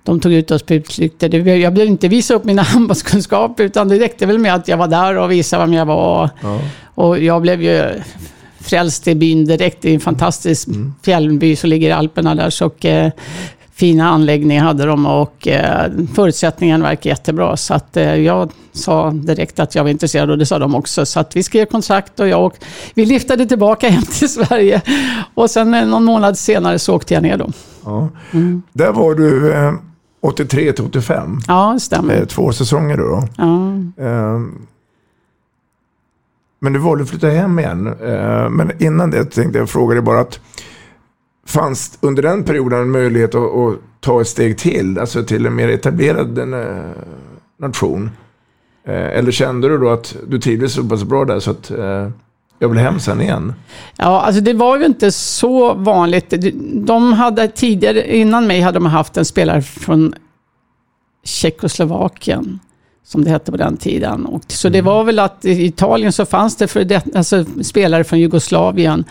de 0.03 0.21
tog 0.21 0.33
ut 0.33 0.51
oss 0.51 0.63
på 0.63 0.75
utflykter. 0.75 1.35
Jag 1.35 1.45
behövde 1.75 1.85
inte 1.87 2.09
visa 2.09 2.35
upp 2.35 2.45
mina 2.45 2.63
handbollskunskaper 2.73 3.65
utan 3.65 3.89
det 3.89 3.99
räckte 3.99 4.27
väl 4.27 4.39
med 4.39 4.55
att 4.55 4.69
jag 4.69 4.77
var 4.77 4.89
där 4.89 5.19
och 5.19 5.31
visade 5.31 5.63
vem 5.65 5.73
jag 5.73 5.87
var. 5.87 6.31
Och 6.95 7.19
jag 7.19 7.43
blev 7.43 7.63
ju 7.63 7.85
frälst 8.61 9.09
i 9.09 9.15
byn 9.15 9.45
direkt. 9.45 9.79
Det 9.83 9.91
är 9.91 9.95
en 9.95 10.01
fantastisk 10.01 10.69
fjällby 11.05 11.57
som 11.57 11.71
ligger 11.71 11.89
i 11.89 11.93
Alperna 11.93 12.35
där. 12.35 12.51
Så, 12.51 12.67
och, 12.67 12.85
eh, 12.85 13.11
fina 13.75 14.09
anläggningar 14.09 14.65
hade 14.65 14.87
de 14.87 15.07
och 15.07 15.49
eh, 15.49 15.93
förutsättningarna 16.15 16.85
verkar 16.85 17.11
jättebra. 17.11 17.57
Så 17.57 17.75
att, 17.75 17.97
eh, 17.97 18.15
jag 18.15 18.51
sa 18.73 19.11
direkt 19.11 19.61
att 19.61 19.75
jag 19.75 19.83
var 19.83 19.91
intresserad 19.91 20.31
och 20.31 20.39
det 20.39 20.47
sa 20.47 20.59
de 20.59 20.75
också. 20.75 21.07
Så 21.07 21.21
att 21.21 21.37
vi 21.37 21.43
skrev 21.43 21.67
kontrakt 21.67 22.21
och 22.21 22.29
jag 22.29 22.47
och, 22.47 22.57
vi 22.95 23.07
liftade 23.07 23.47
tillbaka 23.47 23.89
hem 23.89 24.03
till 24.03 24.29
Sverige. 24.29 24.83
Och 25.35 25.51
sen 25.51 25.75
eh, 25.75 25.87
någon 25.87 26.05
månad 26.05 26.39
senare 26.39 26.79
så 26.79 26.95
åkte 26.95 27.15
jag 27.15 27.23
ner 27.23 27.37
då. 27.37 27.51
Ja. 27.85 28.09
Där 28.73 28.93
var 28.93 29.15
du 29.15 29.53
eh, 29.53 29.73
83 30.21 30.73
till 30.73 30.85
85. 30.85 31.41
Ja, 31.49 31.71
det 31.75 31.81
stämmer. 31.81 32.21
Eh, 32.21 32.25
två 32.25 32.53
säsonger 32.53 32.97
då. 32.97 33.23
Ja. 33.37 33.73
Eh, 34.05 34.41
men 36.61 36.73
du 36.73 36.79
valde 36.79 37.03
att 37.05 37.11
flytta 37.11 37.29
hem 37.29 37.59
igen. 37.59 37.87
Eh, 37.87 38.49
men 38.49 38.83
innan 38.83 39.11
det 39.11 39.25
tänkte 39.25 39.59
jag 39.59 39.71
fråga 39.71 39.95
dig 39.95 40.03
bara 40.03 40.21
att 40.21 40.41
fanns 41.47 41.99
under 42.01 42.23
den 42.23 42.45
perioden 42.45 42.81
en 42.81 42.91
möjlighet 42.91 43.35
att, 43.35 43.57
att 43.57 43.79
ta 44.01 44.21
ett 44.21 44.29
steg 44.29 44.59
till, 44.59 44.99
alltså 44.99 45.25
till 45.25 45.47
en 45.47 45.55
mer 45.55 45.69
etablerad 45.69 46.39
eh, 46.39 46.91
nation? 47.61 48.11
Eh, 48.87 49.19
eller 49.19 49.33
kände 49.33 49.69
du 49.69 49.79
då 49.79 49.91
att 49.91 50.17
du 50.27 50.39
trivdes 50.39 50.73
så 50.73 50.85
pass 50.85 51.05
bra 51.05 51.25
där 51.25 51.41
så 51.41 51.51
att 51.51 51.71
eh, 51.71 52.09
jag 52.59 52.69
vill 52.69 52.79
hem 52.79 53.01
sen 53.01 53.21
igen? 53.21 53.55
Ja, 53.97 54.21
alltså 54.21 54.41
det 54.41 54.53
var 54.53 54.79
ju 54.79 54.85
inte 54.85 55.13
så 55.13 55.75
vanligt. 55.75 56.35
De 56.87 57.13
hade 57.13 57.49
tidigare, 57.49 58.17
innan 58.17 58.47
mig 58.47 58.61
hade 58.61 58.77
de 58.77 58.87
haft 58.87 59.17
en 59.17 59.25
spelare 59.25 59.63
från 59.63 60.15
Tjeckoslovakien, 61.25 62.61
som 63.05 63.25
det 63.25 63.31
hette 63.31 63.51
på 63.51 63.57
den 63.57 63.77
tiden. 63.77 64.27
Och, 64.27 64.43
så 64.49 64.69
det 64.69 64.83
var 64.83 65.05
väl 65.05 65.19
att 65.19 65.45
i 65.45 65.65
Italien 65.67 66.13
så 66.13 66.27
fanns 66.27 66.57
det 66.57 66.69
för 66.69 66.85
det, 66.85 67.17
alltså, 67.17 67.45
spelare 67.63 68.05
från 68.05 68.21
Jugoslavien 68.21 69.05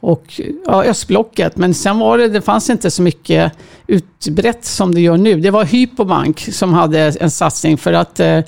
och 0.00 0.40
ja, 0.66 0.84
östblocket. 0.84 1.56
Men 1.56 1.74
sen 1.74 1.98
var 1.98 2.18
det, 2.18 2.28
det 2.28 2.40
fanns 2.40 2.70
inte 2.70 2.90
så 2.90 3.02
mycket 3.02 3.52
utbrett 3.86 4.64
som 4.64 4.94
det 4.94 5.00
gör 5.00 5.16
nu. 5.16 5.40
Det 5.40 5.50
var 5.50 5.64
Hypobank 5.64 6.40
som 6.40 6.72
hade 6.72 7.00
en 7.00 7.30
satsning 7.30 7.78
för 7.78 7.92
att 7.92 8.20
eh, 8.20 8.40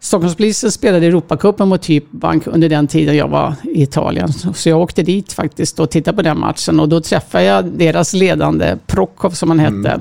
Stockholmspolisen 0.00 0.72
spelade 0.72 1.06
Europacupen 1.06 1.68
mot 1.68 1.86
Hypobank 1.86 2.46
under 2.46 2.68
den 2.68 2.86
tiden 2.86 3.16
jag 3.16 3.28
var 3.28 3.54
i 3.62 3.82
Italien. 3.82 4.32
Så 4.32 4.68
jag 4.68 4.80
åkte 4.80 5.02
dit 5.02 5.32
faktiskt 5.32 5.80
och 5.80 5.90
tittade 5.90 6.16
på 6.16 6.22
den 6.22 6.40
matchen 6.40 6.80
och 6.80 6.88
då 6.88 7.00
träffade 7.00 7.44
jag 7.44 7.64
deras 7.64 8.12
ledande, 8.12 8.76
Prokov 8.86 9.30
som 9.30 9.48
han 9.48 9.58
hette. 9.58 10.00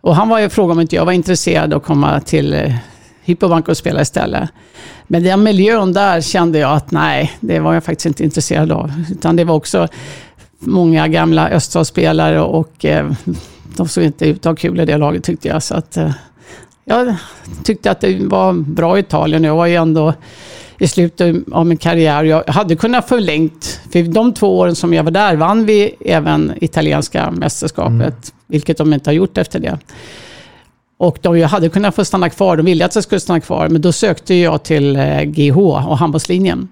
Och 0.00 0.16
han 0.16 0.28
var 0.28 0.38
ju 0.38 0.48
frågade 0.48 0.72
om 0.72 0.80
inte 0.80 0.96
jag 0.96 1.04
var 1.04 1.12
intresserad 1.12 1.72
av 1.72 1.80
att 1.80 1.86
komma 1.86 2.20
till 2.20 2.74
Hypobank 3.30 3.68
och 3.68 3.76
spela 3.76 4.02
istället. 4.02 4.50
Men 5.06 5.22
den 5.22 5.42
miljön 5.42 5.92
där 5.92 6.20
kände 6.20 6.58
jag 6.58 6.72
att 6.76 6.90
nej, 6.90 7.32
det 7.40 7.58
var 7.58 7.74
jag 7.74 7.84
faktiskt 7.84 8.06
inte 8.06 8.24
intresserad 8.24 8.72
av. 8.72 8.92
Utan 9.10 9.36
det 9.36 9.44
var 9.44 9.54
också 9.54 9.88
många 10.58 11.08
gamla 11.08 11.48
öststatsspelare 11.48 12.40
och 12.40 12.84
eh, 12.84 13.10
de 13.76 13.88
såg 13.88 14.04
inte 14.04 14.26
ut 14.26 14.38
att 14.38 14.44
ha 14.44 14.56
kul 14.56 14.80
i 14.80 14.84
det 14.84 14.96
laget 14.96 15.24
tyckte 15.24 15.48
jag. 15.48 15.62
Så 15.62 15.74
att, 15.74 15.96
eh, 15.96 16.10
jag 16.84 17.14
tyckte 17.64 17.90
att 17.90 18.00
det 18.00 18.18
var 18.20 18.52
bra 18.52 18.96
i 18.96 19.00
Italien. 19.00 19.44
Jag 19.44 19.56
var 19.56 19.66
ju 19.66 19.74
ändå 19.74 20.14
i 20.78 20.88
slutet 20.88 21.36
av 21.52 21.66
min 21.66 21.78
karriär. 21.78 22.24
Jag 22.24 22.44
hade 22.46 22.76
kunnat 22.76 23.08
förlängt, 23.08 23.80
för 23.92 24.02
de 24.02 24.34
två 24.34 24.58
åren 24.58 24.74
som 24.74 24.94
jag 24.94 25.04
var 25.04 25.10
där 25.10 25.36
vann 25.36 25.66
vi 25.66 25.94
även 26.00 26.52
italienska 26.60 27.30
mästerskapet, 27.30 28.32
vilket 28.46 28.78
de 28.78 28.92
inte 28.92 29.10
har 29.10 29.14
gjort 29.14 29.38
efter 29.38 29.58
det. 29.58 29.78
Och 31.00 31.18
de 31.22 31.38
jag 31.38 31.48
hade 31.48 31.68
kunnat 31.68 31.94
få 31.94 32.04
stanna 32.04 32.30
kvar, 32.30 32.56
de 32.56 32.66
ville 32.66 32.84
att 32.84 32.94
jag 32.94 33.04
skulle 33.04 33.20
stanna 33.20 33.40
kvar, 33.40 33.68
men 33.68 33.80
då 33.80 33.92
sökte 33.92 34.34
jag 34.34 34.62
till 34.62 34.96
eh, 34.96 35.22
GH 35.22 35.58
och 35.58 35.98
handbollslinjen. 35.98 36.68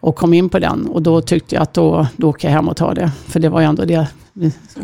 Och 0.00 0.16
kom 0.16 0.34
in 0.34 0.48
på 0.48 0.58
den 0.58 0.86
och 0.86 1.02
då 1.02 1.20
tyckte 1.20 1.54
jag 1.54 1.62
att 1.62 1.74
då, 1.74 2.06
då 2.16 2.28
åker 2.28 2.48
jag 2.48 2.52
hem 2.52 2.68
och 2.68 2.76
tar 2.76 2.94
det. 2.94 3.10
För 3.28 3.40
det 3.40 3.48
var 3.48 3.60
ju 3.60 3.66
ändå 3.66 3.84
det 3.84 4.06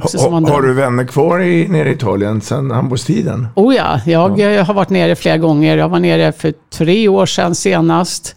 Ha, 0.01 0.31
har 0.31 0.63
du 0.63 0.75
vänner 0.75 1.05
kvar 1.05 1.41
i, 1.41 1.69
nere 1.69 1.89
i 1.89 1.93
Italien 1.93 2.41
sedan 2.41 2.71
handbollstiden? 2.71 3.49
Oh 3.55 3.75
ja, 3.75 4.01
jag 4.07 4.57
eh, 4.57 4.65
har 4.65 4.75
varit 4.75 4.91
nere 4.91 5.17
flera 5.17 5.39
gånger. 5.39 5.77
Jag 5.77 5.89
var 5.89 5.99
nere 5.99 6.33
för 6.33 6.55
tre 6.71 7.09
år 7.09 7.27
sedan 7.27 7.55
senast. 7.55 8.37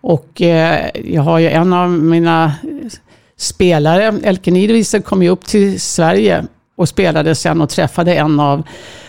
Och 0.00 0.42
eh, 0.42 0.90
jag 1.04 1.22
har 1.22 1.38
ju 1.38 1.48
en 1.48 1.72
av 1.72 1.90
mina 1.90 2.44
eh, 2.44 2.90
spelare, 3.36 4.14
Elke 4.24 4.50
Niederwieser, 4.50 5.00
kom 5.00 5.22
ju 5.22 5.28
upp 5.28 5.44
till 5.44 5.80
Sverige 5.80 6.44
och 6.76 6.88
spelade 6.88 7.34
sen 7.34 7.60
och 7.60 7.68
träffade 7.68 8.14
en 8.14 8.40
av 8.40 8.62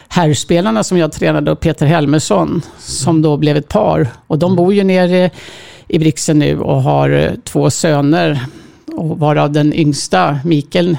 herrspelarna 0.09 0.83
som 0.83 0.97
jag 0.97 1.11
tränade, 1.11 1.55
Peter 1.55 1.85
Helmersson, 1.85 2.61
som 2.79 3.21
då 3.21 3.37
blev 3.37 3.57
ett 3.57 3.69
par. 3.69 4.07
Och 4.27 4.39
de 4.39 4.55
bor 4.55 4.73
ju 4.73 4.83
nere 4.83 5.29
i 5.87 5.99
Brixen 5.99 6.39
nu 6.39 6.59
och 6.59 6.81
har 6.81 7.09
eh, 7.09 7.31
två 7.43 7.69
söner. 7.69 8.45
Och 8.95 9.19
varav 9.19 9.51
den 9.51 9.73
yngsta, 9.73 10.39
Mikael 10.45 10.97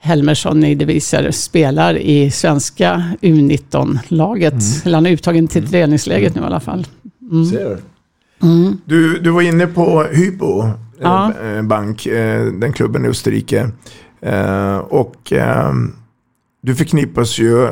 Helmersson 0.00 0.64
i 0.64 0.74
Deviser 0.74 1.30
spelar 1.30 1.96
i 1.98 2.30
svenska 2.30 3.02
U19-laget. 3.22 4.54
Eller 4.84 4.94
han 4.94 5.06
är 5.06 5.10
uttagen 5.10 5.48
till 5.48 5.68
träningsläget 5.68 6.34
nu 6.34 6.40
i 6.40 6.44
alla 6.44 6.60
fall. 6.60 6.86
Mm. 7.30 7.44
Ser. 7.46 7.78
Du, 8.84 9.18
du 9.18 9.30
var 9.30 9.42
inne 9.42 9.66
på 9.66 10.02
Hypo 10.02 10.62
eh, 10.62 10.70
Ja. 11.00 11.32
eh, 11.44 11.62
Bank, 11.62 12.04
den 12.60 12.72
klubben 12.72 13.04
i 13.04 13.08
Österrike. 13.08 13.70
Och 14.88 15.32
eh, 15.32 15.72
du 16.62 16.74
förknippas 16.74 17.38
ju 17.38 17.68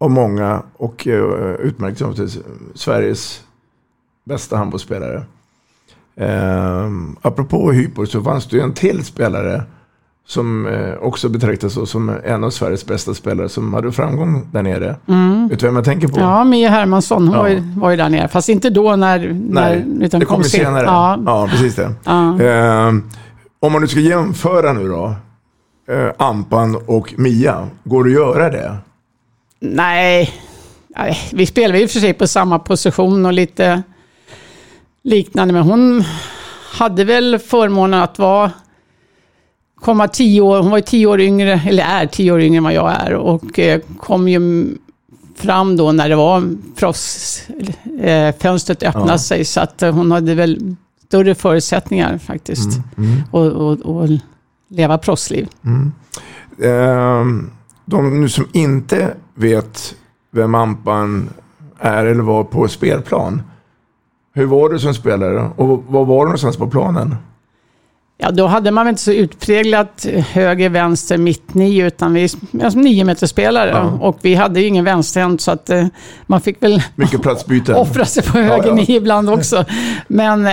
av 0.00 0.10
många 0.10 0.62
och 0.76 1.06
eh, 1.06 1.54
utmärkt 1.54 1.98
som 1.98 2.14
till 2.14 2.30
Sveriges 2.74 3.40
bästa 4.24 4.56
handbollsspelare. 4.56 5.22
Eh, 6.16 6.88
apropå 7.22 7.72
Hypo 7.72 8.06
så 8.06 8.22
fanns 8.22 8.46
det 8.46 8.56
ju 8.56 8.62
en 8.62 8.72
till 8.72 9.04
spelare 9.04 9.62
som 10.26 10.66
eh, 10.66 10.94
också 11.00 11.28
betraktas 11.28 11.90
som 11.90 12.12
en 12.24 12.44
av 12.44 12.50
Sveriges 12.50 12.86
bästa 12.86 13.14
spelare 13.14 13.48
som 13.48 13.74
hade 13.74 13.92
framgång 13.92 14.48
där 14.52 14.62
nere. 14.62 14.96
Vet 15.50 15.60
du 15.60 15.66
vem 15.66 15.76
jag 15.76 15.84
tänker 15.84 16.08
på? 16.08 16.16
Mm. 16.16 16.28
Ja, 16.28 16.44
Mia 16.44 16.68
Hermansson, 16.68 17.28
hon 17.28 17.36
Ja. 17.36 17.42
var, 17.42 17.48
ju, 17.48 17.60
var 17.76 17.90
ju 17.90 17.96
där 17.96 18.08
nere. 18.08 18.28
Fast 18.28 18.48
inte 18.48 18.70
då 18.70 18.96
när... 18.96 19.18
när 19.18 19.76
Nej, 19.76 19.84
utan 20.00 20.20
det 20.20 20.26
kommer 20.26 20.44
sen- 20.44 20.60
senare. 20.64 20.84
Ja, 20.84 21.18
Ja, 21.26 21.48
precis 21.50 21.74
det. 21.74 21.92
Ja. 22.04 22.40
Eh, 22.42 22.94
om 23.60 23.72
man 23.72 23.80
nu 23.80 23.86
ska 23.88 24.00
jämföra 24.00 24.72
nu 24.72 24.88
då, 24.88 25.14
eh, 25.94 26.10
Ampan 26.18 26.76
och 26.86 27.14
Mia, 27.18 27.68
går 27.84 28.04
det 28.04 28.10
att 28.10 28.14
göra 28.14 28.50
det? 28.50 28.76
Nej, 29.60 30.32
nej, 30.96 31.18
vi 31.32 31.46
spelar 31.46 31.74
i 31.74 31.86
och 31.86 31.90
för 31.90 32.00
sig 32.00 32.12
på 32.12 32.26
samma 32.26 32.58
position 32.58 33.26
och 33.26 33.32
lite 33.32 33.82
liknande. 35.02 35.54
Men 35.54 35.62
hon 35.62 36.04
hade 36.72 37.04
väl 37.04 37.38
förmånen 37.38 38.00
att 38.02 38.18
vara, 38.18 38.50
komma 39.80 40.08
tio 40.08 40.40
år, 40.40 40.58
hon 40.62 40.70
var 40.70 40.78
ju 40.78 40.82
tio 40.82 41.06
år 41.06 41.20
yngre, 41.20 41.60
eller 41.66 41.84
är 41.84 42.06
tio 42.06 42.32
år 42.32 42.40
yngre 42.40 42.56
än 42.58 42.64
vad 42.64 42.72
jag 42.72 42.92
är. 42.92 43.14
Och 43.14 43.58
eh, 43.58 43.80
kom 43.98 44.28
ju 44.28 44.66
fram 45.36 45.76
då 45.76 45.92
när 45.92 46.08
det 46.08 46.16
var 46.16 46.42
proffsfönstret 46.76 47.78
eh, 48.02 48.34
fönstret 48.42 48.82
öppnade 48.82 49.12
Ja. 49.12 49.18
sig. 49.18 49.44
Så 49.44 49.60
att 49.60 49.80
hon 49.80 50.10
hade 50.12 50.34
väl 50.34 50.76
större 51.06 51.34
förutsättningar 51.34 52.18
faktiskt. 52.18 52.68
Mm, 52.98 53.22
Och, 53.30 53.46
och, 53.46 53.78
och 53.80 54.08
leva 54.68 54.98
proffsliv. 54.98 55.48
Eh, 56.62 57.24
de 57.84 58.20
nu 58.20 58.28
som 58.28 58.48
inte 58.52 59.14
vet 59.40 59.94
vem 60.30 60.54
Ampan 60.54 61.30
är 61.78 62.06
eller 62.06 62.22
var 62.22 62.44
på 62.44 62.68
spelplan. 62.68 63.42
Hur 64.34 64.46
var 64.46 64.68
du 64.68 64.78
som 64.78 64.94
spelare 64.94 65.50
och 65.56 65.68
var 65.68 66.04
var 66.04 66.18
du 66.18 66.24
någonstans 66.24 66.56
på 66.56 66.66
planen? 66.66 67.16
Ja, 68.22 68.30
då 68.30 68.46
hade 68.46 68.70
man 68.70 68.84
väl 68.84 68.92
inte 68.92 69.02
så 69.02 69.12
utpräglat 69.12 70.06
höger, 70.32 70.68
vänster, 70.68 71.18
mitt 71.18 71.54
nio, 71.54 71.86
utan 71.86 72.14
vi 72.14 72.28
alltså 72.62 72.78
nio 72.78 73.04
meter 73.04 73.26
spelare 73.26 73.70
Ja. 73.70 73.98
Och 74.00 74.18
vi 74.22 74.34
hade 74.34 74.60
ju 74.60 74.66
ingen 74.66 74.84
vänsterhänt, 74.84 75.40
så 75.40 75.50
att 75.50 75.70
eh, 75.70 75.86
man 76.26 76.40
fick 76.40 76.62
väl 76.62 76.82
Mycket 76.94 77.22
platsbyten. 77.22 77.74
offra 77.76 78.04
sig 78.04 78.22
på 78.22 78.38
höger 78.38 78.68
ja. 78.68 78.74
nio 78.74 78.96
ibland 78.96 79.30
också. 79.30 79.64
Men 80.08 80.46
eh, 80.46 80.52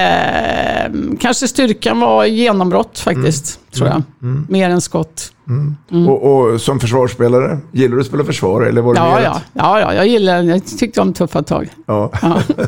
kanske 1.19 1.47
styrkan 1.47 1.99
var 1.99 2.25
genombrott 2.25 2.99
faktiskt, 2.99 3.59
Mm. 3.59 3.71
tror 3.71 3.87
jag. 3.87 4.03
Mer 4.49 4.69
än 4.69 4.81
skott. 4.81 5.31
Mm. 5.47 6.07
Och, 6.09 6.51
och 6.51 6.61
som 6.61 6.79
försvarsspelare, 6.79 7.59
gillar 7.71 7.95
du 7.95 8.01
att 8.01 8.07
spela 8.07 8.23
försvar 8.23 8.61
eller 8.61 8.81
var 8.81 8.93
det 8.93 8.99
Ja, 8.99 9.21
ja, 9.21 9.41
ja, 9.53 9.79
ja, 9.79 9.93
jag 9.93 10.07
gillar 10.07 10.43
Jag 10.43 10.65
tyckte 10.65 11.01
om 11.01 11.13
tuffa 11.13 11.43
tag. 11.43 11.69
Ja. 11.85 12.11
Ja. 12.21 12.41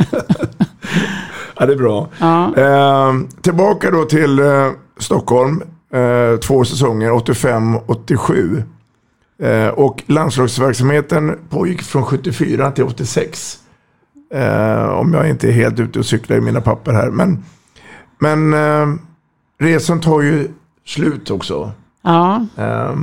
ja, 1.59 1.65
det 1.65 1.73
är 1.73 1.77
bra. 1.77 2.07
Ja. 2.19 2.57
Eh, 2.57 3.13
tillbaka 3.41 3.91
då 3.91 4.05
till 4.05 4.39
eh, 4.39 4.67
Stockholm. 4.99 5.63
Eh, 5.93 6.39
två 6.39 6.65
säsonger, 6.65 7.11
85-87. 7.11 8.63
Eh, 9.43 9.67
och 9.67 10.03
landslagsverksamheten 10.07 11.37
pågick 11.49 11.81
från 11.81 12.03
74 12.05 12.71
till 12.71 12.83
86. 12.83 13.57
Eh, 14.33 14.83
om 14.89 15.13
jag 15.13 15.29
inte 15.29 15.47
är 15.47 15.51
helt 15.51 15.79
ute 15.79 15.99
och 15.99 16.05
cyklar 16.05 16.37
i 16.37 16.41
mina 16.41 16.61
papper 16.61 16.91
här. 16.93 17.09
Men, 17.09 17.43
men 18.19 18.53
eh, 18.53 18.87
resan 19.59 20.01
tar 20.01 20.21
ju 20.21 20.47
slut 20.85 21.31
också. 21.31 21.71
Ja. 22.01 22.45
Eh, 22.57 22.95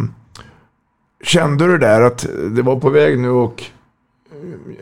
kände 1.25 1.67
du 1.67 1.79
där 1.79 2.01
att 2.01 2.27
det 2.51 2.63
var 2.63 2.77
på 2.81 2.91
väg 2.91 3.19
nu 3.19 3.31
och 3.31 3.63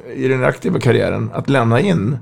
eh, 0.09 0.25
i 0.25 0.29
den 0.29 0.44
aktiva 0.44 0.81
karriären 0.81 1.31
att 1.35 1.51
lämna 1.51 1.81
in? 1.81 2.18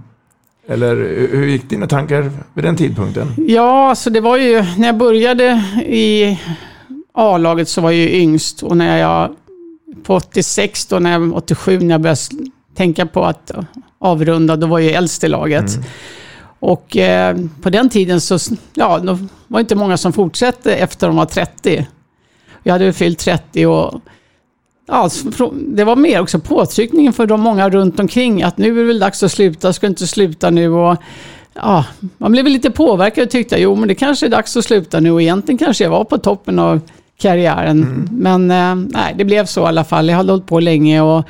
Eller 0.69 0.97
hur 1.31 1.47
gick 1.47 1.71
dina 1.71 1.87
tankar 1.87 2.31
vid 2.55 2.65
den 2.65 2.77
tidpunkten? 2.77 3.27
Ja, 3.37 3.89
alltså 3.89 4.11
det 4.11 4.21
var 4.21 4.37
ju, 4.37 4.65
när 4.79 4.87
jag 4.87 4.97
började 4.97 5.65
i 5.87 6.39
A-laget 7.15 7.69
så 7.69 7.81
var 7.81 7.91
jag 7.91 8.01
ju 8.01 8.21
yngst 8.21 8.63
och 8.63 8.77
när 8.77 8.99
jag, 8.99 9.37
på 10.03 10.15
86 10.15 10.87
då, 10.87 10.99
när 10.99 11.13
jag, 11.13 11.37
87, 11.37 11.79
när 11.79 11.95
jag 11.95 12.01
började 12.01 12.21
tänka 12.75 13.07
på 13.07 13.25
att 13.25 13.51
avrunda, 13.99 14.57
då 14.57 14.67
var 14.67 14.79
jag 14.79 14.89
ju 14.89 14.95
äldst 14.95 15.25
i 15.25 15.29
laget. 15.29 15.71
Och 16.63 16.97
eh, 16.97 17.37
på 17.63 17.71
den 17.71 17.89
tiden 17.89 18.21
så, 18.21 18.39
ja, 18.75 18.99
då 18.99 19.13
var 19.47 19.59
det 19.59 19.61
inte 19.61 19.75
många 19.75 19.97
som 19.97 20.13
fortsatte 20.13 20.75
efter 20.75 21.07
de 21.07 21.17
var 21.17 21.27
30. 21.27 21.87
Jag 22.63 22.73
hade 22.73 22.93
fyllt 22.93 23.19
30 23.19 23.67
och 23.67 24.01
Ja, 24.87 25.11
det 25.53 25.85
var 25.85 25.97
mer 25.97 26.21
också 26.21 26.39
påtryckningen 26.39 27.13
för 27.13 27.27
de 27.27 27.41
många 27.41 27.71
runt 27.71 28.01
omkring 28.01 28.43
att 28.43 28.59
nu 28.59 28.71
är 28.71 28.75
det 28.81 28.85
väl 28.85 28.99
dags 28.99 29.23
att 29.23 29.33
sluta, 29.33 29.73
ska 29.73 29.87
inte 29.87 30.07
sluta 30.07 30.51
nu 30.51 30.71
och 30.71 30.97
ja, 31.55 31.85
man 32.19 32.33
blev 32.33 32.47
lite 32.47 32.71
påverkad 32.71 33.25
och 33.25 33.31
tyckte 33.31 33.61
jo 33.61 33.75
men 33.75 33.89
det 33.89 33.95
kanske 33.95 34.27
är 34.27 34.31
dags 34.31 34.57
att 34.57 34.65
sluta 34.65 35.01
nu 35.01 35.11
och 35.11 35.23
egentligen 35.23 35.59
kanske 35.59 35.85
jag 35.85 35.91
var 35.91 36.05
på 36.05 36.19
toppen 36.19 36.59
av 36.59 36.81
karriären. 37.19 38.09
Men 38.13 38.51
eh, 38.51 38.75
nej, 38.75 39.15
det 39.17 39.25
blev 39.25 39.47
så 39.47 39.61
i 39.61 39.65
alla 39.65 39.85
fall. 39.85 40.09
Jag 40.09 40.17
hade 40.17 40.33
hållit 40.33 40.47
på 40.47 40.61
länge 40.61 41.01
och 41.01 41.25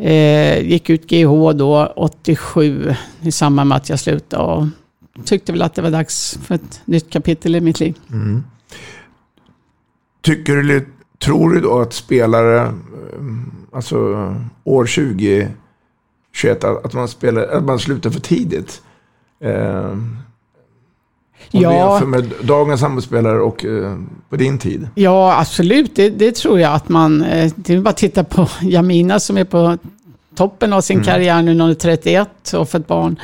eh, 0.00 0.66
gick 0.66 0.90
ut 0.90 1.06
GH 1.06 1.52
då 1.54 1.92
87 1.96 2.94
i 3.20 3.32
samband 3.32 3.68
med 3.68 3.76
att 3.76 3.88
jag 3.88 4.00
slutade 4.00 4.42
och 4.42 4.66
tyckte 5.24 5.52
väl 5.52 5.62
att 5.62 5.74
det 5.74 5.82
var 5.82 5.90
dags 5.90 6.38
för 6.42 6.54
ett 6.54 6.82
nytt 6.84 7.10
kapitel 7.10 7.56
i 7.56 7.60
mitt 7.60 7.80
liv. 7.80 7.98
Mm. 8.12 8.42
Tycker 10.22 10.56
du, 10.56 10.86
tror 11.18 11.50
du 11.50 11.60
då 11.60 11.80
att 11.80 11.92
spelare, 11.92 12.60
eh, 12.62 12.72
alltså 13.72 13.96
år 14.64 14.84
2021, 14.86 16.64
att 16.64 16.84
att 16.84 16.92
man, 16.92 17.08
spelar, 17.08 17.42
att 17.42 17.64
man 17.64 17.78
slutar 17.78 18.10
för 18.10 18.20
tidigt? 18.20 18.82
Eh, 19.40 19.96
om 21.52 21.60
Ja. 21.62 21.70
du 21.70 21.76
jämför 21.76 22.06
med 22.06 22.32
dagens 22.42 22.82
handbollsspelare 22.82 23.40
och 23.40 23.64
eh, 23.64 23.96
på 24.30 24.36
din 24.36 24.58
tid. 24.58 24.88
Ja, 24.94 25.38
absolut. 25.40 25.96
Det, 25.96 26.10
det 26.10 26.34
tror 26.36 26.60
jag 26.60 26.74
att 26.74 26.88
man... 26.88 27.22
eh, 27.22 27.52
Det 27.56 27.74
är 27.74 27.80
bara 27.80 27.90
att 27.90 27.96
titta 27.96 28.24
på 28.24 28.48
Jamina 28.62 29.20
som 29.20 29.38
är 29.38 29.44
på 29.44 29.78
toppen 30.36 30.72
av 30.72 30.80
sin 30.80 30.96
Mm. 30.96 31.06
karriär 31.06 31.42
nu 31.42 31.54
när 31.54 31.64
hon 31.64 31.70
är 31.70 31.74
31 31.74 32.52
och 32.54 32.68
fått 32.70 32.86
barn. 32.86 33.16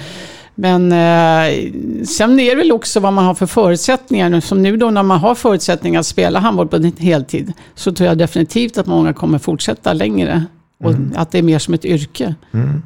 Men 0.58 0.92
eh, 0.92 1.70
sen 2.06 2.40
är 2.40 2.50
det 2.50 2.54
väl 2.56 2.72
också 2.72 3.00
vad 3.00 3.12
man 3.12 3.24
har 3.24 3.34
för 3.34 3.46
förutsättningar. 3.46 4.40
Som 4.40 4.62
nu 4.62 4.76
då 4.76 4.90
när 4.90 5.02
man 5.02 5.18
har 5.18 5.34
förutsättningar 5.34 6.00
att 6.00 6.06
spela 6.06 6.38
handboll 6.38 6.68
på 6.68 6.90
heltid 6.98 7.52
så 7.74 7.92
tror 7.92 8.08
jag 8.08 8.18
definitivt 8.18 8.78
att 8.78 8.86
många 8.86 9.12
kommer 9.12 9.38
fortsätta 9.38 9.92
längre. 9.92 10.44
Och 10.84 10.92
att 11.16 11.30
det 11.30 11.38
är 11.38 11.42
mer 11.42 11.58
som 11.58 11.74
ett 11.74 11.84
yrke. 11.84 12.34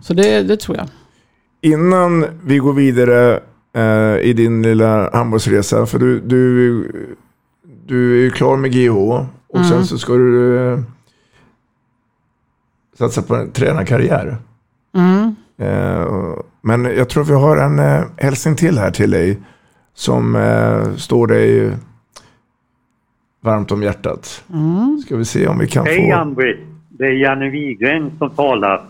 Så 0.03 0.15
det, 0.15 0.43
det 0.43 0.57
tror 0.57 0.77
jag. 0.77 0.87
Innan 1.63 2.27
vi 2.45 2.59
går 2.59 2.73
vidare 2.73 3.41
eh, 3.73 4.17
i 4.21 4.33
din 4.33 4.63
lilla 4.63 5.11
handbollsresa, 5.13 5.87
för 5.87 5.99
du, 5.99 6.21
du, 6.21 6.85
du 7.87 8.19
är 8.19 8.23
ju 8.23 8.31
klar 8.31 8.57
med 8.57 8.73
GH 8.73 8.97
och 9.49 9.67
sen 9.69 9.87
så 9.87 9.99
ska 9.99 10.13
du 10.13 10.59
eh, 10.59 10.79
satsa 12.99 13.23
på 13.23 13.35
en 13.35 13.51
tränarkarriär. 13.51 14.37
Mm. 14.95 15.35
Eh, 15.59 16.35
men 16.63 16.85
jag 16.85 17.09
tror 17.09 17.25
vi 17.25 17.33
har 17.33 17.57
en 17.57 17.79
eh, 17.79 18.05
hälsning 18.17 18.57
till 18.57 18.79
här 18.79 18.91
till 18.91 19.11
dig 19.11 19.39
som 19.95 20.37
eh, 20.37 20.95
står 20.97 21.27
dig 21.27 21.73
varmt 23.41 23.73
om 23.73 23.83
hjärtat. 23.83 24.45
Ska 25.05 25.17
vi 25.17 25.25
se 25.25 25.47
om 25.47 25.59
vi 25.59 25.69
kan 25.69 25.87
Hej 25.87 26.11
få... 26.11 26.17
Ann-Britt! 26.17 26.61
Det 26.89 27.05
är 27.05 27.13
Janne 27.13 27.51
Wigren 27.51 28.13
som 28.19 28.31
talar. 28.31 28.83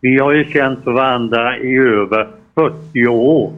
Vi 0.00 0.18
har 0.18 0.32
ju 0.32 0.44
känt 0.44 0.86
varandra 0.86 1.58
i 1.58 1.76
över 1.76 2.28
40 2.54 3.06
år. 3.06 3.52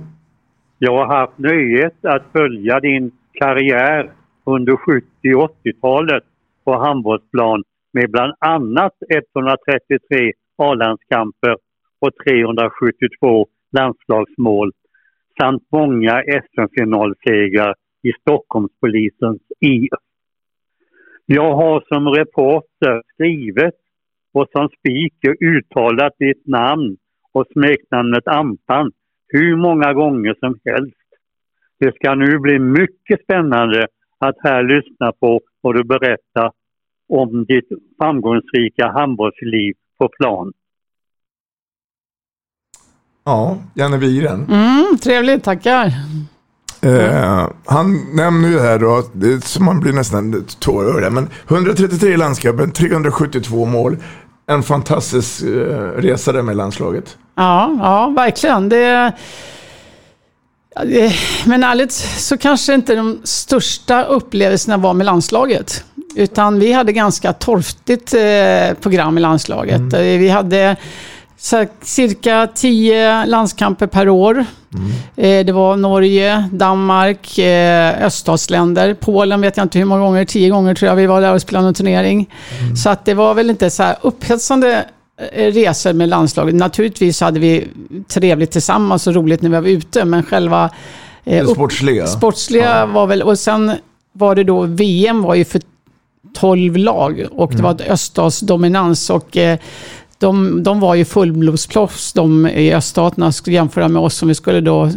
Jag 0.84 0.96
har 0.96 1.06
haft 1.06 1.38
nöjet 1.38 2.04
att 2.04 2.22
följa 2.32 2.80
din 2.80 3.10
karriär 3.32 4.12
under 4.44 4.76
70 4.76 5.06
och 5.36 5.56
80-talet 5.64 6.24
på 6.64 6.78
handbollsplan 6.78 7.62
med 7.92 8.10
bland 8.10 8.34
annat 8.38 8.92
133 9.34 10.32
A-landskamper 10.58 11.56
och 12.00 12.10
372 12.26 13.46
landslagsmål 13.72 14.72
samt 15.40 15.62
många 15.72 16.22
SM-finalsegrar 16.22 17.74
i 18.02 18.12
Stockholmspolisens 18.20 19.42
IF. 19.60 19.98
Jag 21.26 21.54
har 21.54 21.84
som 21.88 22.08
reporter 22.08 23.02
skrivit 23.14 23.78
och 24.32 24.48
som 24.52 24.68
speaker 24.68 25.44
uttalat 25.44 26.12
ditt 26.18 26.46
namn 26.46 26.96
och 27.32 27.46
smeknamnet 27.52 28.28
Ampan 28.28 28.92
hur 29.32 29.56
många 29.56 29.92
gånger 29.92 30.34
som 30.40 30.58
helst. 30.64 30.96
Det 31.80 31.94
ska 31.94 32.14
nu 32.14 32.38
bli 32.38 32.58
mycket 32.58 33.22
spännande 33.24 33.86
att 34.18 34.36
här 34.38 34.62
lyssna 34.62 35.12
på 35.20 35.40
vad 35.60 35.74
du 35.74 35.84
berättar 35.84 36.52
om 37.08 37.44
ditt 37.44 37.68
framgångsrika 37.98 38.88
handbollsliv 38.88 39.74
på 39.98 40.08
plan. 40.08 40.52
Ja, 43.24 43.58
Janne 43.74 43.98
Wigren. 43.98 44.46
Mm, 44.50 44.98
trevligt, 45.02 45.44
tackar. 45.44 45.86
Eh, 46.84 47.48
han 47.64 48.16
nämner 48.16 48.48
ju 48.48 48.58
här 48.58 48.78
då, 48.78 49.02
det 49.12 49.44
som 49.44 49.64
man 49.64 49.80
blir 49.80 49.92
nästan 49.92 50.44
tårögd, 50.58 51.12
men 51.12 51.28
133 51.48 52.16
landskamper, 52.16 52.66
372 52.66 53.64
mål. 53.64 53.96
En 54.46 54.62
fantastisk 54.62 55.42
eh, 55.42 55.46
resa 55.96 56.32
där 56.32 56.42
med 56.42 56.56
landslaget. 56.56 57.16
Ja, 57.34 57.76
ja 57.80 58.12
verkligen. 58.16 58.68
Det, 58.68 59.12
det, 60.84 61.12
men 61.46 61.64
ärligt 61.64 61.92
så 61.92 62.38
kanske 62.38 62.74
inte 62.74 62.94
de 62.94 63.20
största 63.24 64.04
upplevelserna 64.04 64.76
var 64.76 64.94
med 64.94 65.06
landslaget. 65.06 65.84
Utan 66.14 66.58
vi 66.58 66.72
hade 66.72 66.92
ganska 66.92 67.32
torftigt 67.32 68.14
eh, 68.14 68.74
program 68.80 69.18
i 69.18 69.20
landslaget. 69.20 69.92
Eh, 69.92 70.00
Vi 70.00 70.28
hade 70.28 70.76
så, 71.42 71.66
cirka 71.82 72.48
10 72.54 73.26
landskamper 73.26 73.86
per 73.86 74.08
år. 74.08 74.44
Eh, 75.16 75.46
det 75.46 75.52
var 75.52 75.76
Norge, 75.76 76.48
Danmark, 76.52 77.38
eh, 77.38 78.04
öststatsländer. 78.04 78.94
Polen 78.94 79.40
vet 79.40 79.56
jag 79.56 79.64
inte 79.64 79.78
hur 79.78 79.86
många 79.86 80.00
gånger, 80.00 80.24
10 80.24 80.50
gånger 80.50 80.74
tror 80.74 80.88
jag 80.88 80.96
vi 80.96 81.06
var 81.06 81.20
där 81.20 81.34
och 81.34 81.42
spelade 81.42 81.68
en 81.68 81.74
turnering. 81.74 82.30
Så 82.76 82.90
att 82.90 83.04
det 83.04 83.14
var 83.14 83.34
väl 83.34 83.50
inte 83.50 83.70
så 83.70 83.82
här 83.82 83.96
upphetsande 84.00 84.84
eh, 85.32 85.52
resor 85.52 85.92
med 85.92 86.08
landslaget. 86.08 86.54
Naturligtvis 86.54 87.20
hade 87.20 87.40
vi 87.40 87.68
trevligt 88.08 88.50
tillsammans 88.50 89.06
och 89.06 89.14
roligt 89.14 89.42
när 89.42 89.50
vi 89.50 89.56
var 89.56 89.68
ute, 89.68 90.04
men 90.04 90.22
själva... 90.22 90.70
Eh, 91.24 91.46
sportsliga. 91.46 92.06
sportsliga 92.06 92.86
var 92.86 93.06
väl... 93.06 93.22
Och 93.22 93.38
sen 93.38 93.72
var 94.12 94.34
det 94.34 94.44
då, 94.44 94.62
VM 94.62 95.22
var 95.22 95.34
ju 95.34 95.44
för 95.44 95.60
12 96.34 96.76
lag 96.76 97.26
och 97.30 97.52
det 97.52 97.62
var 97.62 97.70
ett 97.70 97.80
öststatsdominans 97.80 99.10
och 99.10 99.36
eh, 99.36 99.58
de, 100.22 100.62
de 100.62 100.80
var 100.80 100.94
ju 100.94 101.04
fullblodsproffs 101.04 102.12
de 102.12 102.46
i 102.46 102.72
öststaterna 102.74 103.32
skulle 103.32 103.56
jämföra 103.56 103.88
med 103.88 104.02
oss 104.02 104.14
som 104.16 104.28
vi 104.28 104.34
skulle 104.34 104.60
då 104.60 104.90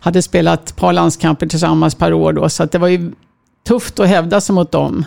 hade 0.00 0.22
spelat 0.22 0.68
ett 0.68 0.76
par 0.76 0.92
landskamper 0.92 1.46
tillsammans 1.46 1.94
per 1.94 2.12
år 2.12 2.32
då 2.32 2.48
så 2.48 2.62
att 2.62 2.72
det 2.72 2.78
var 2.78 2.88
ju 2.88 3.12
tufft 3.68 4.00
att 4.00 4.08
hävda 4.08 4.40
sig 4.40 4.54
mot 4.54 4.72
dem. 4.72 5.04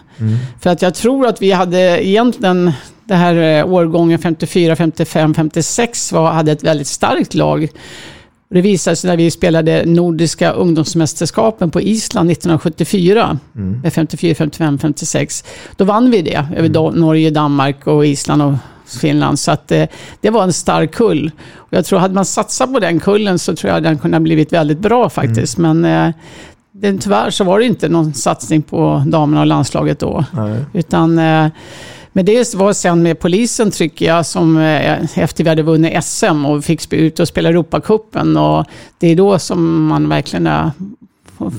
För 0.62 0.70
att 0.70 0.82
jag 0.82 0.94
tror 0.96 1.28
att 1.28 1.42
vi 1.42 1.52
hade 1.52 2.08
egentligen 2.08 2.72
det 3.06 3.16
här 3.16 3.36
eh, 3.60 3.74
årgången 3.74 4.20
54, 4.20 4.76
55, 4.76 5.34
56 5.34 6.12
var, 6.12 6.32
hade 6.32 6.52
ett 6.52 6.64
väldigt 6.64 6.88
starkt 6.88 7.34
lag. 7.34 7.68
Det 8.50 8.62
visade 8.62 8.96
sig 8.96 9.10
när 9.10 9.18
vi 9.18 9.32
spelade 9.32 9.86
Nordiska 9.86 10.52
ungdomsmästerskapen 10.52 11.72
på 11.72 11.82
Island 11.82 12.32
1974, 12.32 13.40
Mm. 13.56 13.80
med 13.82 13.94
54, 13.94 14.36
55, 14.36 14.80
56. 14.80 15.44
Då 15.76 15.86
vann 15.86 16.12
vi 16.12 16.22
det 16.22 16.48
över 16.56 16.70
då, 16.70 16.92
Norge, 16.92 17.30
Danmark 17.30 17.88
och 17.88 18.06
Island 18.06 18.42
och 18.42 18.54
Finland. 19.00 19.40
Så 19.40 19.52
att, 19.52 19.72
eh, 19.72 19.86
det 20.22 20.30
var 20.30 20.44
en 20.44 20.54
stark 20.54 20.92
kull. 20.92 21.32
Och 21.56 21.74
jag 21.74 21.86
tror 21.86 22.00
hade 22.00 22.14
man 22.14 22.26
satsat 22.26 22.74
på 22.74 22.80
den 22.80 23.00
kullen 23.00 23.40
så 23.40 23.56
tror 23.56 23.74
jag 23.74 23.84
den 23.84 23.98
kunde 23.98 24.18
ha 24.18 24.22
blivit 24.22 24.54
väldigt 24.54 24.80
bra 24.80 25.10
faktiskt. 25.10 25.58
Men 25.58 25.86
eh, 25.86 26.10
det, 26.72 26.98
tyvärr 26.98 27.30
så 27.30 27.44
var 27.44 27.60
det 27.60 27.66
inte 27.66 27.90
någon 27.90 28.14
satsning 28.14 28.62
på 28.62 29.04
damerna 29.08 29.42
och 29.42 29.48
landslaget 29.48 30.00
då. 30.00 30.26
Nej. 30.32 30.66
Utan, 30.74 31.20
eh, 31.20 31.48
men 32.14 32.26
det 32.26 32.56
var 32.56 32.74
sen 32.74 33.04
med 33.04 33.20
polisen 33.20 33.72
tycker 33.72 34.06
jag, 34.06 34.26
som 34.26 34.58
eh, 34.58 35.18
efter 35.18 35.44
vi 35.44 35.50
hade 35.50 35.64
vunnit 35.64 36.04
SM 36.04 36.46
och 36.46 36.64
fick 36.64 36.94
ut 36.94 37.20
och 37.20 37.28
spela 37.28 37.50
Europacupen. 37.50 38.38
Och 38.38 38.66
det 38.98 39.08
är 39.08 39.16
då 39.16 39.40
som 39.40 39.86
man 39.86 40.10
verkligen 40.10 40.46
har 40.46 40.72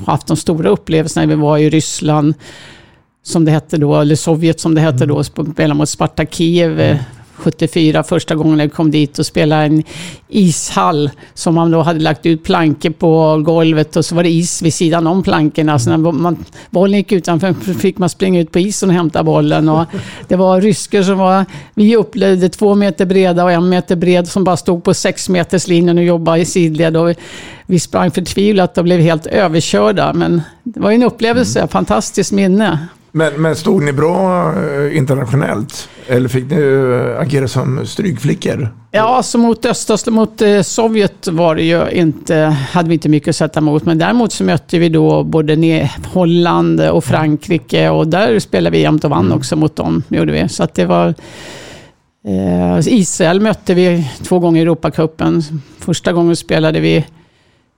haft 0.07 0.27
de 0.27 0.37
stora 0.37 0.69
upplevelserna. 0.69 1.27
Vi 1.27 1.35
var 1.35 1.59
i 1.59 1.71
Ryssland, 1.71 2.35
som 3.23 3.45
det 3.45 3.51
hette 3.51 3.77
då, 3.77 4.01
eller 4.01 4.17
Sovjet 4.17 4.61
som 4.61 4.75
det 4.75 4.81
hette 4.81 5.07
då, 5.07 5.25
spelade 5.25 5.75
mot 5.75 5.89
Sparta 5.89 6.27
Kiev. 6.27 6.99
74, 7.37 8.03
första 8.03 8.35
gången 8.35 8.59
jag 8.59 8.73
kom 8.73 8.91
dit 8.91 9.19
och 9.19 9.27
spelade 9.27 9.63
en 9.63 9.83
ishall 10.29 11.11
som 11.35 11.55
man 11.55 11.71
då 11.71 11.83
hade 11.83 12.01
lagt 12.01 12.27
ut 12.27 12.45
plankor 12.45 12.91
på 12.91 13.43
golvet 13.45 13.97
och 13.97 14.05
så 14.05 14.15
var 14.15 14.23
det 14.23 14.31
is 14.31 14.63
vid 14.63 14.75
sidan 14.75 15.07
om 15.07 15.23
plankorna. 15.23 15.79
Så 15.79 15.91
när 15.91 15.97
man, 15.97 16.45
bollen 16.71 16.99
gick 16.99 17.13
utanför 17.13 17.53
fick 17.79 17.99
man 17.99 18.09
springa 18.09 18.41
ut 18.41 18.53
på 18.53 18.59
isen 18.59 18.89
och 18.89 18.95
hämta 18.95 19.23
bollen. 19.23 19.69
Och 19.69 19.85
det 20.29 20.37
var 20.37 20.61
rysker 20.61 21.03
som 21.03 21.19
var, 21.19 21.45
vi 21.75 21.97
upplevde 21.97 22.49
två 22.49 22.75
meter 22.75 23.07
breda 23.07 23.45
och 23.45 23.53
en 23.53 23.69
meter 23.69 23.97
bred 23.97 24.29
som 24.29 24.45
bara 24.45 24.57
stod 24.57 24.85
på 24.85 24.95
sex 24.95 25.29
meters 25.29 25.69
linjen 25.69 25.99
och 25.99 26.05
jobbade 26.05 26.39
i 26.39 26.45
sidled. 26.45 26.97
Och 26.97 27.15
vi 27.67 27.81
sprang 27.81 28.11
förtvivlat 28.11 28.79
och 28.79 28.85
blev 28.85 29.01
helt 29.01 29.27
överkörda. 29.27 30.13
Men 30.13 30.43
det 30.63 30.81
var 30.81 30.91
en 30.91 31.03
upplevelse, 31.03 31.69
fantastiskt 31.69 32.33
minne. 32.33 32.89
Men, 33.17 33.43
men 33.43 33.57
stod 33.57 33.83
ni 33.83 33.93
bra 33.93 34.53
eh, 34.53 34.97
internationellt? 34.97 35.89
Eller 36.07 36.29
fick 36.29 36.51
ni 36.51 36.57
eh, 36.57 37.21
agera 37.21 37.49
som 37.49 37.87
strykflickor? 37.87 38.69
Ja, 38.91 39.23
så 39.23 39.39
mot 39.39 39.67
östra, 39.67 40.11
mot 40.11 40.43
eh, 40.43 40.63
Sovjet 40.63 41.29
var 41.29 41.55
det 41.55 41.63
ju 41.63 41.91
inte, 41.91 42.37
hade 42.73 42.89
vi 42.89 42.95
inte 42.95 43.09
mycket 43.09 43.29
att 43.29 43.37
sätta 43.37 43.61
emot. 43.61 43.85
Men 43.85 43.99
däremot 43.99 44.33
så 44.33 44.45
mötte 44.45 44.79
vi 44.79 44.89
då 44.89 45.25
både 45.25 45.91
Holland 46.13 46.81
och 46.81 47.05
Frankrike 47.05 47.89
och 47.89 48.09
där 48.09 48.39
spelade 48.39 48.77
vi 48.77 48.83
jämt 48.83 49.05
och 49.05 49.11
vann 49.11 49.33
också 49.33 49.57
mot 49.57 49.77
dem. 49.77 50.03
Gjorde 50.09 50.33
vi. 50.33 50.49
Så 50.49 50.63
att 50.63 50.75
det 50.75 50.85
var... 50.85 51.15
Israel 52.87 53.41
mötte 53.41 53.75
vi 53.75 54.11
två 54.23 54.39
gånger 54.39 54.61
i 54.61 54.63
Europacupen. 54.63 55.43
Första 55.79 56.13
gången 56.13 56.37
spelade 56.37 56.81
vi 56.81 57.05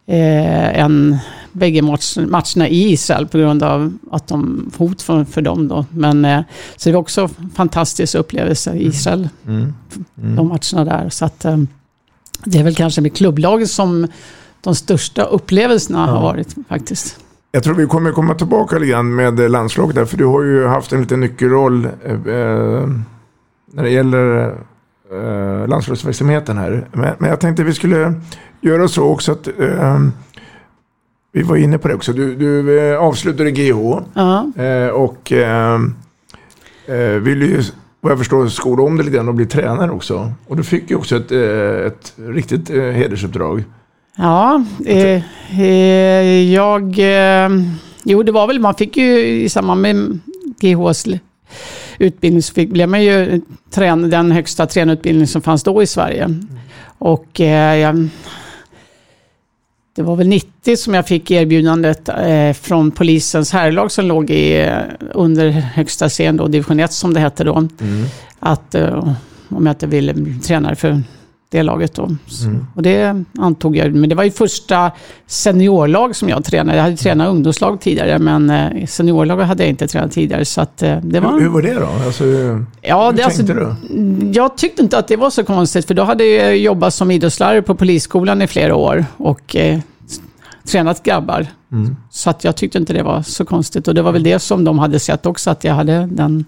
en, 0.07 1.19
bägge 1.57 1.83
match, 1.83 2.17
matcherna 2.17 2.69
i 2.69 2.93
Israel 2.93 3.27
på 3.27 3.39
grund 3.39 3.63
av 3.63 3.99
att 4.11 4.29
de 4.29 4.71
hot 4.77 5.03
för, 5.03 5.25
för 5.25 5.43
dem. 5.43 5.69
Då. 5.69 5.87
Men, 5.91 6.25
eh, 6.25 6.41
så 6.77 6.89
det 6.89 6.93
var 6.93 7.01
också 7.01 7.21
en 7.23 7.51
fantastisk 7.55 8.15
upplevelse 8.15 8.75
i 8.75 8.87
Israel, 8.87 9.29
Mm. 9.47 9.73
de 10.15 10.49
matcherna 10.49 10.85
där. 10.85 11.09
Så 11.09 11.25
att, 11.25 11.45
eh, 11.45 11.57
det 12.45 12.59
är 12.59 12.65
väl 12.65 12.75
kanske 12.75 13.01
med 13.01 13.17
klubblaget 13.17 13.71
som 13.71 14.07
de 14.61 14.75
största 14.75 15.23
upplevelserna 15.23 16.07
har 16.07 16.23
varit 16.23 16.55
faktiskt. 16.69 17.17
Jag 17.53 17.63
tror 17.63 17.75
vi 17.75 17.87
kommer 17.87 18.13
komma 18.13 18.35
tillbaka 18.35 18.79
lite 18.79 18.91
grann 18.91 19.15
med 19.15 19.51
landslaget 19.51 19.95
där, 19.95 20.05
för 20.05 20.17
du 20.17 20.25
har 20.25 20.43
ju 20.43 20.67
haft 20.67 20.93
en 20.93 21.01
liten 21.01 21.21
nyckelroll 21.21 21.85
eh, 21.85 22.13
eh, 22.13 22.89
när 23.73 23.83
det 23.83 23.91
gäller 23.91 24.47
eh, 25.13 25.69
landslagsverksamheten 25.69 26.59
här. 26.59 26.89
Men, 26.93 27.15
men 27.19 27.31
jag 27.31 27.41
tänkte 27.41 27.65
vi 27.65 27.75
skulle 27.75 28.15
göra 28.61 28.89
så 28.89 29.05
också 29.05 29.33
att 29.33 29.49
eh, 29.59 30.01
vi 31.37 31.43
var 31.43 31.57
inne 31.57 31.79
på 31.79 31.89
det 31.89 31.95
också. 31.95 32.13
Du, 32.13 32.35
du 32.35 32.79
eh, 32.93 32.99
avslutade 32.99 33.51
GH 33.51 33.99
Ja. 34.15 34.53
eh, 34.57 34.89
och 34.89 35.33
eh, 35.33 35.81
eh, 36.87 36.97
ville 37.21 37.45
ju, 37.47 37.63
vad 38.01 38.13
jag 38.13 38.19
förstår, 38.19 38.49
skola 38.49 38.83
om 38.83 38.97
det 38.97 39.03
lite 39.03 39.17
grann 39.17 39.29
och 39.29 39.35
bli 39.35 39.47
tränare 39.47 39.91
också. 39.91 40.33
Och 40.47 40.57
du 40.57 40.63
fick 40.65 40.91
ju 40.91 40.97
också 40.97 41.17
ett, 41.17 41.33
ett 41.93 42.13
riktigt 42.17 42.69
hedersuppdrag. 42.71 43.65
Ja, 44.17 44.65
eh, 44.87 45.23
jag... 46.53 46.99
Eh, 46.99 47.51
jo, 48.05 48.23
det 48.23 48.33
var 48.33 48.47
väl, 48.47 48.61
man 48.61 48.75
fick 48.75 48.97
ju 48.97 49.19
i 49.27 49.49
samband 49.49 49.81
med 49.81 50.19
GHs 50.61 51.07
utbildning 51.99 52.43
så 52.43 52.55
fick, 52.55 52.71
blev 52.71 52.89
man 52.89 53.03
ju 53.05 53.41
trän, 53.71 54.11
den 54.11 54.33
högsta 54.33 54.67
tränarutbildning 54.67 55.27
som 55.27 55.43
fanns 55.43 55.63
då 55.63 55.83
i 55.83 55.87
Sverige. 55.87 56.35
Och 56.99 57.41
eh, 57.41 57.77
jag, 57.79 58.09
det 59.97 60.03
var 60.03 60.17
väl 60.17 60.29
90 60.29 60.77
som 60.77 60.95
jag 60.95 61.07
fick 61.07 61.31
erbjudandet 61.31 62.09
eh, 62.09 62.53
från 62.53 62.91
polisens 62.91 63.53
herrlag 63.53 63.93
som 63.93 64.05
låg 64.05 64.31
i, 64.31 64.61
eh, 64.61 64.79
under 65.15 65.51
högsta 65.51 66.09
serien, 66.09 66.37
då, 66.37 66.47
division 66.47 66.81
1 66.81 66.93
som 66.93 67.15
det 67.15 67.21
hette 67.21 67.45
då. 67.45 67.69
Att 68.41 68.75
eh, 68.75 69.15
om 69.49 69.67
jag 69.67 69.73
inte 69.73 69.87
ville 69.87 70.15
bli 70.15 70.35
tränare 70.39 70.77
för 70.77 71.03
det 71.57 71.63
laget 71.63 71.95
då. 71.95 72.05
Mm. 72.45 72.67
Och 72.75 72.83
det 72.83 73.25
antog 73.39 73.77
jag. 73.77 73.95
Men 73.95 74.09
det 74.09 74.15
var 74.15 74.25
ju 74.25 74.31
första 74.31 74.91
seniorlag 75.27 76.17
som 76.17 76.29
jag 76.29 76.45
tränade. 76.45 76.77
Jag 76.79 76.85
hade 76.85 76.97
tränat 76.97 77.29
ungdomslag 77.29 77.81
tidigare, 77.81 78.19
men 78.19 78.51
eh, 78.51 78.87
seniorlag 78.87 79.37
hade 79.37 79.63
jag 79.63 79.71
inte 79.71 79.87
tränat 79.87 80.13
tidigare. 80.13 80.45
Så 80.45 80.61
att, 80.61 80.83
eh, 80.83 80.97
det 81.03 81.21
var... 81.21 81.33
Hur, 81.33 81.41
hur 81.41 81.49
var 81.49 81.63
det 81.63 81.75
då? 81.75 81.89
Alltså, 82.07 82.25
Ja, 82.83 83.11
hur 83.11 83.17
det, 83.17 83.25
alltså, 83.25 83.47
tänkte 83.47 83.77
du? 83.91 84.33
jag 84.33 84.57
tyckte 84.57 84.83
inte 84.83 84.99
att 84.99 85.09
det 85.09 85.17
var 85.17 85.31
så 85.31 85.45
konstigt, 85.45 85.87
för 85.87 85.95
då 85.95 86.03
hade 86.03 86.25
jag 86.25 86.57
jobbat 86.59 86.95
som 86.95 87.11
idrottslärare 87.11 87.63
på 87.63 87.75
polisskolan 87.75 88.43
i 88.43 88.47
flera 88.47 88.75
år 88.75 89.05
och 89.17 89.57
eh, 89.57 89.79
tränat 90.67 91.03
grabbar. 91.03 91.47
Mm. 91.73 91.97
Så 92.11 92.31
att 92.31 92.45
jag 92.45 92.57
tyckte 92.57 92.79
inte 92.79 92.93
det 92.93 93.03
var 93.03 93.23
så 93.23 93.45
konstigt. 93.45 93.89
Och 93.89 93.95
det 93.95 94.03
var 94.03 94.13
väl 94.13 94.23
det 94.23 94.39
som 94.39 94.65
de 94.65 94.79
hade 94.79 94.99
sett 94.99 95.27
också, 95.27 95.51
att 95.51 95.65
jag 95.65 95.75
hade 95.75 96.09
den 96.13 96.45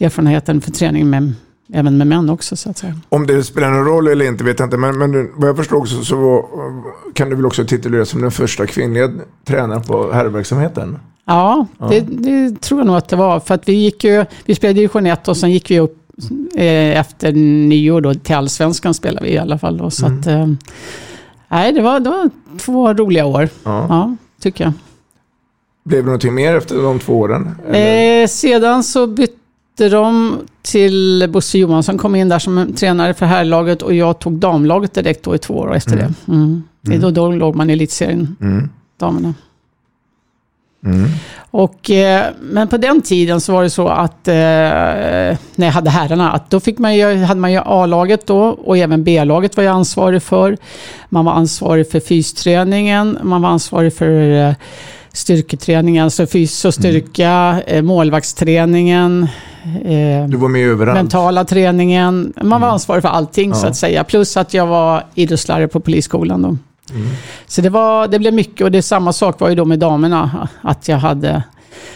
erfarenheten 0.00 0.60
för 0.60 0.70
träning 0.70 1.10
med, 1.10 1.32
även 1.72 1.98
med 1.98 2.06
män 2.06 2.30
också, 2.30 2.56
så 2.56 2.70
att 2.70 2.78
säga. 2.78 2.94
Om 3.08 3.26
det 3.26 3.42
spelar 3.44 3.70
någon 3.70 3.84
roll 3.84 4.08
eller 4.08 4.24
inte 4.26 4.44
vet 4.44 4.58
jag 4.58 4.66
inte. 4.66 4.76
Men, 4.76 4.98
men 4.98 5.30
vad 5.36 5.48
jag 5.48 5.56
förstår 5.56 5.76
också 5.76 6.04
så 6.04 6.16
var, 6.16 6.44
kan 7.12 7.30
du 7.30 7.36
väl 7.36 7.46
också 7.46 7.64
tituleras 7.64 8.08
som 8.08 8.20
den 8.22 8.30
första 8.30 8.66
kvinnliga 8.66 9.10
tränaren 9.44 9.82
på 9.82 10.12
herrverksamheten. 10.12 10.98
Ja, 11.26 11.66
Det, 11.90 12.00
det 12.00 12.60
tror 12.60 12.80
jag 12.80 12.86
nog 12.86 12.96
att 12.96 13.08
det 13.08 13.16
var. 13.16 13.40
För 13.40 13.54
att 13.54 13.68
vi 13.68 13.72
gick 13.72 14.04
ju, 14.04 14.24
vi 14.44 14.54
spelade 14.54 14.74
division 14.80 15.06
1 15.06 15.28
och 15.28 15.36
sen 15.36 15.52
gick 15.52 15.70
vi 15.70 15.80
upp 15.80 15.98
eh, 16.56 16.98
efter 17.00 17.32
nyår 17.68 18.00
då 18.00 18.14
till 18.14 18.34
allsvenskan 18.34 18.94
spelade 18.94 19.26
vi 19.26 19.32
i 19.32 19.38
alla 19.38 19.58
fall. 19.58 19.76
Då, 19.76 19.90
så 19.90 20.06
att, 20.06 20.26
eh, 20.26 20.46
nej, 21.48 21.72
det 21.72 21.80
var, 21.82 22.00
det 22.00 22.10
var 22.10 22.30
två 22.58 22.94
roliga 22.94 23.24
år. 23.26 23.48
Ja. 23.64 23.86
Ja, 23.88 24.16
tycker 24.40 24.64
jag. 24.64 24.72
Blev 25.84 26.00
det 26.00 26.06
någonting 26.06 26.34
mer 26.34 26.56
efter 26.56 26.82
de 26.82 26.98
två 26.98 27.18
åren? 27.18 27.56
Eh, 27.72 28.26
sedan 28.28 28.82
så 28.84 29.06
bytte 29.06 29.34
de 29.76 30.38
till 30.62 31.26
Bosse 31.32 31.58
Johansson, 31.58 31.98
kom 31.98 32.14
in 32.14 32.28
där 32.28 32.38
som 32.38 32.72
tränare 32.76 33.14
för 33.14 33.26
herrlaget 33.26 33.82
och 33.82 33.94
jag 33.94 34.18
tog 34.18 34.32
damlaget 34.32 34.94
direkt 34.94 35.22
då 35.24 35.34
i 35.34 35.38
två 35.38 35.54
år 35.54 35.74
efter 35.76 35.92
Mm. 35.92 36.14
det. 36.26 36.32
Mm. 36.32 36.62
är 36.92 36.98
då, 36.98 37.10
då 37.10 37.30
låg 37.30 37.54
man 37.56 37.70
i 37.70 37.72
elitserien, 37.72 38.36
Mm. 38.40 38.70
damerna. 39.00 39.34
Mm. 40.84 41.06
Och, 41.50 41.90
eh, 41.90 42.24
men 42.42 42.68
på 42.68 42.76
den 42.76 43.02
tiden 43.02 43.40
så 43.40 43.52
var 43.52 43.62
det 43.62 43.70
så 43.70 43.88
att 43.88 44.28
eh, 44.28 44.34
när 44.34 45.36
jag 45.66 45.70
hade 45.72 45.90
herrarna, 45.90 46.32
att 46.32 46.50
då 46.50 46.60
fick 46.60 46.78
man 46.78 46.96
ju, 46.96 47.16
hade 47.16 47.40
man 47.40 47.52
ju 47.52 47.60
A-laget 47.64 48.26
då 48.26 48.38
och 48.42 48.78
även 48.78 49.04
B-laget 49.04 49.56
var 49.56 49.64
jag 49.64 49.74
ansvarig 49.74 50.22
för. 50.22 50.56
Man 51.08 51.24
var 51.24 51.32
ansvarig 51.32 51.90
för 51.90 52.00
fysträningen, 52.00 53.18
man 53.22 53.42
var 53.42 53.48
ansvarig 53.48 53.96
för 53.96 54.48
eh, 54.48 54.54
styrketräningen, 55.12 56.04
alltså 56.04 56.26
fys 56.26 56.64
och 56.64 56.74
styrka, 56.74 57.62
eh, 57.66 57.82
målvaktsträningen, 57.82 59.28
eh, 59.84 60.28
Du 60.28 60.36
var 60.36 60.48
med 60.48 60.66
överallt. 60.68 60.94
mentala 60.98 61.44
träningen. 61.44 62.32
Man 62.42 62.60
var 62.60 62.68
ansvarig 62.68 63.02
för 63.02 63.08
allting 63.08 63.52
så 63.54 63.58
Mm. 63.58 63.66
Ja. 63.66 63.70
att 63.70 63.76
säga. 63.76 64.04
Plus 64.04 64.36
att 64.36 64.54
jag 64.54 64.66
var 64.66 65.04
idrottslärare 65.14 65.68
på 65.68 65.80
polisskolan 65.80 66.42
då. 66.42 66.48
Mm. 66.48 67.08
Så 67.46 67.60
det, 67.60 67.70
var, 67.70 68.08
det 68.08 68.18
blev 68.18 68.34
mycket 68.34 68.60
och 68.64 68.72
det 68.72 68.82
samma 68.82 69.12
sak 69.12 69.40
var 69.40 69.48
ju 69.48 69.54
då 69.54 69.64
med 69.64 69.78
damerna. 69.78 70.48
Att 70.62 70.88
jag 70.88 70.96
hade 70.98 71.42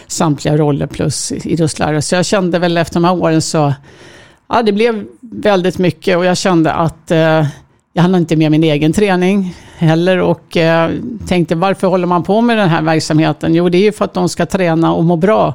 samtliga 0.07 0.57
roller 0.57 0.87
plus 0.87 1.31
idrottslärare. 1.31 2.01
Så 2.01 2.15
jag 2.15 2.25
kände 2.25 2.59
väl 2.59 2.77
efter 2.77 2.93
de 2.95 3.03
här 3.03 3.13
åren 3.13 3.41
så, 3.41 3.73
ja 4.49 4.61
det 4.63 4.71
blev 4.71 5.03
väldigt 5.21 5.77
mycket 5.77 6.17
och 6.17 6.25
jag 6.25 6.37
kände 6.37 6.73
att 6.73 7.11
eh, 7.11 7.45
jag 7.93 8.01
hann 8.01 8.15
inte 8.15 8.35
med 8.35 8.51
min 8.51 8.63
egen 8.63 8.93
träning 8.93 9.55
heller 9.77 10.17
och 10.17 10.57
eh, 10.57 10.91
tänkte 11.27 11.55
varför 11.55 11.87
håller 11.87 12.07
man 12.07 12.23
på 12.23 12.41
med 12.41 12.57
den 12.57 12.69
här 12.69 12.81
verksamheten? 12.81 13.55
Jo, 13.55 13.69
det 13.69 13.77
är 13.77 13.81
ju 13.81 13.91
för 13.91 14.05
att 14.05 14.13
de 14.13 14.29
ska 14.29 14.45
träna 14.45 14.93
och 14.93 15.05
må 15.05 15.15
bra. 15.15 15.53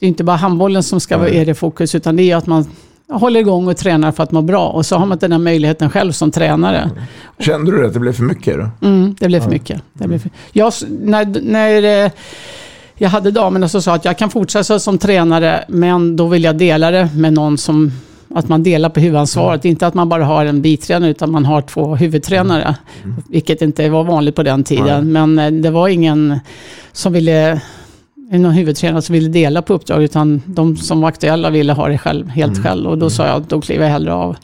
Det 0.00 0.06
är 0.06 0.08
inte 0.08 0.24
bara 0.24 0.36
handbollen 0.36 0.82
som 0.82 1.00
ska 1.00 1.18
vara 1.18 1.30
det 1.30 1.54
fokus, 1.54 1.94
utan 1.94 2.16
det 2.16 2.22
är 2.22 2.36
att 2.36 2.46
man 2.46 2.66
håller 3.10 3.40
igång 3.40 3.68
och 3.68 3.76
tränar 3.76 4.12
för 4.12 4.22
att 4.22 4.32
må 4.32 4.42
bra. 4.42 4.68
Och 4.68 4.86
så 4.86 4.96
har 4.96 5.06
man 5.06 5.16
inte 5.16 5.26
den 5.26 5.32
här 5.32 5.38
möjligheten 5.38 5.90
själv 5.90 6.12
som 6.12 6.30
tränare. 6.30 6.90
Kände 7.38 7.70
du 7.70 7.86
att 7.86 7.92
det 7.92 8.00
blev 8.00 8.12
för 8.12 8.22
mycket 8.22 8.56
då? 8.56 8.86
Mm, 8.86 9.16
det 9.20 9.26
blev 9.26 9.40
för 9.40 9.50
mycket. 9.50 9.82
Det 9.92 10.08
blev 10.08 10.18
för... 10.18 10.30
Jag, 10.52 10.72
när 11.00 11.40
när 11.42 12.10
jag 12.94 13.08
hade 13.08 13.30
damerna 13.30 13.68
som 13.68 13.82
sa 13.82 13.94
att 13.94 14.04
jag 14.04 14.18
kan 14.18 14.30
fortsätta 14.30 14.78
som 14.78 14.98
tränare, 14.98 15.64
men 15.68 16.16
då 16.16 16.26
vill 16.26 16.44
jag 16.44 16.56
dela 16.56 16.90
det 16.90 17.08
med 17.14 17.32
någon 17.32 17.58
som 17.58 17.92
att 18.34 18.48
man 18.48 18.62
delar 18.62 18.88
på 18.88 19.00
huvudansvaret. 19.00 19.64
Inte 19.64 19.86
att 19.86 19.94
man 19.94 20.08
bara 20.08 20.24
har 20.24 20.44
en 20.44 20.62
biträdare 20.62 21.10
utan 21.10 21.30
man 21.30 21.44
har 21.44 21.62
två 21.62 21.96
huvudtränare. 21.96 22.74
Vilket 23.28 23.62
inte 23.62 23.88
var 23.88 24.04
vanligt 24.04 24.34
på 24.34 24.42
den 24.42 24.64
tiden. 24.64 25.12
Men 25.12 25.38
eh, 25.38 25.50
det 25.50 25.70
var 25.70 25.88
ingen 25.88 26.40
som 26.92 27.12
ville 27.12 27.60
någon 28.38 28.52
huvudtränare 28.52 29.02
som 29.02 29.12
ville 29.12 29.28
dela 29.28 29.62
på 29.62 29.74
uppdrag 29.74 30.02
utan 30.02 30.42
de 30.46 30.76
som 30.76 31.00
var 31.00 31.08
aktuella 31.08 31.50
ville 31.50 31.72
ha 31.72 31.88
det 31.88 31.98
själv, 31.98 32.28
helt 32.28 32.62
själv. 32.62 32.86
Och 32.86 32.98
då 32.98 33.10
sa 33.10 33.26
jag 33.26 33.36
att 33.36 33.48
då 33.48 33.60
kliver 33.60 33.84
jag 33.84 33.92
hellre 33.92 34.12
av. 34.14 34.36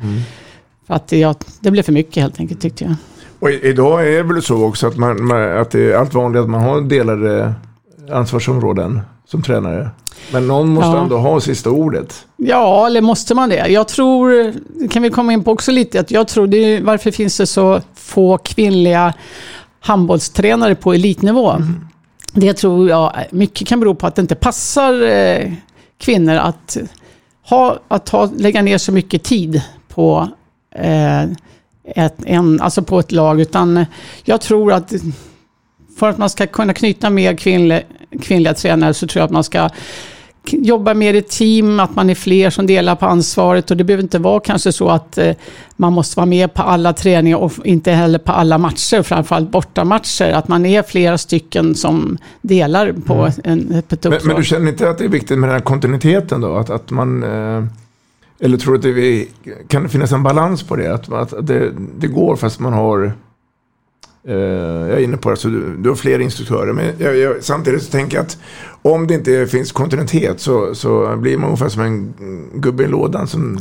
För 0.87 0.95
att 0.95 1.09
det, 1.09 1.18
jag, 1.18 1.37
det 1.61 1.70
blev 1.70 1.82
för 1.82 1.93
mycket 1.93 2.22
helt 2.22 2.41
enkelt 2.41 2.61
tyckte 2.61 2.84
jag. 2.84 2.95
Och 3.39 3.51
idag 3.51 4.09
är 4.09 4.16
det 4.16 4.22
väl 4.22 4.43
så 4.43 4.64
också 4.64 4.87
att, 4.87 4.97
man, 4.97 5.32
att 5.32 5.70
det 5.70 5.93
är 5.93 5.97
allt 5.97 6.14
vanligare 6.14 6.45
att 6.45 6.51
man 6.51 6.61
har 6.61 6.80
delade 6.80 7.55
ansvarsområden 8.12 9.01
som 9.28 9.43
tränare. 9.43 9.91
Men 10.32 10.47
någon 10.47 10.68
måste 10.68 10.89
Ja. 10.91 11.03
ändå 11.03 11.18
ha 11.18 11.41
sista 11.41 11.70
ordet. 11.70 12.26
Ja, 12.37 12.87
eller 12.87 13.01
måste 13.01 13.34
man 13.34 13.49
det? 13.49 13.68
Jag 13.68 13.89
tror, 13.89 14.53
kan 14.89 15.03
vi 15.03 15.11
komma 15.11 15.32
in 15.32 15.45
på 15.45 15.53
också 15.53 15.72
lite, 15.72 16.01
att 16.01 16.11
jag 16.11 16.28
tror 16.28 16.47
det 16.47 16.57
är, 16.57 16.82
varför 16.82 17.11
finns 17.11 17.37
det 17.37 17.47
så 17.47 17.80
få 17.95 18.39
kvinnliga 18.39 19.14
handbollstränare 19.80 20.74
på 20.74 20.93
elitnivå? 20.95 21.55
Det 22.39 22.55
tror 22.55 22.89
jag 22.89 23.24
mycket 23.30 23.68
kan 23.68 23.80
bero 23.80 23.95
på 23.95 24.07
att 24.07 24.14
det 24.14 24.22
inte 24.22 24.34
passar 24.34 25.03
eh, 25.03 25.53
kvinnor 25.99 26.34
att, 26.34 26.76
ha, 27.43 27.78
att 27.89 28.09
ha, 28.09 28.30
lägga 28.37 28.62
ner 28.62 28.78
så 28.78 28.93
mycket 28.93 29.22
tid 29.22 29.62
på 29.89 30.28
eh, 30.74 31.22
ett, 31.84 32.14
en, 32.26 32.61
alltså 32.61 32.82
på 32.82 32.99
ett 32.99 33.12
lag, 33.12 33.41
utan 33.41 33.87
jag 34.24 34.41
tror 34.41 34.72
att 34.72 34.93
för 35.99 36.09
att 36.09 36.18
man 36.18 36.30
ska 36.30 36.47
kunna 36.47 36.74
knyta 36.74 37.11
mer 37.11 37.34
kvinnliga, 37.34 37.82
kvinnliga 38.22 38.55
tränare 38.55 38.95
så 38.95 39.07
tror 39.07 39.20
jag 39.20 39.24
att 39.24 39.32
man 39.32 39.45
ska 39.45 39.70
k- 40.47 40.57
jobba 40.61 40.94
mer 40.94 41.14
i 41.14 41.22
team, 41.22 41.80
att 41.80 41.97
man 41.97 42.11
är 42.11 42.14
fler 42.14 42.51
som 42.51 42.66
delar 42.66 42.94
på 42.97 43.07
ansvaret 43.07 43.70
och 43.70 43.76
det 43.76 43.84
behöver 43.84 44.03
inte 44.03 44.18
vara 44.18 44.40
kanske 44.40 44.72
så 44.72 44.88
att 44.88 45.18
eh, 45.18 45.34
man 45.76 45.92
måste 45.92 46.16
vara 46.16 46.26
med 46.26 46.55
på 46.55 46.62
alla 46.62 46.92
träningar 46.92 47.36
och 47.38 47.53
inte 47.64 47.92
heller 47.92 48.18
på 48.18 48.32
alla 48.32 48.59
matcher, 48.59 49.03
framförallt 49.03 49.51
bortamatcher, 49.51 50.32
att 50.32 50.49
man 50.49 50.66
är 50.66 50.82
flera 50.82 51.18
stycken 51.18 51.74
som 51.74 52.18
delar 52.42 52.92
på, 53.07 53.30
en, 53.44 53.68
på 53.68 53.94
ett 53.94 54.05
Men, 54.05 54.12
uppdrag. 54.12 54.20
men 54.26 54.36
du 54.36 54.44
känner 54.44 54.68
inte 54.68 54.90
att 54.90 54.99
det 54.99 55.05
är 55.05 55.09
viktigt 55.09 55.38
med 55.38 55.49
den 55.49 55.55
här 55.55 55.62
kontinuiteten 55.64 56.40
då? 56.40 56.57
Att, 56.57 56.70
att 56.70 56.90
man... 56.90 57.22
Eh, 57.22 57.64
eller 58.40 58.59
tror 58.59 58.72
du 58.72 58.78
att 58.90 58.97
det 58.97 59.20
är, 59.20 59.26
kan 59.68 59.82
det 59.82 59.88
finnas 59.88 60.12
en 60.12 60.22
balans 60.22 60.62
på 60.62 60.76
det? 60.76 60.94
Att, 60.94 61.12
att 61.12 61.47
det, 61.47 61.72
det 61.99 62.07
går 62.07 62.36
fast 62.36 62.61
man 62.61 62.72
har... 62.72 63.12
Eh, 64.29 64.35
jag 64.89 64.91
är 64.91 64.99
inne 64.99 65.16
på 65.16 65.31
det, 65.31 65.37
så 65.37 65.49
du, 65.49 65.77
du 65.77 65.89
har 65.89 65.97
fler 65.97 66.18
instruktörer. 66.18 66.72
Men 66.72 66.93
jag, 66.99 67.16
jag, 67.16 67.45
samtidigt 67.45 67.83
så 67.83 67.91
tänker 67.91 68.16
jag 68.16 68.27
att 68.27 68.39
om 68.83 69.07
det 69.07 69.14
inte 69.14 69.47
finns 69.47 69.72
kontinuitet 69.72 70.41
så, 70.41 70.74
så 70.74 71.16
blir 71.16 71.37
man 71.37 71.45
ungefär 71.45 71.68
som 71.68 71.83
en 71.83 72.14
gubbe 72.55 72.85
i 72.85 72.89
lådan 72.89 73.27
som 73.27 73.59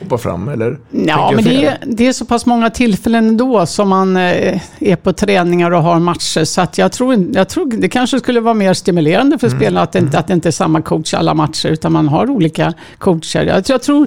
hoppar 0.00 0.16
fram. 0.18 0.48
Eller 0.48 0.78
Ja, 0.90 1.32
men 1.34 1.44
det 1.44 1.66
är, 1.66 1.78
det 1.86 2.06
är 2.06 2.12
så 2.12 2.24
pass 2.24 2.46
många 2.46 2.70
tillfällen 2.70 3.28
ändå 3.28 3.66
som 3.66 3.88
man 3.88 4.16
eh, 4.16 4.60
är 4.78 4.96
på 4.96 5.12
träningar 5.12 5.70
och 5.70 5.82
har 5.82 5.98
matcher. 5.98 6.44
Så 6.44 6.60
att 6.60 6.78
jag, 6.78 6.92
tror, 6.92 7.26
jag 7.34 7.48
tror 7.48 7.66
det 7.66 7.88
kanske 7.88 8.18
skulle 8.18 8.40
vara 8.40 8.54
mer 8.54 8.74
stimulerande 8.74 9.38
för 9.38 9.48
spelarna 9.48 9.82
att 9.82 9.92
det, 9.92 9.98
inte, 9.98 10.18
att 10.18 10.26
det 10.26 10.32
inte 10.32 10.48
är 10.48 10.52
samma 10.52 10.82
coach 10.82 11.14
alla 11.14 11.34
matcher, 11.34 11.68
utan 11.68 11.92
man 11.92 12.08
har 12.08 12.30
olika 12.30 12.74
coacher. 12.98 13.42
Jag, 13.44 13.64
tror- 13.64 13.74
jag, 13.74 13.82
tror, 13.82 14.06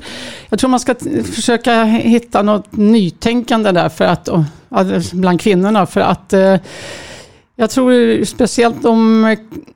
jag 0.49 0.59
tror 0.59 0.69
man 0.69 0.79
ska 0.79 0.95
försöka 1.33 1.83
hitta 1.83 2.41
något 2.41 2.75
nytänkande 2.77 3.71
där 3.71 3.89
för 3.89 4.05
att, 4.05 4.29
att- 4.69 5.11
bland 5.11 5.41
kvinnorna. 5.41 5.85
För 5.85 6.01
att 6.01 6.33
eh, 6.33 6.55
jag 7.61 7.69
tror 7.69 8.23
speciellt 8.25 8.83
de, 8.83 9.35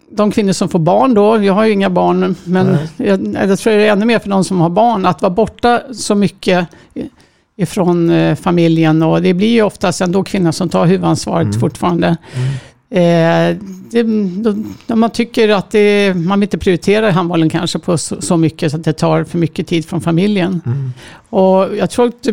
de 0.10 0.32
kvinnor 0.32 0.52
som 0.54 0.70
får 0.70 0.80
barn 0.80 1.14
då, 1.14 1.44
jag 1.44 1.54
har 1.54 1.66
ju 1.66 1.72
inga 1.72 1.90
barn, 1.90 2.36
men 2.44 2.78
jag, 2.98 3.36
jag 3.50 3.60
tror 3.60 3.74
det 3.74 3.88
är 3.88 3.92
ännu 3.92 4.06
mer 4.06 4.20
för 4.20 4.30
de 4.30 4.44
som 4.44 4.62
har 4.62 4.70
barn, 4.70 5.06
att 5.06 5.22
vara 5.22 5.34
borta 5.34 5.82
så 5.94 6.16
mycket 6.16 6.68
ifrån 7.56 8.10
eh, 8.10 8.36
familjen 8.36 9.04
och 9.04 9.22
det 9.22 9.34
blir 9.34 9.48
ju 9.48 9.62
oftast 9.62 10.02
ändå 10.02 10.24
kvinnor 10.24 10.52
som 10.52 10.70
tar 10.70 10.86
huvudansvaret 10.86 11.60
fortfarande. 11.60 12.08
Eh, 12.90 13.58
det, 13.92 14.04
då, 14.88 14.96
man 14.96 15.10
tycker 15.10 15.50
att 15.50 15.72
det, 15.72 16.14
man 16.16 16.40
vill 16.40 16.48
inte 16.48 16.58
prioritera 16.58 17.12
handbollen 17.12 17.50
kanske 17.50 17.80
på 17.80 17.98
så, 17.98 18.22
så 18.22 18.38
mycket 18.38 18.72
så 18.72 18.78
att 18.78 18.84
det 18.84 18.94
tar 18.94 19.24
för 19.24 19.38
mycket 19.38 19.68
tid 19.68 19.86
från 19.86 20.02
familjen. 20.02 20.62
Och 21.30 21.78
jag 21.78 21.90
tror 21.90 22.08
att 22.08 22.28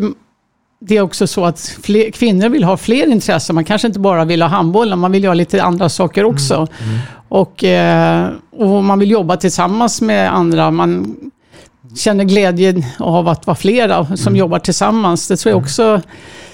det 0.85 0.97
är 0.97 1.01
också 1.01 1.27
så 1.27 1.45
att 1.45 1.77
fler, 1.83 2.11
kvinnor 2.11 2.49
vill 2.49 2.63
ha 2.63 2.77
fler 2.77 3.07
intressen. 3.07 3.55
Man 3.55 3.65
kanske 3.65 3.87
inte 3.87 3.99
bara 3.99 4.25
vill 4.25 4.41
ha 4.41 4.49
handbollen, 4.49 4.99
man 4.99 5.11
vill 5.11 5.25
ha 5.25 5.33
lite 5.33 5.63
andra 5.63 5.89
saker 5.89 6.23
också. 6.23 6.67
Och, 7.29 7.63
eh, 7.63 8.29
och 8.51 8.83
man 8.83 8.99
vill 8.99 9.11
jobba 9.11 9.37
tillsammans 9.37 10.01
med 10.01 10.33
andra. 10.33 10.71
Man 10.71 11.15
känner 11.95 12.23
glädje 12.23 12.87
av 12.99 13.27
att 13.27 13.47
vara 13.47 13.55
flera 13.55 14.17
som 14.17 14.35
jobbar 14.35 14.59
tillsammans. 14.59 15.27
Det 15.27 15.37
tror 15.37 15.51
jag 15.51 15.61
också. 15.61 16.01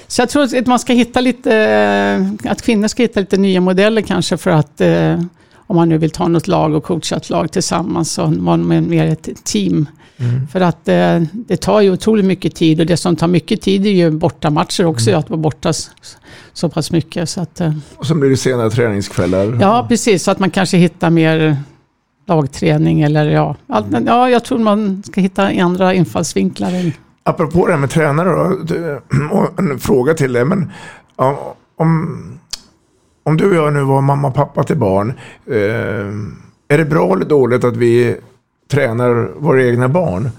Så 0.07 0.21
jag 0.21 0.29
tror 0.29 0.57
att 0.57 0.67
man 0.67 0.79
ska 0.79 0.93
hitta 0.93 1.21
lite, 1.21 1.55
eh, 1.55 2.51
att 2.51 2.61
kvinnor 2.61 2.87
ska 2.87 3.03
hitta 3.03 3.19
lite 3.19 3.37
nya 3.37 3.61
modeller 3.61 4.01
kanske 4.01 4.37
för 4.37 4.51
att 4.51 4.81
eh, 4.81 5.21
om 5.55 5.75
man 5.75 5.89
nu 5.89 5.97
vill 5.97 6.11
ta 6.11 6.27
något 6.27 6.47
lag 6.47 6.75
och 6.75 6.83
coacha 6.83 7.15
ett 7.15 7.29
lag 7.29 7.51
tillsammans 7.51 8.11
så 8.11 8.33
vara 8.37 8.57
mer 8.57 9.05
ett 9.05 9.43
team. 9.43 9.87
För 10.51 10.61
att 10.61 10.87
eh, 10.87 11.21
det 11.33 11.57
tar 11.57 11.81
ju 11.81 11.91
otroligt 11.91 12.25
mycket 12.25 12.55
tid 12.55 12.79
och 12.79 12.85
det 12.85 12.97
som 12.97 13.15
tar 13.15 13.27
mycket 13.27 13.61
tid 13.61 13.85
är 13.85 13.89
ju 13.91 14.11
bortamatcher 14.11 14.85
också, 14.85 15.15
att 15.15 15.29
vara 15.29 15.37
borta 15.39 15.71
så 16.53 16.69
pass 16.69 16.91
mycket. 16.91 17.29
Så 17.29 17.41
att, 17.41 17.61
eh, 17.61 17.73
Och 17.95 18.05
så 18.05 18.15
blir 18.15 18.29
det 18.29 18.37
sena 18.37 18.69
träningskvällar. 18.69 19.57
ja, 19.61 19.85
precis, 19.89 20.23
så 20.23 20.31
att 20.31 20.39
man 20.39 20.49
kanske 20.51 20.77
hittar 20.77 21.09
mer 21.09 21.57
lagträning 22.27 23.01
eller 23.01 23.25
ja, 23.29 23.55
allt, 23.67 23.85
ja, 24.05 24.29
jag 24.29 24.43
tror 24.45 24.59
man 24.59 25.03
ska 25.03 25.21
hitta 25.21 25.47
andra 25.47 25.93
infallsvinklar. 25.93 26.71
än- 26.73 26.93
Apropå 27.23 27.65
det 27.65 27.71
här 27.73 27.79
med 27.79 27.89
tränare 27.89 28.29
då, 28.29 29.51
en 29.57 29.79
fråga 29.79 30.13
till 30.13 30.33
dig. 30.33 30.45
Men, 30.45 30.71
ja, 31.17 31.55
om, 31.77 32.19
om 33.23 33.37
du 33.37 33.49
och 33.49 33.55
jag 33.55 33.73
nu 33.73 33.83
var 33.83 34.01
mamma 34.01 34.27
och 34.27 34.33
pappa 34.35 34.63
till 34.63 34.77
barn. 34.77 35.13
Eh, 35.47 35.55
är 36.73 36.77
det 36.77 36.85
bra 36.85 37.13
eller 37.15 37.25
dåligt 37.25 37.63
att 37.63 37.77
vi 37.77 38.15
tränar 38.71 39.31
våra 39.39 39.63
egna 39.63 39.89
barn? 39.89 40.29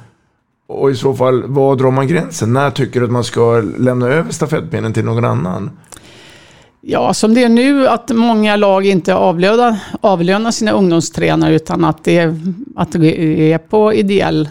Och 0.66 0.90
i 0.90 0.94
så 0.94 1.14
fall, 1.14 1.42
var 1.46 1.76
drar 1.76 1.90
man 1.90 2.08
gränsen? 2.08 2.52
När 2.52 2.70
tycker 2.70 3.00
du 3.00 3.06
att 3.06 3.12
man 3.12 3.24
ska 3.24 3.62
lämna 3.78 4.06
över 4.06 4.32
stafettpinnen 4.32 4.92
till 4.92 5.04
någon 5.04 5.24
annan? 5.24 5.70
Ja, 6.80 7.14
som 7.14 7.34
det 7.34 7.44
är 7.44 7.48
nu 7.48 7.88
att 7.88 8.10
många 8.10 8.56
lag 8.56 8.86
inte 8.86 9.14
avlönar, 9.14 9.78
avlönar 10.00 10.50
sina 10.50 10.70
ungdomstränare 10.70 11.54
utan 11.54 11.84
att 11.84 12.04
det, 12.04 12.18
är, 12.18 12.40
att 12.76 12.92
det 12.92 13.52
är 13.52 13.58
på 13.58 13.94
ideell 13.94 14.48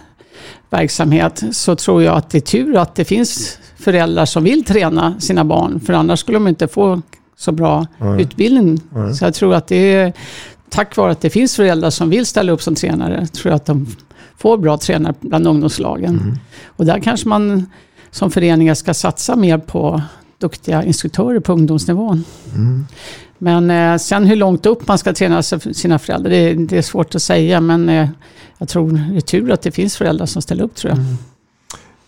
verksamhet 0.70 1.44
så 1.52 1.76
tror 1.76 2.04
jag 2.04 2.16
att 2.16 2.30
det 2.30 2.38
är 2.38 2.42
tur 2.42 2.78
att 2.78 2.96
det 2.96 3.06
finns 3.06 3.60
föräldrar 3.78 4.26
som 4.26 4.44
vill 4.44 4.64
träna 4.64 5.20
sina 5.20 5.44
barn 5.46 5.80
för 5.80 5.94
annars 5.94 6.20
skulle 6.20 6.36
de 6.36 6.48
inte 6.48 6.68
få 6.68 7.02
så 7.38 7.52
bra 7.52 7.88
utbildning. 8.20 8.82
Så 9.16 9.26
jag 9.26 9.34
tror 9.34 9.54
att 9.54 9.68
det 9.68 9.94
är 9.94 10.14
tack 10.70 10.96
vare 10.98 11.12
att 11.12 11.22
det 11.22 11.30
finns 11.30 11.56
föräldrar 11.56 11.90
som 11.90 12.10
vill 12.10 12.26
ställa 12.26 12.52
upp 12.52 12.62
som 12.62 12.76
tränare 12.76 13.28
tror 13.28 13.52
jag 13.52 13.56
att 13.56 13.66
de 13.66 13.88
får 14.38 14.58
bra 14.58 14.78
tränare 14.78 15.14
bland 15.20 15.48
ungdomslagen. 15.48 16.40
Och 16.66 16.86
där 16.86 17.00
kanske 17.00 17.28
man 17.28 17.66
som 18.12 18.32
föreningar 18.32 18.74
ska 18.74 18.94
satsa 18.94 19.36
mer 19.36 19.58
på 19.58 20.02
duktiga 20.38 20.84
instruktörer 20.84 21.40
på 21.40 21.54
ungdomsnivån. 21.54 22.24
Men 23.38 23.72
eh, 23.72 23.98
sen 23.98 24.26
hur 24.26 24.36
långt 24.36 24.66
upp 24.66 24.88
man 24.88 24.98
ska 24.98 25.14
träna 25.14 25.44
sina 25.44 26.00
föräldrar, 26.00 26.32
det, 26.32 26.54
det 26.54 26.78
är 26.78 26.82
svårt 26.82 27.16
att 27.16 27.22
säga. 27.22 27.62
Men 27.62 27.90
eh, 27.90 28.10
jag 28.58 28.70
tror 28.70 28.92
det 29.12 29.18
är 29.18 29.22
tur 29.22 29.52
att 29.52 29.62
det 29.62 29.72
finns 29.72 29.98
föräldrar 29.98 30.26
som 30.26 30.42
ställer 30.42 30.64
upp 30.64 30.76
tror 30.76 30.94
jag. 30.94 31.00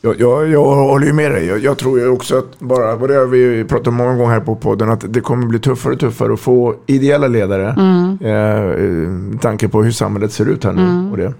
Jag, 0.04 0.20
jag, 0.20 0.50
jag 0.50 0.66
håller 0.66 1.08
ju 1.08 1.14
med 1.14 1.32
dig. 1.32 1.46
Jag, 1.46 1.60
jag 1.60 1.78
tror 1.78 2.00
ju 2.00 2.08
också 2.08 2.38
att 2.38 2.60
bara, 2.60 2.96
vad 2.96 3.10
det 3.10 3.16
har 3.16 3.26
vi 3.26 3.64
pratat 3.64 3.88
om 3.88 3.96
många 3.96 4.16
gånger 4.16 4.34
här 4.34 4.40
på 4.40 4.56
podden, 4.56 4.90
att 4.90 5.14
det 5.14 5.22
kommer 5.22 5.48
bli 5.48 5.60
tuffare 5.60 5.94
och 5.94 6.00
tuffare 6.00 6.34
att 6.34 6.40
få 6.40 6.76
ideella 6.86 7.28
ledare. 7.28 7.68
Eh, 8.22 8.86
eh, 8.86 9.10
med 9.10 9.42
tanke 9.42 9.68
på 9.68 9.84
hur 9.84 9.92
samhället 9.92 10.32
ser 10.32 10.50
ut 10.50 10.64
här 10.64 10.74
nu. 10.74 11.12
Och 11.12 11.18
det. 11.18 11.34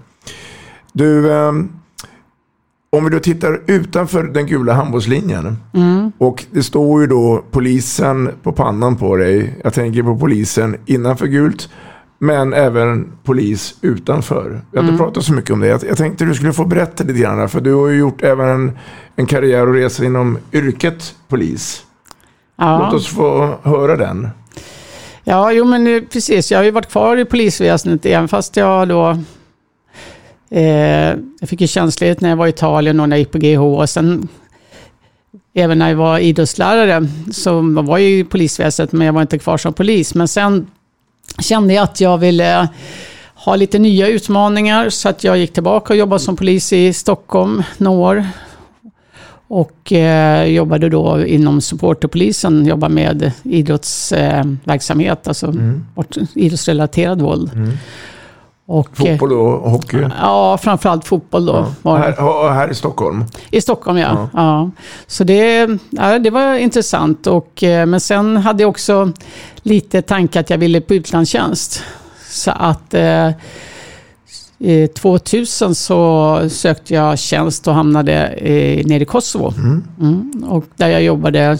Du, 0.92 1.32
ehm, 1.32 1.68
om 2.90 3.04
vi 3.04 3.10
då 3.10 3.18
tittar 3.18 3.60
utanför 3.66 4.22
den 4.22 4.46
gula 4.46 4.72
handbollslinjen. 4.72 5.56
Och 6.18 6.44
det 6.50 6.62
står 6.62 7.00
ju 7.00 7.06
då 7.06 7.44
polisen 7.50 8.30
på 8.42 8.52
pannan 8.52 8.96
på 8.96 9.16
dig. 9.16 9.60
Jag 9.64 9.74
tänker 9.74 10.02
på 10.02 10.16
polisen 10.16 10.76
innanför 10.86 11.26
gult. 11.26 11.68
Men 12.24 12.52
även 12.52 13.12
polis 13.24 13.74
utanför. 13.80 14.60
Vi 14.70 14.78
har 14.78 14.84
inte 14.84 14.98
pratat 14.98 15.24
så 15.24 15.32
mycket 15.32 15.50
om 15.50 15.60
det. 15.60 15.66
Jag, 15.66 15.84
jag 15.84 15.96
tänkte 15.96 16.24
du 16.24 16.34
skulle 16.34 16.52
få 16.52 16.64
berätta 16.64 17.04
lite 17.04 17.18
grann. 17.20 17.48
För 17.48 17.60
du 17.60 17.74
har 17.74 17.88
ju 17.88 17.98
gjort 17.98 18.22
även 18.22 18.48
en, 18.48 18.78
en 19.16 19.26
karriär 19.26 19.68
och 19.68 19.74
resa 19.74 20.04
inom 20.04 20.38
yrket 20.52 21.14
polis. 21.28 21.84
Låt 22.58 22.66
Ja, 22.68 22.92
oss 22.94 23.06
få 23.06 23.58
höra 23.62 23.96
den. 23.96 24.28
ja 25.24 25.52
jo, 25.52 25.64
men 25.64 26.06
precis. 26.12 26.50
Jag 26.50 26.58
har 26.58 26.64
ju 26.64 26.70
varit 26.70 26.90
kvar 26.90 27.16
i 27.16 27.24
polisväsendet 27.24 28.06
även 28.06 28.28
fast 28.28 28.56
jag 28.56 28.88
då 28.88 29.10
eh, 30.50 31.14
jag 31.40 31.48
fick 31.48 31.60
ju 31.60 31.66
tjänstledigt 31.66 32.20
när 32.20 32.28
jag 32.28 32.36
var 32.36 32.46
i 32.46 32.50
Italien 32.50 33.00
och 33.00 33.08
när 33.08 33.16
jag 33.16 33.20
gick 33.20 33.32
på 33.32 33.38
GH. 33.38 33.60
Och 33.60 33.90
sen 33.90 34.28
även 35.54 35.78
när 35.78 35.88
jag 35.88 35.96
var 35.96 36.18
idrottslärare 36.18 37.08
så 37.32 37.60
var 37.82 37.98
jag 37.98 38.10
i 38.10 38.24
polisväsendet 38.24 38.92
men 38.92 39.06
jag 39.06 39.12
var 39.14 39.22
inte 39.22 39.38
kvar 39.38 39.56
som 39.56 39.72
polis. 39.72 40.14
Men 40.14 40.28
sen 40.28 40.66
kände 41.40 41.74
jag 41.74 41.82
att 41.82 42.00
jag 42.00 42.18
ville 42.18 42.68
ha 43.34 43.56
lite 43.56 43.78
nya 43.78 44.08
utmaningar 44.08 44.90
så 44.90 45.08
att 45.08 45.24
jag 45.24 45.38
gick 45.38 45.52
tillbaka 45.52 45.92
och 45.92 45.96
jobbade 45.98 46.20
som 46.20 46.36
polis 46.36 46.72
i 46.72 46.92
Stockholm 46.92 47.62
några 47.78 47.98
år. 47.98 48.26
Och 49.48 49.92
eh, 49.92 50.44
jobbade 50.44 50.88
då 50.88 51.26
inom 51.26 51.60
supporterpolisen, 51.60 52.66
jobbade 52.66 52.94
med 52.94 53.32
idrottsverksamhet, 53.42 55.28
alltså 55.28 55.46
Mm. 55.46 55.84
idrottsrelaterad 56.34 57.20
våld. 57.22 57.50
Och, 58.66 59.00
eh, 59.00 59.18
Fotboll 59.18 59.32
och 59.32 59.70
hockey. 59.70 60.08
Ja, 60.20 60.58
framförallt 60.58 61.04
fotboll 61.04 61.46
då. 61.46 61.66
var 61.82 61.98
det. 61.98 62.04
Här, 62.04 62.52
här 62.52 62.70
i 62.70 62.74
Stockholm. 62.74 63.24
I 63.50 63.60
Stockholm, 63.60 63.98
ja. 63.98 64.08
Ja. 64.08 64.28
ja. 64.32 64.70
Så 65.06 65.24
det, 65.24 65.68
ja, 65.90 66.18
det 66.18 66.30
var 66.30 66.54
intressant. 66.54 67.26
Och, 67.26 67.62
eh, 67.62 67.86
men 67.86 68.00
sen 68.00 68.36
hade 68.36 68.62
jag 68.62 68.70
också 68.70 69.12
lite 69.62 70.02
tanke 70.02 70.40
att 70.40 70.50
jag 70.50 70.58
ville 70.58 70.80
på 70.80 70.94
utlandstjänst. 70.94 71.82
Så 72.30 72.50
att 72.50 72.94
eh, 72.94 73.26
eh, 74.58 74.90
2000 74.94 75.74
så 75.74 76.40
sökte 76.50 76.94
jag 76.94 77.18
tjänst 77.18 77.68
och 77.68 77.74
hamnade 77.74 78.26
eh, 78.26 78.86
nere 78.86 79.02
i 79.02 79.06
Kosovo. 79.06 79.54
Mm. 80.00 80.44
Och 80.48 80.64
där 80.76 80.88
jag 80.88 81.02
jobbade 81.02 81.58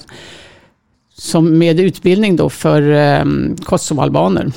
som 1.14 1.58
med 1.58 1.80
utbildning 1.80 2.36
då 2.36 2.50
för 2.50 2.92
eh, 2.92 3.24
kosovoalbaner. 3.64 4.52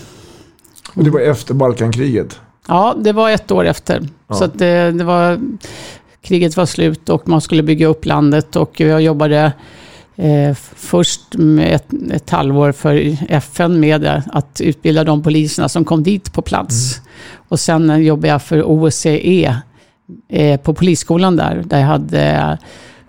Och 0.93 1.03
det 1.03 1.09
var 1.09 1.19
efter 1.19 1.53
Balkankriget. 1.53 2.39
Ja, 2.67 2.95
det 2.99 3.11
var 3.13 3.29
ett 3.29 3.51
år 3.51 3.65
efter. 3.65 4.07
Ja. 4.27 4.35
Så 4.35 4.47
det, 4.47 4.91
det 4.91 5.03
var, 5.03 5.39
kriget 6.21 6.57
var 6.57 6.65
slut 6.65 7.09
och 7.09 7.27
man 7.27 7.41
skulle 7.41 7.63
bygga 7.63 7.87
upp 7.87 8.05
landet 8.05 8.55
och 8.55 8.79
jag 8.79 9.01
jobbade 9.01 9.53
eh, 10.15 10.53
först 10.75 11.21
med 11.33 11.75
ett, 11.75 11.87
ett 12.11 12.29
halvår 12.29 12.71
för 12.71 13.17
FN 13.29 13.79
med 13.79 14.21
att 14.33 14.61
utbilda 14.61 15.03
de 15.03 15.23
poliserna 15.23 15.69
som 15.69 15.85
kom 15.85 16.03
dit 16.03 16.33
på 16.33 16.41
plats. 16.41 17.01
Och 17.49 17.59
sen 17.59 18.03
jobbade 18.03 18.27
jag 18.27 18.41
för 18.41 18.63
OSCE 18.63 19.55
eh, 20.29 20.59
på 20.59 20.73
polisskolan 20.73 21.35
där, 21.35 21.63
där 21.65 21.79
jag 21.79 21.87
hade 21.87 22.21
eh, 22.21 22.53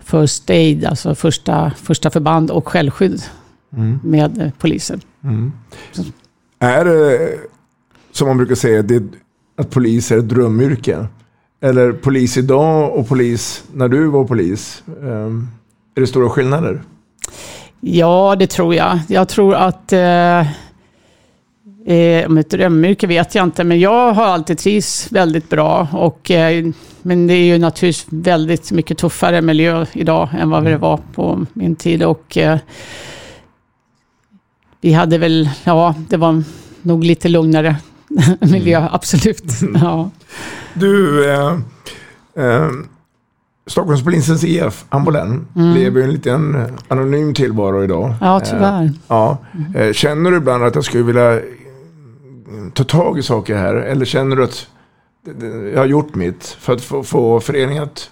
First 0.03 0.49
Aid, 0.49 0.85
alltså 0.85 1.15
första, 1.15 1.71
första 1.83 2.09
förband 2.09 2.51
och 2.51 2.67
självskydd 2.67 3.23
Mm. 3.73 3.99
med 4.03 4.51
poliser. 4.59 4.99
Mm. 5.23 5.51
Är 6.59 6.85
det, 6.85 7.29
som 8.17 8.27
man 8.27 8.37
brukar 8.37 8.55
säga, 8.55 8.81
det, 8.81 9.03
att 9.57 9.69
polis 9.69 10.11
är 10.11 10.17
ett 10.17 10.29
drömyrke? 10.29 11.07
Eller 11.61 11.91
polis 11.91 12.37
idag 12.37 12.95
och 12.95 13.07
polis 13.07 13.63
när 13.73 13.87
du 13.87 14.07
var 14.07 14.25
polis? 14.25 14.83
ehm, 15.03 15.47
är 15.95 16.01
det 16.01 16.07
stora 16.07 16.29
skillnader? 16.29 16.81
Ja, 17.81 18.35
det 18.39 18.47
tror 18.47 18.75
jag. 18.75 18.99
Jag 19.07 19.29
tror 19.29 19.55
att... 19.55 19.93
Eh, 19.93 20.39
eh, 21.87 22.27
om 22.27 22.37
ett 22.37 22.49
drömyrke 22.49 23.07
vet 23.07 23.35
jag 23.35 23.43
inte, 23.43 23.63
men 23.63 23.79
jag 23.79 24.13
har 24.13 24.25
alltid 24.25 24.57
trivts 24.57 25.11
väldigt 25.11 25.49
bra. 25.49 25.87
Och, 25.93 26.31
eh, 26.31 26.65
men 27.01 27.27
det 27.27 27.33
är 27.33 27.43
ju 27.43 27.57
naturligtvis 27.57 28.07
väldigt 28.09 28.71
mycket 28.71 28.97
tuffare 28.97 29.41
miljö 29.41 29.85
idag 29.93 30.29
än 30.39 30.49
vad 30.49 30.63
det 30.63 30.77
var 30.77 30.99
på 31.13 31.45
min 31.53 31.75
tid. 31.75 32.03
Och, 32.03 32.37
eh, 32.37 32.57
vi 34.81 34.93
hade 34.93 35.17
väl, 35.17 35.49
ja, 35.63 35.95
det 36.09 36.17
var 36.17 36.43
nog 36.81 37.03
lite 37.03 37.29
lugnare 37.29 37.75
miljö, 38.41 38.87
absolut. 38.91 39.43
Ja. 39.81 40.09
Du, 40.73 41.25
eh, 41.31 41.57
eh, 42.35 42.69
Stockholmspolisens 43.67 44.43
IF, 44.43 44.85
Ambulen, 44.89 45.47
Mm. 45.55 45.73
lever 45.73 45.99
ju 45.99 46.03
en 46.05 46.11
liten 46.13 46.77
anonym 46.87 47.33
tillvaro 47.33 47.83
idag. 47.83 48.13
Ja, 48.21 48.39
tyvärr. 48.39 48.83
Eh, 48.83 48.89
ja. 49.07 49.37
Eh, 49.75 49.93
känner 49.93 50.31
du 50.31 50.37
ibland 50.37 50.63
att 50.63 50.75
jag 50.75 50.83
skulle 50.83 51.03
vilja 51.03 51.33
eh, 51.35 51.41
ta 52.73 52.83
tag 52.83 53.19
i 53.19 53.23
saker 53.23 53.55
här? 53.55 53.75
Eller 53.75 54.05
känner 54.05 54.35
du 54.35 54.43
att 54.43 54.67
jag 55.73 55.77
har 55.79 55.85
gjort 55.85 56.15
mitt 56.15 56.45
för 56.59 56.73
att 56.73 56.81
få, 56.81 57.03
få 57.03 57.39
föreningen 57.39 57.83
att 57.83 58.09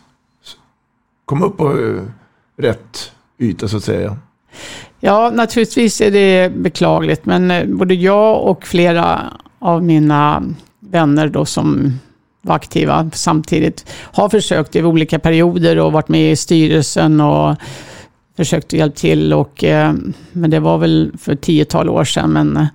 komma 1.26 1.46
upp 1.46 1.58
på 1.58 1.80
eh, 1.80 2.02
rätt 2.58 3.12
yta 3.40 3.68
så 3.68 3.78
att 3.78 3.84
säga? 3.84 4.18
Ja, 5.00 5.32
naturligtvis 5.34 6.02
är 6.02 6.12
det 6.12 6.52
beklagligt, 6.56 7.26
men 7.26 7.52
eh, 7.52 7.66
både 7.68 7.94
jag 7.94 8.44
och 8.44 8.66
flera 8.68 9.22
av 9.60 9.84
mina 9.84 10.44
vänner 10.80 11.30
då 11.30 11.46
som 11.46 12.00
var 12.42 12.56
aktiva 12.56 13.10
samtidigt 13.14 13.86
har 13.92 14.30
försökt 14.30 14.76
i 14.76 14.84
olika 14.84 15.20
perioder 15.20 15.80
och 15.80 15.92
varit 15.92 16.10
med 16.10 16.32
i 16.32 16.36
styrelsen 16.36 17.22
och 17.22 17.56
försökt 18.38 18.74
hjälpa 18.74 18.96
till. 18.96 19.34
Och, 19.34 19.64
eh, 19.64 19.94
men 20.32 20.50
det 20.50 20.60
var 20.60 20.78
väl 20.78 21.12
för 21.20 21.36
tiotal 21.36 21.90
år 21.90 22.04
sedan, 22.04 22.30
men 22.30 22.58
eh, 22.58 22.66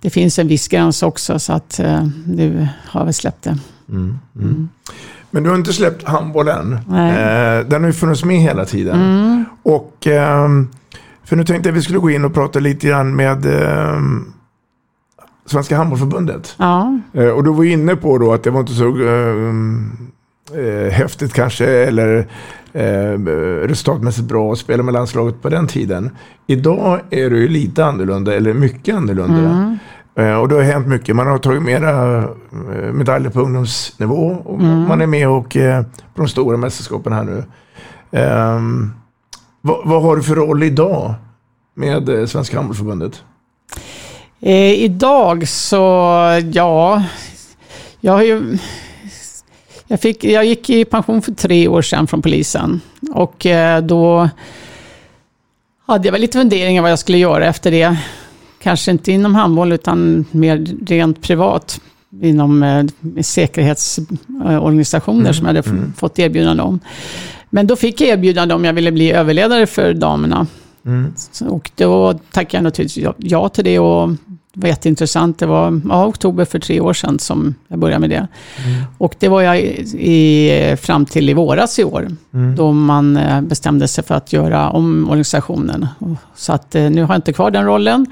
det 0.00 0.10
finns 0.10 0.38
en 0.38 0.48
viss 0.48 0.68
gräns 0.68 1.02
också, 1.02 1.38
så 1.38 1.52
att 1.52 1.78
eh, 1.78 2.06
nu 2.26 2.68
har 2.86 3.04
vi 3.04 3.12
släppt 3.12 3.42
det. 3.42 3.58
Mm. 3.88 4.18
Mm. 4.36 4.68
Men 5.30 5.42
du 5.42 5.48
har 5.48 5.56
inte 5.56 5.72
släppt 5.72 6.04
handbollen. 6.04 6.78
Nej. 6.88 7.64
Den 7.64 7.82
har 7.82 7.88
ju 7.88 7.92
funnits 7.92 8.24
med 8.24 8.36
hela 8.36 8.64
tiden. 8.64 9.00
Mm. 9.00 9.44
Och 9.62 10.06
ehm, 10.06 10.68
för 11.24 11.36
nu 11.36 11.44
tänkte 11.44 11.68
jag 11.68 11.72
att 11.72 11.78
vi 11.78 11.82
skulle 11.82 11.98
gå 11.98 12.10
in 12.10 12.24
och 12.24 12.34
prata 12.34 12.58
lite 12.60 12.86
grann 12.86 13.16
med 13.16 13.46
ehm, 13.46 14.31
Svenska 15.46 15.76
Handbollförbundet. 15.76 16.54
Ja. 16.58 16.98
Eh, 17.12 17.28
och 17.28 17.44
du 17.44 17.52
var 17.52 17.64
inne 17.64 17.96
på 17.96 18.18
då 18.18 18.32
att 18.32 18.42
det 18.42 18.50
var 18.50 18.60
inte 18.60 18.72
så 18.72 18.88
ehm, 18.88 19.92
eh, 20.54 20.92
häftigt 20.92 21.32
kanske 21.34 21.66
eller 21.66 22.28
eh, 22.72 23.18
resultatmässigt 23.68 24.28
bra 24.28 24.52
att 24.52 24.58
spela 24.58 24.82
med 24.82 24.94
landslaget 24.94 25.42
på 25.42 25.48
den 25.48 25.66
tiden. 25.66 26.10
Idag 26.46 27.00
är 27.10 27.30
det 27.30 27.36
ju 27.38 27.48
lite 27.48 27.84
annorlunda, 27.84 28.34
eller 28.34 28.54
mycket 28.54 28.94
annorlunda. 28.96 29.50
Mm. 29.50 29.78
Eh, 30.14 30.34
och 30.40 30.48
det 30.48 30.54
har 30.54 30.62
hänt 30.62 30.86
mycket. 30.86 31.16
Man 31.16 31.26
har 31.26 31.38
tagit 31.38 31.62
mera 31.62 32.18
eh, 32.18 32.92
medaljer 32.92 33.30
på 33.30 33.40
ungdomsnivå. 33.40 34.36
Och 34.44 34.60
Mm. 34.60 34.88
Man 34.88 35.00
är 35.00 35.06
med 35.06 35.28
och 35.28 35.56
eh, 35.56 35.82
på 35.82 36.22
de 36.22 36.28
stora 36.28 36.56
mästerskapen 36.56 37.12
här 37.12 37.24
nu. 37.24 37.44
Ehm, 38.10 38.90
vad, 39.60 39.80
vad 39.84 40.02
har 40.02 40.16
du 40.16 40.22
för 40.22 40.34
roll 40.34 40.62
idag 40.62 41.14
med 41.74 42.08
eh, 42.08 42.26
Svenska 42.26 42.56
Handbollförbundet? 42.56 43.22
Eh, 44.42 44.72
idag 44.72 45.48
så, 45.48 45.76
ja, 46.52 47.02
jag 48.00 48.12
har 48.12 48.22
ju... 48.22 48.58
Jag, 49.86 50.00
fick, 50.00 50.24
jag 50.24 50.44
gick 50.44 50.70
i 50.70 50.84
pension 50.84 51.22
för 51.22 51.32
tre 51.32 51.68
år 51.68 51.82
sedan 51.82 52.06
från 52.06 52.22
polisen. 52.22 52.80
Och 53.14 53.46
eh, 53.46 53.82
då 53.82 54.28
hade 55.86 56.06
jag 56.08 56.12
väl 56.12 56.20
lite 56.20 56.38
funderingar 56.38 56.82
vad 56.82 56.90
jag 56.90 56.98
skulle 56.98 57.18
göra 57.18 57.46
efter 57.46 57.70
det. 57.70 57.96
Kanske 58.62 58.90
inte 58.90 59.12
inom 59.12 59.34
handboll 59.34 59.72
utan 59.72 60.24
mer 60.30 60.66
rent 60.86 61.22
privat. 61.22 61.80
Inom 62.22 62.62
eh, 62.62 62.84
säkerhetsorganisationer 63.22 65.32
som 65.32 65.46
jag 65.46 65.54
hade 65.54 65.68
f- 65.68 65.72
fått 65.96 66.18
erbjudande 66.18 66.62
om. 66.62 66.80
Men 67.50 67.66
då 67.66 67.76
fick 67.76 68.00
jag 68.00 68.08
erbjudande 68.10 68.54
om 68.54 68.64
jag 68.64 68.72
ville 68.72 68.92
bli 68.92 69.12
överledare 69.12 69.66
för 69.66 69.94
damerna. 69.94 70.46
Så- 71.32 71.46
Och 71.48 71.70
då 71.76 72.12
tackade 72.12 72.56
jag 72.56 72.64
naturligtvis 72.64 73.06
ja- 73.18 73.48
till 73.48 73.64
det 73.64 73.78
och 73.78 74.08
det 74.54 74.60
var 74.60 74.68
jätteintressant. 74.68 75.38
Det 75.38 75.46
var 75.46 75.80
ja, 75.88 76.06
oktober 76.06 76.44
för 76.44 76.58
tre 76.58 76.80
år 76.80 76.92
sedan 76.92 77.18
som 77.18 77.54
jag 77.68 77.78
började 77.78 78.00
med 78.00 78.10
det. 78.10 78.28
Och 78.98 79.14
det 79.18 79.28
var 79.28 79.40
jag 79.42 79.60
i, 79.60 80.76
fram 80.80 81.06
till 81.06 81.28
i 81.28 81.34
våras 81.34 81.78
i 81.78 81.84
år. 81.84 82.08
Mm. 82.34 82.56
Då 82.56 82.72
man 82.72 83.16
eh, 83.16 83.40
bestämde 83.40 83.88
sig 83.88 84.04
för 84.04 84.14
att 84.14 84.32
göra 84.32 84.70
om 84.70 85.04
organisationen. 85.08 85.86
Så 86.36 86.52
att 86.52 86.74
eh, 86.74 86.90
nu 86.90 87.02
har 87.02 87.08
jag 87.14 87.18
inte 87.18 87.32
kvar 87.32 87.50
den 87.50 87.64
rollen. 87.66 88.06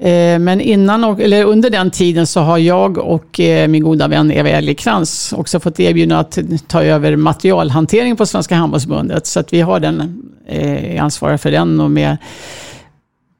Eh, 0.00 0.38
Men 0.38 0.60
innan, 0.60 1.20
eller 1.20 1.44
under 1.44 1.70
den 1.70 1.90
tiden 1.90 2.26
så 2.26 2.40
har 2.40 2.58
jag 2.58 2.98
och 2.98 3.40
eh, 3.40 3.68
min 3.68 3.82
goda 3.82 4.08
vän 4.08 4.32
Eva 4.32 4.48
Elgekrans 4.48 5.32
också 5.36 5.60
fått 5.60 5.80
erbjudande 5.80 6.20
att 6.20 6.68
ta 6.68 6.82
över 6.82 7.16
materialhantering 7.16 8.16
på 8.16 8.26
Svenska 8.26 8.54
Handbollsförbundet. 8.54 9.26
Så 9.26 9.40
att 9.40 9.52
vi 9.52 9.60
har 9.60 9.80
den, 9.80 10.22
eh, 10.46 11.04
ansvarar 11.04 11.36
för 11.36 11.50
den 11.50 11.80
och 11.80 11.90
med, 11.90 12.16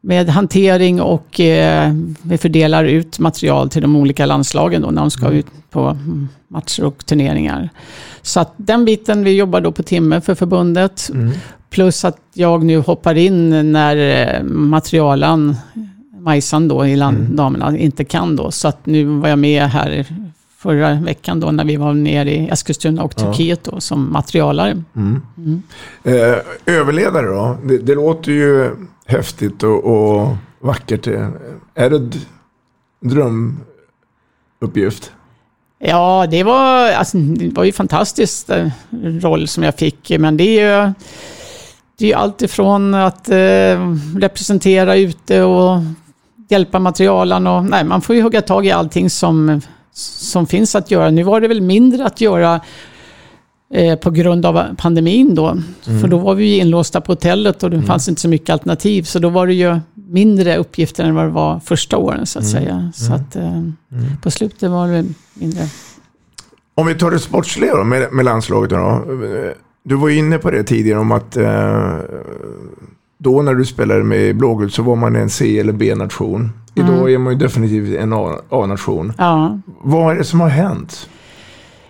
med 0.00 0.28
hantering 0.28 1.00
och 1.00 1.40
vi 2.22 2.38
fördelar 2.40 2.84
ut 2.84 3.18
material 3.18 3.70
till 3.70 3.82
de 3.82 3.96
olika 3.96 4.26
landslagen 4.26 4.82
då, 4.82 4.90
när 4.90 5.00
de 5.02 5.10
ska 5.10 5.30
ut 5.30 5.46
på 5.70 5.80
mm, 5.80 6.28
matcher 6.48 6.84
och 6.84 7.06
turneringar. 7.06 7.68
Så 8.22 8.40
att 8.40 8.54
den 8.56 8.84
biten, 8.84 9.24
vi 9.24 9.36
jobbar 9.36 9.60
då 9.60 9.72
på 9.72 9.82
timme 9.82 10.20
för 10.20 10.34
förbundet. 10.34 11.10
Plus 11.70 12.04
att 12.04 12.18
jag 12.34 12.64
nu 12.64 12.78
hoppar 12.78 13.14
in 13.14 13.72
när 13.72 14.42
materialen, 14.42 15.56
Majsan 16.28 16.68
då 16.68 16.86
i 16.86 16.96
land, 16.96 17.18
damerna 17.30 17.78
inte 17.78 18.04
kan 18.04 18.36
då. 18.36 18.50
Så 18.50 18.68
att 18.68 18.86
nu 18.86 19.04
var 19.04 19.28
jag 19.28 19.38
med 19.38 19.62
här 19.62 20.06
förra 20.58 20.94
veckan 20.94 21.40
då 21.40 21.50
när 21.50 21.64
vi 21.64 21.76
var 21.76 21.94
nere 21.94 22.30
i 22.30 22.48
Eskilstuna 22.48 23.02
och 23.02 23.12
Ja. 23.16 23.24
Turkiet 23.24 23.64
då 23.64 23.80
som 23.80 24.12
materialare. 24.12 24.82
Mm. 24.96 25.22
Mm. 25.36 25.62
Eh, 26.04 26.38
överledare 26.66 27.26
då? 27.26 27.56
Det, 27.64 27.78
det 27.78 27.94
låter 27.94 28.32
ju 28.32 28.70
häftigt 29.06 29.62
och, 29.62 29.84
och 29.84 30.36
vackert. 30.60 31.06
Är 31.74 31.90
det 31.90 31.96
en 31.96 32.12
drömuppgift? 33.00 35.12
Ja, 35.78 36.26
det 36.30 36.42
var, 36.42 36.92
alltså, 36.92 37.18
det 37.18 37.56
var 37.56 37.64
ju 37.64 37.72
fantastiskt 37.72 38.50
eh, 38.50 38.68
roll 39.20 39.48
som 39.48 39.62
jag 39.62 39.74
fick, 39.74 40.10
men 40.18 40.36
det 40.36 40.44
är 40.44 40.86
ju 40.86 40.92
det 41.98 42.12
är 42.12 42.16
allt 42.16 42.42
ifrån 42.42 42.94
att 42.94 43.28
eh, 43.28 43.94
representera 44.16 44.96
ute 44.96 45.42
och 45.42 45.78
hjälpa 46.48 46.78
materialen 46.78 47.46
och 47.46 47.64
nej, 47.64 47.84
man 47.84 48.00
får 48.00 48.16
ju 48.16 48.22
hugga 48.22 48.42
tag 48.42 48.66
i 48.66 48.70
allting 48.70 49.10
som, 49.10 49.60
som 49.92 50.46
finns 50.46 50.74
att 50.74 50.90
göra. 50.90 51.10
Nu 51.10 51.22
var 51.22 51.40
det 51.40 51.48
väl 51.48 51.60
mindre 51.60 52.06
att 52.06 52.20
göra 52.20 52.60
eh, 53.74 53.98
på 53.98 54.10
grund 54.10 54.46
av 54.46 54.74
pandemin 54.78 55.34
då. 55.34 55.48
Mm. 55.48 56.00
För 56.00 56.08
då 56.08 56.18
var 56.18 56.34
vi 56.34 56.44
ju 56.54 56.60
inlåsta 56.60 57.00
på 57.00 57.12
hotellet 57.12 57.62
och 57.62 57.70
det 57.70 57.82
fanns 57.82 58.08
inte 58.08 58.20
så 58.20 58.28
mycket 58.28 58.50
alternativ. 58.50 59.02
Så 59.02 59.18
då 59.18 59.28
var 59.28 59.46
det 59.46 59.54
ju 59.54 59.78
mindre 59.94 60.56
uppgifter 60.56 61.04
än 61.04 61.14
vad 61.14 61.24
det 61.24 61.30
var 61.30 61.60
första 61.60 61.96
åren 61.96 62.26
så 62.26 62.38
att 62.38 62.44
Mm. 62.52 62.62
säga. 62.64 62.92
Så 62.94 63.12
Mm. 63.12 63.20
att 63.22 63.36
eh, 63.36 63.62
på 64.22 64.30
slutet 64.30 64.70
var 64.70 64.88
det 64.88 65.04
mindre. 65.34 65.62
Om 66.74 66.86
vi 66.86 66.94
tar 66.94 67.10
det 67.10 67.18
sportsliga 67.18 67.76
då, 67.76 67.84
med, 67.84 68.12
med 68.12 68.24
landslaget. 68.24 68.70
Då. 68.70 69.04
Du 69.84 69.94
var 69.94 70.08
ju 70.08 70.16
inne 70.18 70.38
på 70.38 70.50
det 70.50 70.62
tidigare 70.62 70.98
om 70.98 71.12
att 71.12 71.36
eh, 71.36 71.98
då 73.18 73.42
när 73.42 73.54
du 73.54 73.64
spelade 73.64 74.04
med 74.04 74.36
blågult 74.36 74.74
så 74.74 74.82
var 74.82 74.96
man 74.96 75.16
en 75.16 75.30
C 75.30 75.58
eller 75.58 75.72
B-nation. 75.72 76.52
Idag 76.74 76.94
Mm. 76.98 77.14
är 77.14 77.18
man 77.18 77.32
ju 77.32 77.38
definitivt 77.38 77.98
en 77.98 78.12
A-nation. 78.50 79.12
Ja. 79.18 79.58
Vad 79.82 80.12
är 80.14 80.18
det 80.18 80.24
som 80.24 80.40
har 80.40 80.48
hänt? 80.48 81.08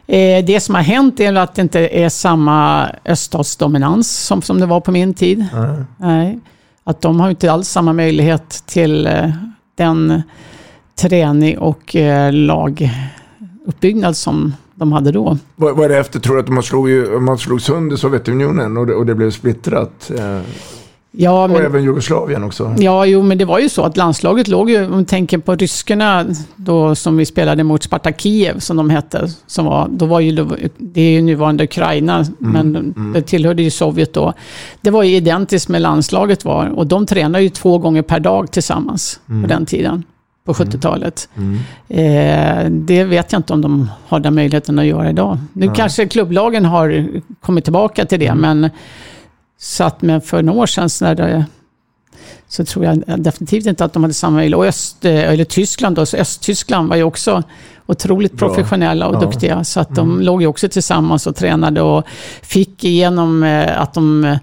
Eh, 0.07 0.45
det 0.45 0.61
som 0.61 0.74
har 0.74 0.83
hänt 0.83 1.20
är 1.20 1.35
att 1.35 1.55
det 1.55 1.62
inte 1.62 1.81
är 1.89 2.09
samma 2.09 2.89
öststatsdominans 3.05 4.11
som, 4.26 4.43
som 4.43 4.61
det 4.61 4.66
var 4.66 4.81
på 4.81 4.91
min 4.91 5.14
tid. 5.14 5.47
Nej. 5.55 5.85
Nej. 5.97 6.39
Att 6.85 7.01
de 7.01 7.20
har 7.20 7.31
inte 7.31 7.53
alls 7.53 7.68
samma 7.68 7.93
möjlighet 7.93 8.62
till 8.66 9.07
eh, 9.07 9.31
den 9.76 10.22
träning 11.01 11.59
och 11.59 11.97
eh, 11.97 12.33
laguppbyggnad 12.33 14.16
som 14.16 14.55
de 14.74 14.93
hade 14.93 15.12
då. 15.12 15.39
Vad, 15.57 15.76
vad 15.76 15.85
är 15.85 15.89
det 15.89 15.99
efter? 15.99 16.20
Tror 16.20 16.35
du 16.37 16.41
att 16.43 16.49
man 16.49 16.62
slog, 16.62 16.89
ju, 16.91 17.20
man 17.20 17.39
slog 17.39 17.61
sönder 17.62 17.97
Sovjetunionen 17.97 18.76
och 18.76 18.87
det, 18.87 18.95
och 18.95 19.07
det 19.07 19.14
blev 19.14 19.31
splittrat? 19.31 20.11
Ja, 21.11 21.44
och 21.44 21.50
men, 21.50 21.64
även 21.64 21.82
Jugoslavien 21.84 22.44
också. 22.44 22.74
ja, 22.78 23.06
jo, 23.06 23.22
men 23.22 23.38
det 23.38 23.44
var 23.44 23.59
ju 23.59 23.68
så 23.68 23.82
att 23.82 23.96
landslaget 23.96 24.48
låg 24.48 24.70
ju, 24.70 24.84
om 24.84 24.90
man 24.90 25.04
tänker 25.04 25.38
på 25.38 25.54
ryskorna 25.54 26.26
då 26.56 26.94
som 26.94 27.16
vi 27.16 27.24
spelade 27.26 27.64
mot 27.64 27.82
Sparta 27.82 28.12
Kiev 28.12 28.59
som 28.59 28.76
de 28.76 28.90
hette, 28.90 29.28
som 29.46 29.64
var, 29.64 29.88
då 29.90 30.06
var 30.06 30.20
ju, 30.20 30.46
det 30.78 31.00
är 31.00 31.11
ju 31.11 31.22
nuvarande 31.22 31.64
Ukraina, 31.64 32.24
men 32.38 32.94
det 33.14 33.22
tillhörde 33.22 33.62
ju 33.62 33.70
Sovjet 33.70 34.12
då. 34.14 34.32
Det 34.80 34.90
var 34.90 35.02
ju 35.02 35.16
identiskt 35.16 35.68
med 35.68 35.82
landslaget 35.82 36.44
var 36.44 36.66
och 36.66 36.86
de 36.86 37.06
tränade 37.06 37.44
ju 37.44 37.48
två 37.48 37.78
gånger 37.78 38.02
per 38.02 38.20
dag 38.20 38.50
tillsammans 38.50 39.20
Mm. 39.28 39.42
på 39.42 39.48
den 39.48 39.66
tiden, 39.66 40.02
på 40.44 40.52
70-talet. 40.52 41.28
Mm. 41.36 41.59
Eh, 41.88 42.70
det 42.70 43.04
vet 43.04 43.32
jag 43.32 43.38
inte 43.38 43.52
om 43.52 43.61
de 43.61 43.90
har 44.09 44.20
den 44.20 44.34
möjligheten 44.34 44.78
att 44.78 44.84
göra 44.86 45.11
idag. 45.11 45.38
Nu 45.52 45.70
kanske 45.74 46.06
klubblagen 46.06 46.64
har 46.64 47.06
kommit 47.40 47.64
tillbaka 47.64 48.04
till 48.04 48.20
det, 48.20 48.34
men 48.34 48.70
så 49.61 49.84
att, 49.84 50.02
men 50.02 50.20
för 50.20 50.42
några 50.42 50.61
år 50.61 50.66
sedan 50.66 50.88
så, 50.90 51.04
när 51.04 51.14
det, 51.14 51.44
så 52.48 52.64
tror 52.64 52.84
jag 52.84 53.02
definitivt 53.18 53.66
inte 53.66 53.84
att 53.84 53.92
de 53.92 54.02
hade 54.04 54.14
samma 54.14 54.36
möjlighet. 54.36 54.59
Och 54.59 54.66
Öst, 54.66 55.04
eller 55.04 55.44
Tyskland 55.44 55.96
då, 55.96 56.06
så 56.06 56.16
Östtyskland 56.16 56.88
var 56.88 56.96
ju 56.96 57.02
också 57.02 57.42
otroligt 57.86 58.32
Bra. 58.32 58.48
professionella 58.48 59.06
och 59.09 59.14
Ja. 59.14 59.20
duktiga. 59.20 59.64
Så 59.64 59.80
att 59.80 59.94
de 59.94 60.11
Mm. 60.11 60.22
låg 60.22 60.40
ju 60.42 60.46
också 60.46 60.68
tillsammans 60.68 61.26
och 61.26 61.36
tränade 61.36 61.82
och 61.82 62.04
fick 62.42 62.84
igenom 62.84 63.42
eh, 63.42 63.80
att 63.80 63.94
de 63.94 64.38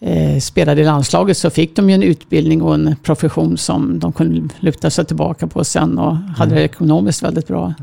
eh, 0.00 0.40
spelade 0.40 0.80
i 0.80 0.84
landslaget 0.84 1.36
så 1.36 1.50
fick 1.50 1.76
de 1.76 1.90
ju 1.90 1.94
en 1.94 2.02
utbildning 2.02 2.62
och 2.62 2.74
en 2.74 2.96
profession 3.02 3.58
som 3.58 3.98
de 3.98 4.12
kunde 4.12 4.54
luta 4.60 4.90
sig 4.90 5.04
tillbaka 5.04 5.46
på 5.46 5.64
sen 5.64 5.98
och 5.98 6.16
hade 6.16 6.54
det 6.54 6.62
ekonomiskt 6.62 7.22
väldigt 7.22 7.48
bra. 7.48 7.74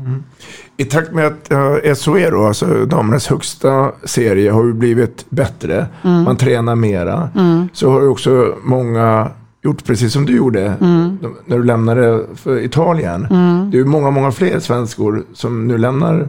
I 0.76 0.84
takt 0.84 1.12
med 1.12 1.26
att 1.26 1.52
uh, 1.84 1.94
SOE, 1.94 2.30
då, 2.30 2.46
alltså 2.46 2.86
damernas 2.86 3.26
högsta 3.26 3.92
serie, 4.04 4.50
har 4.50 4.64
ju 4.64 4.72
blivit 4.72 5.30
bättre. 5.30 5.86
Mm. 6.02 6.22
Man 6.22 6.36
tränar 6.36 6.74
mera. 6.74 7.28
Mm. 7.36 7.68
Så 7.72 7.90
har 7.90 8.02
ju 8.02 8.08
också 8.08 8.54
många 8.62 9.30
gjort 9.62 9.84
precis 9.84 10.12
som 10.12 10.26
du 10.26 10.36
gjorde 10.36 10.74
Mm. 10.80 11.18
när 11.46 11.56
du 11.56 11.64
lämnade 11.64 12.26
för 12.34 12.60
Italien. 12.60 13.26
Mm. 13.30 13.70
Det 13.70 13.76
är 13.76 13.78
ju 13.78 13.84
många, 13.84 14.10
många 14.10 14.32
fler 14.32 14.60
svenskor 14.60 15.24
som 15.34 15.68
nu 15.68 15.78
lämnar. 15.78 16.28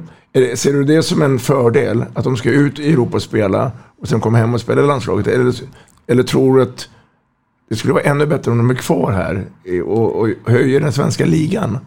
Ser 0.55 0.73
du 0.73 0.83
det 0.83 1.03
som 1.03 1.21
en 1.21 1.39
fördel? 1.39 2.05
Att 2.13 2.23
de 2.23 2.37
ska 2.37 2.49
ut 2.49 2.79
i 2.79 2.93
Europa 2.93 3.15
och 3.15 3.21
spela 3.21 3.71
och 4.01 4.07
sen 4.07 4.19
komma 4.19 4.37
hem 4.37 4.53
och 4.53 4.61
spela 4.61 4.81
i 4.81 4.87
landslaget? 4.87 5.27
Eller, 5.27 5.53
eller 6.07 6.23
tror 6.23 6.57
du 6.57 6.63
att 6.63 6.89
det 7.69 7.75
skulle 7.75 7.93
vara 7.93 8.03
ännu 8.03 8.25
bättre 8.25 8.51
om 8.51 8.57
de 8.57 8.69
är 8.69 8.75
kvar 8.75 9.11
här 9.11 9.45
och, 9.81 10.15
och 10.15 10.29
höjer 10.45 10.79
den 10.79 10.91
svenska 10.91 11.25
ligan? 11.25 11.77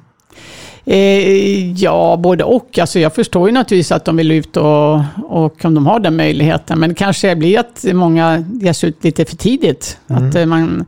Eh, 0.91 1.73
ja, 1.73 2.17
både 2.17 2.45
och. 2.45 2.79
Alltså 2.79 2.99
jag 2.99 3.15
förstår 3.15 3.49
ju 3.49 3.55
naturligtvis 3.55 3.93
att 3.93 4.05
de 4.05 4.17
vill 4.17 4.31
ut 4.31 4.57
och, 4.57 4.95
och 5.25 5.65
om 5.65 5.75
de 5.75 5.87
har 5.87 6.01
den 6.01 6.17
möjligheten. 6.17 6.79
Men 6.79 6.89
det 6.89 6.95
kanske 6.95 7.37
blir 7.37 7.59
att 7.59 7.85
många 7.93 8.45
ges 8.61 8.85
ut 8.85 9.05
lite 9.05 9.25
för 9.25 9.37
tidigt. 9.37 9.99
Mm. 10.07 10.29
Att 10.29 10.35
eh, 10.35 10.47
man, 10.47 10.85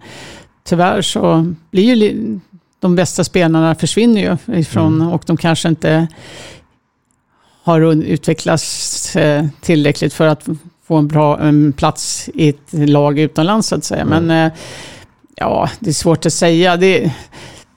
tyvärr 0.65 1.03
så 1.03 1.55
blir 1.71 1.95
ju 1.95 2.41
de 2.81 2.97
bästa 2.97 3.25
spelarna 3.25 3.75
försvinner 3.75 4.21
ju 4.21 4.59
ifrån 4.59 5.03
och 5.03 5.23
de 5.27 5.37
kanske 5.37 5.69
inte 5.69 6.09
har 7.63 7.95
utvecklats 7.95 9.17
eh, 9.17 9.47
tillräckligt 9.61 10.15
för 10.15 10.27
att 10.27 10.49
få 10.91 10.97
en 10.97 11.09
bra 11.09 11.39
en 11.41 11.73
plats 11.73 12.31
i 12.35 12.49
ett 12.49 12.73
lag 12.73 13.19
utomlands 13.19 13.69
så 13.69 13.75
att 13.75 13.85
säga. 13.85 14.05
Men 14.05 14.31
eh, 14.31 14.53
ja, 15.35 15.69
det 15.81 15.91
är 15.91 15.95
svårt 15.95 16.27
att 16.27 16.33
säga. 16.33 16.77
Det, 16.77 17.13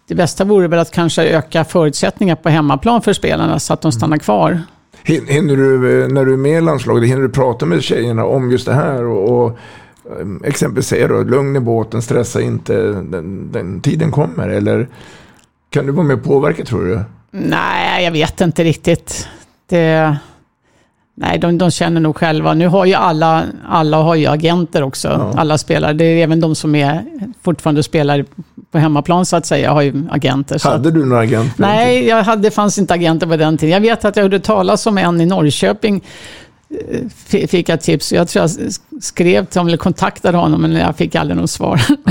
det 0.08 0.16
bästa 0.16 0.44
vore 0.44 0.68
väl 0.68 0.80
att 0.80 0.92
kanske 0.92 1.24
öka 1.24 1.64
förutsättningar 1.66 2.36
på 2.36 2.50
hemmaplan 2.50 3.02
för 3.02 3.14
spelarna 3.14 3.60
så 3.60 3.74
att 3.74 3.82
de 3.82 3.92
stannar 3.92 4.18
kvar. 4.18 4.62
Hin- 5.06 5.28
Hinner 5.28 5.56
du, 5.56 6.02
eh, 6.04 6.08
när 6.08 6.26
du 6.26 6.34
är 6.34 6.38
med 6.38 6.58
i 6.58 6.62
landslaget, 6.62 7.10
hinner 7.10 7.22
du 7.22 7.30
prata 7.30 7.66
med 7.66 7.84
tjejerna 7.84 8.26
om 8.26 8.52
just 8.52 8.66
det 8.66 8.74
här? 8.74 9.04
Och, 9.06 9.44
och 9.46 9.50
eh, 10.20 10.28
exempelvis 10.50 10.88
säga 10.88 11.08
då, 11.08 11.24
lugn 11.24 11.56
i 11.56 11.60
båten, 11.60 12.02
stressa 12.02 12.42
inte, 12.42 12.74
den, 12.88 13.52
den 13.52 13.82
tiden 13.82 14.12
kommer. 14.12 14.50
Eller 14.50 14.88
kan 15.70 15.86
du 15.86 15.92
vara 15.92 16.06
med 16.08 16.18
och 16.18 16.24
påverka 16.24 16.66
tror 16.66 16.86
du? 16.86 17.00
Nej, 17.32 18.04
jag 18.04 18.12
vet 18.12 18.42
inte 18.42 18.64
riktigt. 18.64 19.28
Det, 19.70 20.18
nej, 21.16 21.40
de, 21.40 21.58
de 21.58 21.72
känner 21.72 22.02
nog 22.02 22.16
själva. 22.18 22.54
Nu 22.54 22.68
har 22.68 22.86
ju 22.86 22.94
alla, 22.94 23.44
alla 23.70 23.98
har 23.98 24.16
ju 24.16 24.28
agenter 24.28 24.82
också. 24.84 25.34
Alla 25.38 25.58
spelare. 25.58 25.94
Det 25.94 26.06
är 26.06 26.24
även 26.24 26.40
de 26.40 26.56
som 26.56 26.76
är 26.76 27.04
fortfarande 27.44 27.84
spelar 27.84 28.26
på 28.72 28.78
hemmaplan 28.78 29.26
så 29.26 29.36
att 29.36 29.46
säga, 29.46 29.72
har 29.72 29.82
ju 29.82 30.04
agenter. 30.10 30.62
Hade 30.64 30.92
du 30.92 31.06
några 31.06 31.22
agent? 31.22 31.58
nej, 31.58 32.08
jag 32.08 32.24
hade, 32.24 32.42
det 32.42 32.52
fanns 32.52 32.78
inte 32.78 32.94
agenter 32.94 33.28
på 33.28 33.36
den 33.38 33.58
tiden. 33.58 33.74
Jag 33.74 33.82
vet 33.82 34.06
att 34.06 34.16
jag 34.16 34.24
hörde 34.24 34.40
talas 34.40 34.86
om 34.88 34.98
en 34.98 35.22
i 35.22 35.26
Norrköping. 35.26 36.04
eh, 37.32 37.48
Fick 37.48 37.70
jag 37.70 37.82
tips. 37.82 38.12
Jag 38.14 38.28
tror 38.28 38.42
jag 38.46 38.52
skrev 39.04 39.46
till 39.46 39.60
honom 39.60 39.68
eller 39.68 39.78
kontaktade 39.78 40.38
honom, 40.38 40.62
men 40.62 40.72
jag 40.74 40.96
fick 40.96 41.16
aldrig 41.16 41.38
något 41.38 41.50
svar. 41.50 41.82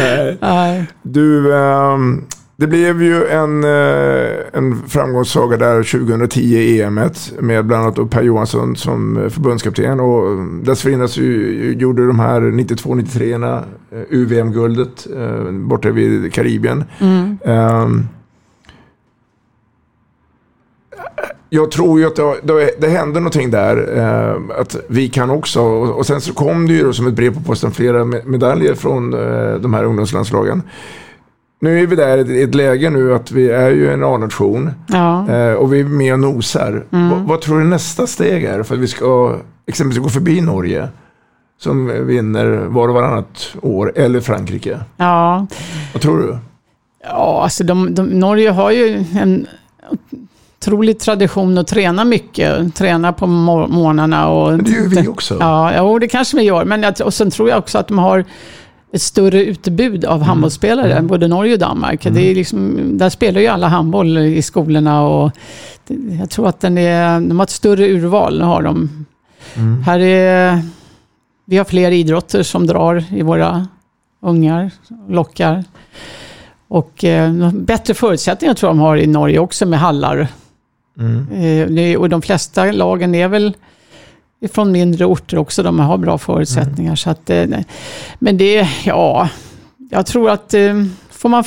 Nej. 0.00 0.36
Nej. 0.40 0.84
Du, 1.02 1.56
ehm, 1.56 2.24
det 2.60 2.66
blev 2.66 3.02
ju 3.02 3.26
en, 3.26 3.64
eh, 3.64 4.30
en 4.52 4.82
framgångssaga 4.88 5.56
där 5.56 5.82
2010 5.82 6.40
i 6.40 6.82
EMet 6.82 7.32
med 7.40 7.66
bland 7.66 7.82
annat 7.98 8.10
Per 8.10 8.22
Johansson 8.22 8.76
som 8.76 9.30
förbundskapten 9.30 10.00
och 10.00 10.46
dessförinnan 10.62 11.08
så 11.08 11.20
gjorde 11.20 12.06
de 12.06 12.18
här 12.20 12.40
92-93 12.40 13.62
eh, 13.92 13.98
UVM-guldet 14.10 15.06
eh, 15.16 15.50
borta 15.52 15.90
vid 15.90 16.32
Karibien. 16.32 16.84
Mm. 16.98 17.38
Ehm, 17.44 18.06
jag 21.50 21.70
tror 21.70 22.00
ju 22.00 22.06
att 22.06 22.16
det, 22.16 22.34
det, 22.42 22.70
det 22.80 22.88
hände 22.88 23.20
någonting 23.20 23.50
där. 23.50 23.98
Eh, 23.98 24.60
att 24.60 24.76
vi 24.88 25.08
kan 25.08 25.30
också. 25.30 25.60
Och, 25.62 25.96
och 25.98 26.06
sen 26.06 26.20
så 26.20 26.34
kom 26.34 26.66
det 26.66 26.72
ju 26.74 26.92
som 26.92 27.06
ett 27.06 27.14
brev 27.14 27.34
på 27.34 27.40
posten 27.40 27.70
flera 27.70 28.04
me- 28.04 28.26
medaljer 28.26 28.74
från 28.74 29.14
eh, 29.14 29.54
de 29.54 29.74
här 29.74 29.84
ungdomslandslagen. 29.84 30.62
Nu 31.60 31.82
är 31.82 31.86
vi 31.86 31.96
där 31.96 32.30
i 32.30 32.42
ett 32.42 32.54
läge 32.54 32.90
nu 32.90 33.14
att 33.14 33.30
vi 33.30 33.50
är 33.50 33.70
ju 33.70 33.92
en 33.92 34.04
A-nation. 34.04 34.70
Ja. 34.86 35.30
Eh, 35.32 35.52
och 35.52 35.72
vi 35.72 35.80
är 35.80 35.84
med 35.84 36.12
och 36.12 36.20
nosar. 36.20 36.84
Mm. 36.92 37.10
Vad, 37.10 37.20
vad 37.20 37.40
tror 37.40 37.58
du 37.58 37.64
nästa 37.64 38.06
steg 38.06 38.44
är 38.44 38.62
för 38.62 38.74
att 38.74 38.80
vi 38.80 38.88
ska 38.88 39.36
exempelvis 39.66 40.02
gå 40.02 40.08
förbi 40.08 40.40
Norge? 40.40 40.88
Som 41.60 42.06
vinner 42.06 42.46
var 42.46 42.88
och 42.88 42.94
varannat 42.94 43.56
år. 43.62 43.92
Eller 43.96 44.20
Frankrike. 44.20 44.80
Ja. 44.96 45.46
Vad 45.92 46.02
tror 46.02 46.18
du? 46.18 46.38
Ja, 47.04 47.40
alltså 47.42 47.64
de, 47.64 47.94
de, 47.94 48.02
Norge 48.06 48.50
har 48.50 48.70
ju 48.70 49.04
en 49.20 49.46
otrolig 50.60 50.98
tradition 50.98 51.58
att 51.58 51.66
träna 51.66 52.04
mycket. 52.04 52.74
Träna 52.74 53.12
på 53.12 53.26
mor- 53.26 53.68
morgnarna. 53.68 54.28
Och, 54.28 54.50
Men 54.52 54.64
det 54.64 54.70
gör 54.70 55.02
vi 55.02 55.08
också. 55.08 55.36
Ja, 55.40 55.72
jo, 55.76 55.98
det 55.98 56.08
kanske 56.08 56.36
vi 56.36 56.42
gör. 56.42 56.64
Men 56.64 56.82
jag, 56.82 56.94
och 57.04 57.14
sen 57.14 57.30
tror 57.30 57.48
jag 57.48 57.58
också 57.58 57.78
att 57.78 57.88
de 57.88 57.98
har 57.98 58.24
ett 58.92 59.02
större 59.02 59.44
utbud 59.44 60.04
av 60.04 60.22
handbollsspelare, 60.22 61.02
både 61.02 61.28
Norge 61.28 61.52
och 61.52 61.58
Danmark. 61.58 62.04
Det 62.04 62.30
är 62.30 62.34
liksom, 62.34 62.90
där 62.98 63.10
spelar 63.10 63.40
ju 63.40 63.46
alla 63.46 63.68
handboll 63.68 64.18
i 64.18 64.42
skolorna 64.42 65.02
och 65.02 65.32
jag 66.20 66.30
tror 66.30 66.48
att 66.48 66.60
den 66.60 66.78
är, 66.78 67.20
de 67.20 67.38
har 67.38 67.44
ett 67.44 67.50
större 67.50 67.88
urval. 67.88 68.42
Har 68.42 68.62
de. 68.62 69.06
Här 69.84 70.00
är, 70.00 70.62
vi 71.44 71.56
har 71.56 71.64
fler 71.64 71.90
idrotter 71.90 72.42
som 72.42 72.66
drar 72.66 73.04
i 73.10 73.22
våra 73.22 73.66
ungar, 74.22 74.70
lockar. 75.08 75.64
Och 76.68 77.04
eh, 77.04 77.50
bättre 77.52 77.94
förutsättningar 77.94 78.54
tror 78.54 78.68
jag 78.68 78.76
de 78.76 78.80
har 78.80 78.96
i 78.96 79.06
Norge 79.06 79.38
också 79.38 79.66
med 79.66 79.78
hallar. 79.78 80.28
Eh, 81.32 81.66
det, 81.68 81.96
och 81.96 82.08
de 82.08 82.22
flesta 82.22 82.72
lagen 82.72 83.14
är 83.14 83.28
väl 83.28 83.54
från 84.52 84.72
mindre 84.72 85.04
orter 85.04 85.38
också, 85.38 85.62
de 85.62 85.80
har 85.80 85.98
bra 85.98 86.18
förutsättningar. 86.18 86.94
Så 86.94 87.10
att, 87.10 87.30
eh, 87.30 87.46
men 88.18 88.38
det, 88.38 88.68
ja, 88.84 89.28
jag 89.90 90.06
tror 90.06 90.30
att 90.30 90.54
eh, 90.54 90.84
får 91.10 91.28
man, 91.28 91.44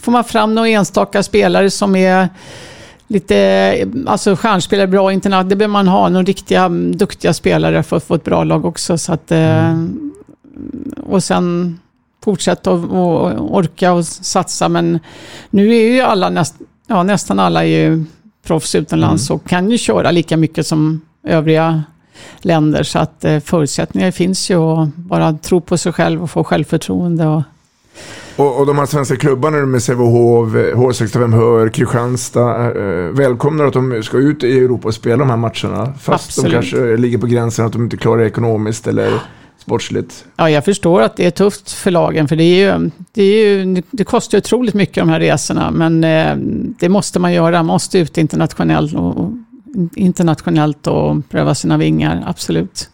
får 0.00 0.10
man 0.10 0.24
fram 0.24 0.54
några 0.54 0.68
enstaka 0.68 1.22
spelare 1.22 1.70
som 1.70 1.96
är 1.96 2.28
lite, 3.06 3.88
alltså 4.06 4.36
stjärnspelare, 4.36 4.86
bra 4.86 5.12
internat, 5.12 5.48
det 5.48 5.56
behöver 5.56 5.72
man 5.72 5.88
ha. 5.88 6.08
Några 6.08 6.24
riktiga 6.24 6.64
mm, 6.64 6.96
duktiga 6.96 7.34
spelare 7.34 7.82
för 7.82 7.96
att 7.96 8.04
få 8.04 8.14
ett 8.14 8.24
bra 8.24 8.44
lag 8.44 8.64
också. 8.64 8.98
Så 8.98 9.12
att, 9.12 9.32
eh, 9.32 9.84
Och 11.06 11.24
sen 11.24 11.78
fortsätta 12.24 12.70
och, 12.70 13.56
orka 13.56 13.92
och 13.92 14.06
satsa. 14.06 14.68
Men 14.68 14.98
nu 15.50 15.74
är 15.74 15.94
ju 15.94 16.00
alla, 16.00 16.30
näst, 16.30 16.54
ja, 16.86 17.02
nästan 17.02 17.38
alla 17.38 17.64
är 17.64 17.68
ju 17.68 18.04
proffs 18.46 18.74
utomlands 18.74 19.30
och 19.30 19.48
kan 19.48 19.70
ju 19.70 19.78
köra 19.78 20.10
lika 20.10 20.36
mycket 20.36 20.66
som 20.66 21.00
övriga 21.24 21.82
länder. 22.40 22.82
Så 22.82 22.98
att 22.98 23.24
eh, 23.24 23.40
förutsättningar 23.40 24.10
finns 24.10 24.50
ju 24.50 24.56
att 24.56 24.88
bara 24.96 25.32
tro 25.32 25.60
på 25.60 25.78
sig 25.78 25.92
själv 25.92 26.22
och 26.22 26.30
få 26.30 26.44
självförtroende. 26.44 27.26
Och, 27.26 27.42
Och, 28.36 28.60
och 28.60 28.66
de 28.66 28.78
här 28.78 28.86
svenska 28.86 29.16
klubbarna 29.16 29.66
med 29.66 29.82
Sävehof, 29.82 30.48
H65 30.48 31.34
Hör, 31.34 31.68
Kristianstad. 31.68 32.66
Eh, 32.66 33.10
välkomnar 33.12 33.64
att 33.64 33.72
de 33.72 34.02
ska 34.02 34.16
ut 34.16 34.44
i 34.44 34.58
Europa 34.58 34.88
och 34.88 34.94
spela 34.94 35.16
de 35.16 35.30
här 35.30 35.36
matcherna. 35.36 35.92
Fast 36.00 36.28
Absolut. 36.28 36.50
de 36.50 36.56
kanske 36.56 36.96
ligger 36.96 37.18
på 37.18 37.26
gränsen 37.26 37.66
att 37.66 37.72
de 37.72 37.82
inte 37.82 37.96
klarar 37.96 38.18
det 38.18 38.26
ekonomiskt 38.26 38.86
eller 38.86 39.20
sportsligt. 39.58 40.24
Ja, 40.36 40.50
jag 40.50 40.64
förstår 40.64 41.02
att 41.02 41.16
det 41.16 41.26
är 41.26 41.30
tufft 41.30 41.72
för 41.72 41.90
lagen, 41.90 42.28
för 42.28 42.36
det, 42.36 42.44
är 42.44 42.78
ju, 42.78 42.90
det, 43.12 43.22
är 43.22 43.46
ju, 43.46 43.82
det 43.90 44.04
kostar 44.04 44.38
otroligt 44.38 44.74
mycket 44.74 44.94
de 44.94 45.08
här 45.08 45.20
resorna, 45.20 45.70
men 45.70 46.04
eh, 46.04 46.36
det 46.78 46.88
måste 46.88 47.18
man 47.18 47.32
göra. 47.32 47.56
Man 47.56 47.66
måste 47.66 47.98
ut 47.98 48.18
internationellt 48.18 48.94
och, 48.94 49.16
och, 49.16 49.32
internationellt 49.94 50.86
och 50.86 51.28
pröva 51.28 51.54
sina 51.54 51.76
vingar, 51.76 52.24
absolut. 52.26 52.90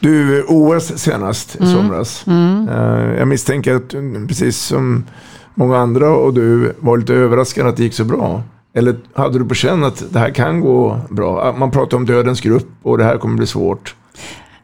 Du, 0.00 0.44
OS 0.48 0.98
senast 0.98 1.56
i 1.56 1.58
Mm. 1.62 1.72
somras. 1.74 2.24
Mm. 2.26 2.68
Eh, 2.68 3.18
jag 3.18 3.28
misstänker 3.28 3.74
att 3.74 3.90
du, 3.90 4.26
precis 4.28 4.58
som 4.58 5.04
många 5.54 5.76
andra 5.78 6.10
och 6.16 6.34
du 6.34 6.72
var 6.80 6.96
lite 6.98 7.14
överraskad 7.14 7.66
att 7.66 7.76
det 7.76 7.82
gick 7.82 7.94
så 7.94 8.04
bra. 8.04 8.42
Eller 8.74 8.96
hade 9.14 9.38
du 9.38 9.44
på 9.44 9.54
känn 9.54 9.84
att 9.84 10.04
det 10.10 10.18
här 10.18 10.30
kan 10.30 10.60
gå 10.60 11.00
bra? 11.10 11.54
Man 11.58 11.70
pratar 11.70 11.96
om 11.96 12.06
dödens 12.06 12.40
grupp 12.40 12.68
och 12.82 12.98
det 12.98 13.04
här 13.04 13.18
kommer 13.18 13.36
bli 13.36 13.46
svårt. 13.46 13.94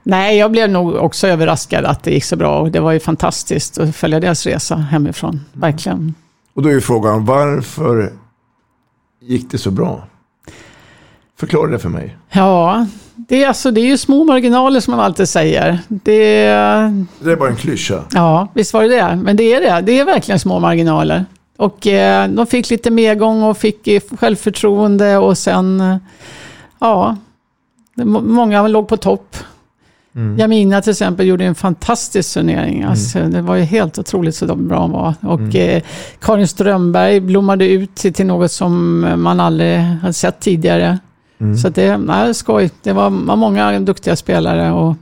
Nej, 0.03 0.39
jag 0.39 0.51
blev 0.53 0.71
nog 0.71 0.95
också 0.95 1.27
överraskad 1.29 1.85
att 1.85 2.03
det 2.03 2.11
gick 2.11 2.25
så 2.25 2.37
bra 2.37 2.61
och 2.61 2.71
det 2.71 2.81
var 2.81 2.93
ju 2.93 3.01
fantastiskt 3.01 3.79
att 3.79 3.97
följa 3.97 4.21
deras 4.21 4.47
resa 4.47 4.77
hemifrån, 4.77 5.41
verkligen. 5.53 6.15
Och 6.55 6.63
då 6.63 6.69
är 6.69 6.73
ju 6.73 6.81
frågan, 6.81 7.25
varför 7.25 8.13
gick 9.23 9.51
det 9.51 9.59
så 9.59 9.71
bra? 9.71 10.05
Förklara 11.39 11.71
det 11.71 11.79
för 11.79 11.89
mig. 11.89 12.17
Ja, 12.31 12.87
det 13.17 13.43
är, 13.45 13.49
alltså, 13.49 13.71
det 13.71 13.81
är 13.81 13.87
ju 13.87 13.99
små 13.99 14.25
marginaler 14.25 14.81
som 14.81 14.91
man 14.91 15.01
alltid 15.01 15.29
säger. 15.29 15.79
Det, 15.89 16.45
Det 17.21 17.33
är 17.33 17.37
bara 17.37 17.49
en 17.51 17.57
klyscha. 17.57 18.05
Ja, 18.15 18.49
visst 18.55 18.75
var 18.75 18.83
det 18.83 18.89
det. 18.89 19.17
Men 19.17 19.37
det 19.37 19.55
är 19.55 19.61
det. 19.61 19.81
Det 19.87 19.99
är 19.99 20.05
verkligen 20.05 20.39
små 20.39 20.59
marginaler. 20.59 21.25
Och 21.57 21.87
eh, 21.87 22.29
de 22.29 22.47
fick 22.47 22.71
lite 22.71 22.91
medgång 22.91 23.43
och 23.43 23.59
fick 23.59 23.89
självförtroende 24.19 25.17
och 25.17 25.39
sen, 25.39 25.81
eh, 25.81 25.97
ja, 26.79 27.17
många 27.95 28.69
låg 28.69 28.89
på 28.89 28.97
topp. 28.97 29.37
Jamina 30.39 30.83
till 30.83 30.91
exempel 30.91 31.27
gjorde 31.27 31.45
en 31.45 31.55
fantastisk 31.55 32.35
turnering. 32.35 32.83
Alltså, 32.83 33.19
Det 33.19 33.41
var 33.43 33.55
ju 33.57 33.63
helt 33.63 33.99
otroligt 33.99 34.35
så 34.35 34.55
bra 34.57 34.79
hon 34.79 34.91
var. 34.91 35.15
Och 35.21 35.55
eh, 35.55 35.83
Karin 36.21 36.49
Strömberg 36.49 37.21
blommade 37.21 37.69
ut 37.69 37.95
till, 37.95 38.13
till 38.13 38.27
något 38.27 38.53
som 38.53 39.01
man 39.17 39.41
aldrig 39.41 39.79
hade 39.79 40.13
sett 40.13 40.41
tidigare. 40.41 40.99
Så 41.63 41.69
det, 41.69 41.99
nej, 41.99 42.35
skoj. 42.35 42.71
Det 42.83 42.93
var, 42.93 43.11
var 43.11 43.37
många 43.37 43.81
duktiga 43.81 44.17
spelare. 44.17 44.73
Och, 44.73 44.97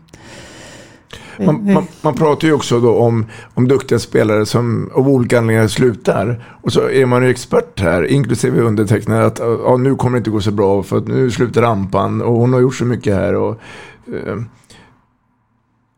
Man, 1.39 1.72
man, 1.72 1.87
man 2.03 2.14
pratar 2.14 2.49
ju 2.49 2.55
också 2.55 2.80
då 2.80 2.97
om, 2.97 3.26
om 3.55 3.68
duktiga 3.68 3.99
spelare 3.99 4.47
som 4.47 4.91
av 4.95 5.09
olika 5.09 5.39
anledningar 5.39 5.68
slutar. 5.68 6.45
Och 6.62 6.72
så 6.72 6.91
är 6.91 7.07
man 7.07 7.22
ju 7.22 7.30
expert 7.30 7.80
här, 7.80 8.07
inklusive 8.07 8.61
undertecknad, 8.61 9.22
att 9.24 9.39
ja, 9.39 9.76
nu 9.76 9.97
kommer 9.97 10.16
det 10.16 10.18
inte 10.18 10.30
gå 10.30 10.41
så 10.41 10.51
bra 10.51 10.82
för 10.82 10.99
att 10.99 11.09
nu 11.09 11.30
slutar 11.30 11.62
rampan 11.62 12.22
och 12.22 12.32
hon 12.34 12.53
har 12.53 12.61
gjort 12.61 12.74
så 12.74 12.84
mycket 12.84 13.14
här. 13.14 13.34
Och, 13.34 13.61
eh, 14.07 14.37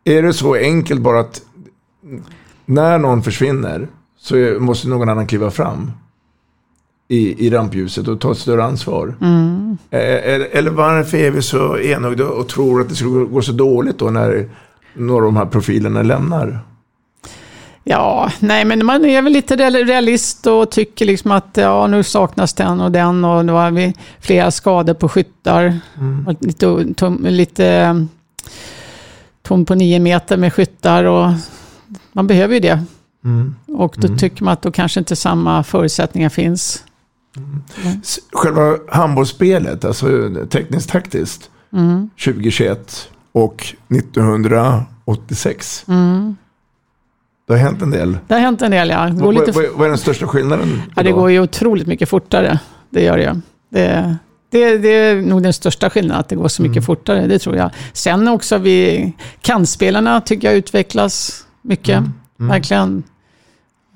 är 0.03 0.23
det 0.23 0.33
så 0.33 0.55
enkelt 0.55 1.01
bara 1.01 1.19
att 1.19 1.41
när 2.65 2.97
någon 2.97 3.23
försvinner 3.23 3.87
så 4.17 4.35
är, 4.35 4.59
måste 4.59 4.89
någon 4.89 5.09
annan 5.09 5.27
kliva 5.27 5.51
fram 5.51 5.91
i, 7.11 7.45
i 7.47 7.49
rampljuset 7.49 8.07
och 8.07 8.19
ta 8.21 8.31
ett 8.31 8.37
större 8.37 8.63
ansvar? 8.63 9.15
mm. 9.21 9.77
Eh, 9.91 9.99
Eller, 9.99 10.47
eller 10.51 10.71
varför 10.71 11.17
är 11.17 11.31
vi 11.31 11.41
så 11.41 11.77
enögda 11.79 12.25
och 12.25 12.47
tror 12.49 12.81
att 12.81 12.89
det 12.89 12.95
skulle 12.95 13.25
gå 13.25 13.41
så 13.41 13.51
dåligt 13.51 13.99
då 13.99 14.05
när 14.09 14.49
några 14.93 15.25
av 15.25 15.33
de 15.33 15.37
här 15.37 15.45
profilerna 15.45 16.01
lämnar? 16.01 16.59
Ja, 17.83 18.31
nej 18.39 18.65
men 18.65 18.85
man 18.85 19.05
är 19.05 19.21
väl 19.21 19.33
lite 19.33 19.55
real- 19.55 19.85
realist 19.85 20.47
och 20.47 20.71
tycker 20.71 21.05
liksom 21.05 21.31
att 21.31 21.49
ja, 21.53 21.87
nu 21.87 22.03
saknas 22.03 22.53
den 22.53 22.81
och 22.81 22.91
den 22.91 23.25
och 23.25 23.45
nu 23.45 23.51
har 23.51 23.71
vi 23.71 23.93
flera 24.19 24.51
skador 24.51 24.93
på 24.93 25.09
skyttar. 25.09 25.79
Och 26.27 26.35
Lite, 26.39 26.93
tom, 26.93 27.25
lite 27.29 28.05
tom 29.41 29.65
på 29.65 29.75
nio 29.75 29.99
meter 29.99 30.37
med 30.37 30.53
skyttar 30.53 31.03
och 31.03 31.31
man 32.11 32.27
behöver 32.27 32.53
ju 32.53 32.59
det. 32.59 32.83
Och 33.67 33.95
då 33.97 34.17
tycker 34.17 34.43
man 34.43 34.53
att 34.53 34.61
då 34.61 34.71
kanske 34.71 34.99
inte 34.99 35.15
samma 35.15 35.63
förutsättningar 35.63 36.29
finns. 36.29 36.83
S- 38.03 38.19
Själva 38.33 38.77
handbollsspelet, 38.91 39.85
alltså 39.85 40.07
tekniskt 40.49 40.89
taktiskt, 40.89 41.49
Mm. 41.73 42.09
2021 42.25 43.09
och 43.31 43.65
1986. 43.87 45.85
Mm. 45.87 46.35
Det 47.47 47.53
har 47.53 47.59
hänt 47.59 47.81
en 47.81 47.91
del. 47.91 48.17
Det 48.27 48.33
har 48.33 48.41
hänt 48.41 48.61
en 48.61 48.71
del, 48.71 48.89
ja. 48.89 49.09
Vad, 49.13 49.33
lite 49.33 49.51
vad, 49.51 49.65
vad 49.75 49.85
är 49.85 49.89
den 49.89 49.97
största 49.97 50.27
skillnaden? 50.27 50.81
Ja, 50.95 51.03
det 51.03 51.11
går 51.11 51.31
ju 51.31 51.39
otroligt 51.39 51.87
mycket 51.87 52.09
fortare. 52.09 52.59
Det 52.89 53.01
gör 53.03 53.17
det. 53.17 53.41
Det, 53.69 54.15
det, 54.49 54.77
det 54.77 54.89
är 54.89 55.21
nog 55.21 55.43
den 55.43 55.53
största 55.53 55.89
skillnaden, 55.89 56.19
att 56.19 56.29
det 56.29 56.35
går 56.35 56.47
så 56.47 56.61
mycket 56.61 56.85
fortare. 56.85 57.27
Det 57.27 57.39
tror 57.39 57.55
jag. 57.55 57.71
Sen 57.93 58.27
också 58.27 58.57
vi, 58.57 59.13
kantspelarna 59.41 60.21
tycker 60.21 60.47
jag 60.47 60.57
utvecklas 60.57 61.45
mycket. 61.61 62.03
Verkligen. 62.37 63.03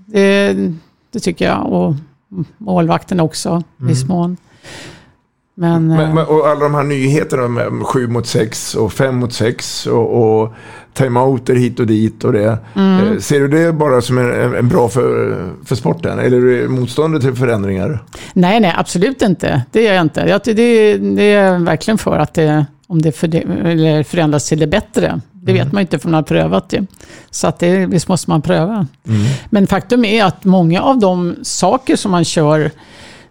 Det, 0.06 0.54
det 1.12 1.20
tycker 1.20 1.46
jag. 1.46 1.66
Och 1.74 1.96
målvakterna 2.58 3.24
också, 3.24 3.64
i 3.82 3.86
viss 3.86 4.06
mån. 4.06 4.38
Men, 5.56 5.88
Men, 5.88 6.00
eh, 6.00 6.14
men, 6.14 6.26
och 6.26 6.48
alla 6.48 6.60
de 6.60 6.74
här 6.74 6.84
nyheterna 6.84 7.48
med 7.48 7.84
7 7.84 8.08
mot 8.08 8.28
6 8.28 8.76
och 8.76 8.94
5 8.94 9.16
mot 9.16 9.34
6 9.34 9.88
och, 9.88 10.42
och 10.42 10.54
timeouter 10.94 11.56
hit 11.56 11.80
och 11.80 11.88
dit 11.88 12.24
och 12.24 12.34
det. 12.34 12.58
Mm. 12.76 13.14
Eh, 13.14 13.20
Ser 13.20 13.40
du 13.40 13.48
det 13.48 13.74
bara 13.74 14.02
som 14.02 14.18
en, 14.18 14.56
en, 14.56 14.68
bra 14.68 14.90
för, 14.90 15.38
för 15.66 15.76
sporten? 15.76 16.20
Eller 16.20 16.38
är 16.38 16.42
du 16.42 16.68
motståndare 16.68 17.22
till 17.22 17.36
förändringar? 17.36 18.04
nej, 18.34 18.60
nej, 18.60 18.74
absolut 18.78 19.22
inte. 19.22 19.62
Det 19.72 19.84
gör 19.84 19.94
jag 19.94 20.02
inte. 20.02 20.22
Jag, 20.22 20.42
det, 20.44 20.98
det 20.98 21.34
är 21.34 21.60
verkligen 21.60 21.98
för 21.98 22.18
att 22.18 22.34
det, 22.34 22.66
om 22.94 23.02
det 23.02 23.12
förändras 24.08 24.50
till 24.50 24.60
det 24.60 24.68
bättre. 24.68 25.22
Det 25.32 25.54
vet 25.54 25.72
man 25.72 25.82
ju 25.82 25.82
inte 25.82 26.00
för 26.00 26.08
man 26.08 26.14
har 26.14 26.24
prövat 26.24 26.70
det. 26.70 26.86
Så 27.30 27.48
att 27.48 27.60
det, 27.60 27.86
visst 27.86 28.08
måste 28.08 28.30
man 28.30 28.42
pröva. 28.42 28.88
Men 29.50 29.68
faktum 29.68 30.06
är 30.06 30.24
att 30.24 30.44
många 30.44 30.82
av 30.82 31.00
de 31.00 31.36
saker 31.44 31.96
som 31.96 32.12
man 32.12 32.26
kör 32.26 32.72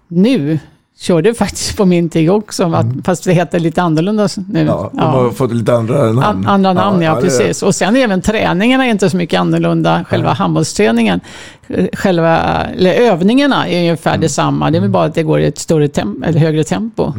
nu 0.09 0.59
körde 1.03 1.35
faktiskt 1.35 1.77
på 1.77 1.85
min 1.85 2.09
tid 2.11 2.31
också, 2.31 2.73
att, 2.75 2.87
fast 3.05 3.25
det 3.25 3.33
heter 3.33 3.59
lite 3.61 3.83
annorlunda 3.83 4.29
nu. 4.49 4.65
Ja, 4.65 4.91
de 4.93 5.01
har 5.01 5.31
fått 5.31 5.53
lite 5.55 5.75
andra 5.75 6.13
namn. 6.13 6.23
An- 6.23 6.47
Andra 6.47 6.73
namn, 6.73 7.03
ja, 7.03 7.15
det- 7.15 7.21
precis. 7.21 7.63
Och 7.63 7.75
sen 7.75 7.97
även 7.97 8.21
träningarna 8.23 8.87
är 8.87 8.91
inte 8.91 9.11
så 9.11 9.17
mycket 9.17 9.41
annorlunda, 9.41 10.05
själva 10.05 10.33
handbollsträningen. 10.33 11.21
Eh, 11.69 11.87
Själva, 11.93 12.39
eller 12.65 12.93
övningarna 12.95 13.69
är 13.69 13.79
ungefär 13.79 14.19
detsamma, 14.19 14.71
det 14.71 14.77
är 14.79 14.81
väl 14.81 14.91
bara 14.91 15.05
att 15.05 15.15
det 15.15 15.23
går 15.23 15.41
i 15.41 15.47
ett 15.47 15.59
större 15.59 15.87
tem- 15.89 16.25
eller 16.27 16.39
högre 16.41 16.65
tempo. 16.65 17.13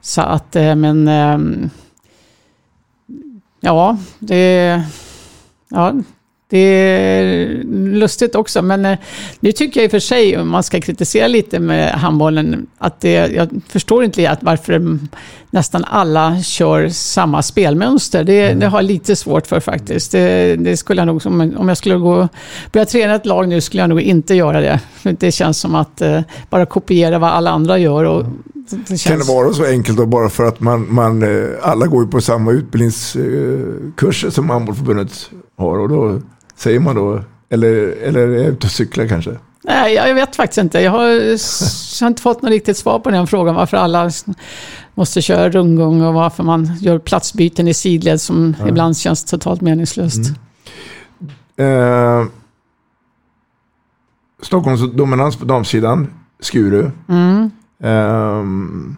Så 0.00 0.20
att, 0.20 0.56
eh, 0.56 0.74
men... 0.74 1.08
ehm, 1.08 1.70
Ja, 3.60 3.96
det... 4.18 4.82
Ja, 5.70 5.92
det 6.48 6.58
är 6.58 7.62
lustigt 7.94 8.34
också, 8.34 8.62
men 8.62 8.86
eh, 8.86 8.98
nu 9.40 9.52
tycker 9.52 9.80
jag 9.80 9.84
i 9.84 9.88
och 9.88 9.90
för 9.90 9.98
sig, 9.98 10.38
om 10.38 10.48
man 10.48 10.62
ska 10.62 10.80
kritisera 10.80 11.26
lite 11.26 11.58
med 11.60 11.92
handbollen, 11.92 12.66
att 12.78 13.00
det, 13.00 13.10
jag 13.10 13.48
förstår 13.68 14.04
inte 14.04 14.30
att 14.30 14.42
varför 14.42 14.72
mm, 14.72 15.08
nästan 15.50 15.84
alla 15.84 16.42
kör 16.42 16.88
samma 16.88 17.42
spelmönster. 17.42 18.24
Det, 18.24 18.54
det 18.54 18.66
har 18.66 18.78
jag 18.78 18.84
lite 18.84 19.16
svårt 19.16 19.46
för 19.46 19.60
faktiskt. 19.60 20.12
Det, 20.12 20.56
det 20.56 20.76
skulle 20.76 21.00
jag 21.00 21.06
nog, 21.06 21.26
om 21.56 21.68
jag 21.68 21.76
skulle 21.76 21.94
gå, 21.94 22.28
börja 22.72 22.86
träna 22.86 23.14
ett 23.14 23.26
lag 23.26 23.48
nu 23.48 23.60
skulle 23.60 23.82
jag 23.82 23.88
nog 23.90 24.00
inte 24.00 24.34
göra 24.34 24.60
det. 24.60 24.80
Det 25.02 25.32
känns 25.32 25.58
som 25.58 25.74
att 25.74 26.00
eh, 26.00 26.20
bara 26.50 26.66
kopiera 26.66 27.18
vad 27.18 27.30
alla 27.30 27.50
andra 27.50 27.78
gör. 27.78 28.04
Och, 28.04 28.24
det 28.70 28.86
Kan 28.86 28.98
känns, 28.98 29.26
det 29.26 29.32
vara 29.32 29.52
så 29.52 29.64
enkelt 29.64 29.98
då 29.98 30.06
bara 30.06 30.28
för 30.28 30.44
att 30.44 30.60
man, 30.60 30.94
man 30.94 31.22
eh, 31.22 31.48
alla 31.62 31.86
går 31.86 32.04
ju 32.04 32.10
på 32.10 32.20
samma 32.20 32.52
utbildningskurser 32.52 34.30
som 34.30 34.50
handbollförbundet 34.50 35.30
har 35.56 35.78
och 35.78 35.88
då 35.88 36.20
säger 36.56 36.80
man 36.80 36.96
då, 36.96 37.20
eller, 37.48 37.72
eller 38.02 38.20
är 38.20 38.42
jag 38.42 38.46
ute 38.46 38.66
och 38.66 38.70
cyklar 38.70 39.06
kanske? 39.06 39.38
Nej, 39.62 39.94
jag 39.94 40.14
vet 40.14 40.36
faktiskt 40.36 40.58
inte. 40.58 40.80
Jag 40.80 40.90
har, 40.90 41.08
jag 41.08 41.38
har 42.00 42.06
inte 42.06 42.22
fått 42.22 42.42
något 42.42 42.50
riktigt 42.50 42.76
svar 42.76 42.98
på 42.98 43.10
den 43.10 43.26
frågan. 43.26 43.54
Varför 43.54 43.76
alla 43.76 44.10
måste 44.94 45.22
köra 45.22 45.50
rundgång 45.50 46.02
och 46.02 46.14
varför 46.14 46.42
man 46.42 46.76
gör 46.80 46.98
platsbyten 46.98 47.68
i 47.68 47.74
sidled 47.74 48.20
som 48.20 48.56
ibland 48.68 48.96
känns 48.96 49.24
totalt 49.24 49.60
meningslöst. 49.60 50.20
Eh, 51.56 52.24
Stockholms 54.42 54.92
dominans 54.92 55.36
på 55.36 55.44
damsidan, 55.44 56.06
Skuru. 56.40 56.90
Mm. 57.08 57.50
Ehm, 57.82 58.96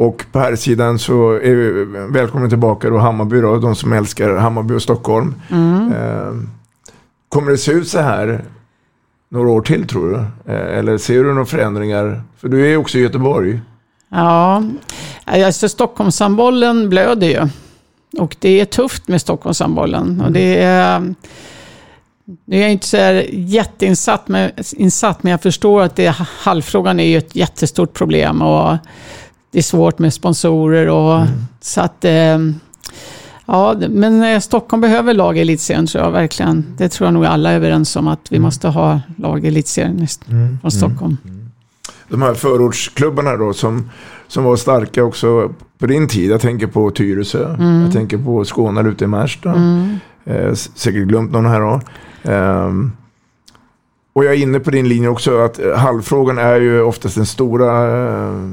och 0.00 0.24
på 0.32 0.38
här 0.38 0.56
sidan 0.56 0.98
så 0.98 1.32
är 1.32 1.54
vi 1.54 1.84
välkomna 2.12 2.48
tillbaka 2.48 2.90
då 2.90 2.98
Hammarby 2.98 3.40
då, 3.40 3.58
de 3.58 3.74
som 3.76 3.92
älskar 3.92 4.36
Hammarby 4.36 4.74
och 4.74 4.82
Stockholm. 4.82 5.34
Mm. 5.50 5.92
Ehm, 5.92 6.50
kommer 7.28 7.50
det 7.50 7.58
se 7.58 7.72
ut 7.72 7.88
så 7.88 7.98
här 7.98 8.44
några 9.28 9.50
år 9.50 9.60
till 9.60 9.86
tror 9.86 10.10
du? 10.10 10.16
Eh, 10.52 10.78
Eller 10.78 10.98
ser 10.98 11.24
du 11.24 11.32
några 11.32 11.46
förändringar? 11.46 12.22
För 12.36 12.48
du 12.48 12.72
är 12.72 12.76
också 12.76 12.98
i 12.98 13.00
Göteborg. 13.00 13.60
Ja, 14.08 14.62
alltså 15.24 15.68
Stockholmshandbollen 15.68 16.88
blöder 16.88 17.26
ju. 17.26 17.48
Och 18.18 18.36
det 18.38 18.60
är 18.60 18.64
tufft 18.64 19.08
med 19.08 19.20
Stockholmshandbollen. 19.20 20.20
Och 20.20 20.32
det 20.32 20.62
är, 20.62 21.14
nu 22.44 22.56
är 22.56 22.60
jag 22.60 22.72
inte 22.72 22.86
så 22.86 23.22
jätteinsatt, 23.32 24.28
med, 24.28 24.52
insatt, 24.76 25.22
men 25.22 25.30
jag 25.30 25.42
förstår 25.42 25.82
att 25.82 25.96
det, 25.96 26.14
halvfrågan 26.18 27.00
är 27.00 27.06
ju 27.06 27.18
ett 27.18 27.36
jättestort 27.36 27.92
problem. 27.92 28.42
Och 28.42 28.76
det 29.50 29.58
är 29.58 29.62
svårt 29.62 29.98
med 29.98 30.14
sponsorer. 30.14 30.88
Och, 30.88 31.26
Så 31.60 31.80
att, 31.80 32.04
eh, 32.04 32.38
ja, 33.46 33.74
men 33.88 34.22
eh, 34.22 34.40
Stockholm 34.40 34.80
behöver 34.80 35.14
lag 35.14 35.38
i 35.38 35.40
elitserien 35.40 35.86
tror 35.86 36.04
jag 36.04 36.10
verkligen. 36.10 36.74
Det 36.76 36.88
tror 36.88 37.06
jag 37.06 37.14
nog 37.14 37.24
alla 37.24 37.50
är 37.50 37.56
överens 37.56 37.96
om, 37.96 38.08
att 38.08 38.26
vi 38.30 38.38
måste 38.38 38.68
ha 38.68 39.00
lag 39.16 39.44
i 39.44 39.48
elitserien 39.48 40.06
från 40.60 40.70
Stockholm. 40.70 41.16
De 42.08 42.22
här 42.22 42.34
förortsklubbarna 42.34 43.36
då 43.36 43.52
som, 43.52 43.90
som 44.28 44.44
var 44.44 44.56
starka 44.56 45.04
också 45.04 45.52
på 45.78 45.86
din 45.86 46.08
tid. 46.08 46.30
Jag 46.30 46.40
tänker 46.40 46.66
på 46.66 46.90
Tyresö. 46.90 47.54
Mm. 47.54 47.82
Jag 47.82 47.92
tänker 47.92 48.18
på 48.18 48.44
Skåne 48.44 48.88
ute 48.88 49.04
i 49.04 49.06
Märsta. 49.06 49.52
Mm. 49.52 49.96
Eh, 50.24 50.54
säkert 50.54 51.08
glömt 51.08 51.32
någon 51.32 51.46
här 51.46 51.60
då. 51.60 51.80
Ehm, 52.30 52.92
och 54.12 54.24
jag 54.24 54.34
är 54.34 54.38
inne 54.38 54.60
på 54.60 54.70
din 54.70 54.88
linje 54.88 55.08
också 55.08 55.38
att 55.38 55.58
eh, 55.58 55.76
halvfrågan 55.76 56.38
är 56.38 56.60
ju 56.60 56.82
oftast 56.82 57.14
den 57.14 57.26
stora 57.26 57.98
eh, 58.08 58.50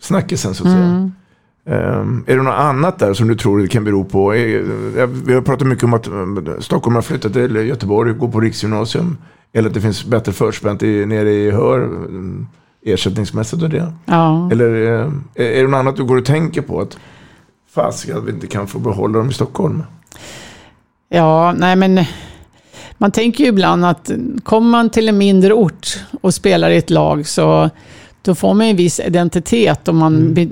snackisen 0.00 0.54
så 0.54 0.64
att 0.64 0.70
säga. 0.70 0.84
Mm. 0.84 1.12
Ehm, 1.68 2.24
är 2.26 2.36
det 2.36 2.42
något 2.42 2.54
annat 2.54 2.98
där 2.98 3.14
som 3.14 3.28
du 3.28 3.34
tror 3.34 3.58
det 3.58 3.68
kan 3.68 3.84
bero 3.84 4.04
på? 4.04 4.32
Eh, 4.32 4.54
eh, 4.98 5.06
vi 5.06 5.34
har 5.34 5.40
pratat 5.40 5.66
mycket 5.66 5.84
om 5.84 5.94
att 5.94 6.06
eh, 6.06 6.12
Stockholm 6.60 6.94
har 6.94 7.02
flyttat 7.02 7.32
till 7.32 7.56
Göteborg 7.56 8.12
går 8.12 8.28
på 8.28 8.40
riksgymnasium. 8.40 9.16
Eller 9.52 9.68
att 9.68 9.74
det 9.74 9.80
finns 9.80 10.04
bättre 10.04 10.32
förspänt 10.32 10.82
i, 10.82 11.06
nere 11.06 11.30
i 11.30 11.50
Hör 11.50 11.90
ersättningsmässigt 12.84 13.62
och 13.62 13.70
det. 13.70 13.92
Ja. 14.04 14.48
Eller 14.52 14.64
är 14.64 15.12
är 15.34 15.62
det 15.62 15.68
något 15.68 15.78
annat 15.78 15.96
du 15.96 16.04
går 16.04 16.16
och 16.16 16.24
tänker 16.24 16.62
på? 16.62 16.80
Att 16.80 16.98
fasiken 17.74 18.18
att 18.18 18.24
vi 18.24 18.30
inte 18.30 18.46
kan 18.46 18.66
få 18.66 18.78
behålla 18.78 19.18
dem 19.18 19.30
i 19.30 19.32
Stockholm. 19.32 19.82
Ja, 21.08 21.54
nej 21.58 21.76
men 21.76 22.04
man 22.98 23.10
tänker 23.10 23.44
ju 23.44 23.50
ibland 23.50 23.84
att 23.84 24.10
kommer 24.42 24.70
man 24.70 24.90
till 24.90 25.08
en 25.08 25.18
mindre 25.18 25.52
ort 25.52 26.04
och 26.20 26.34
spelar 26.34 26.70
i 26.70 26.76
ett 26.76 26.90
lag 26.90 27.26
så 27.26 27.70
då 28.22 28.34
får 28.34 28.54
man 28.54 28.66
en 28.66 28.76
viss 28.76 29.00
identitet 29.00 29.88
och 29.88 29.94
man 29.94 30.34
be, 30.34 30.48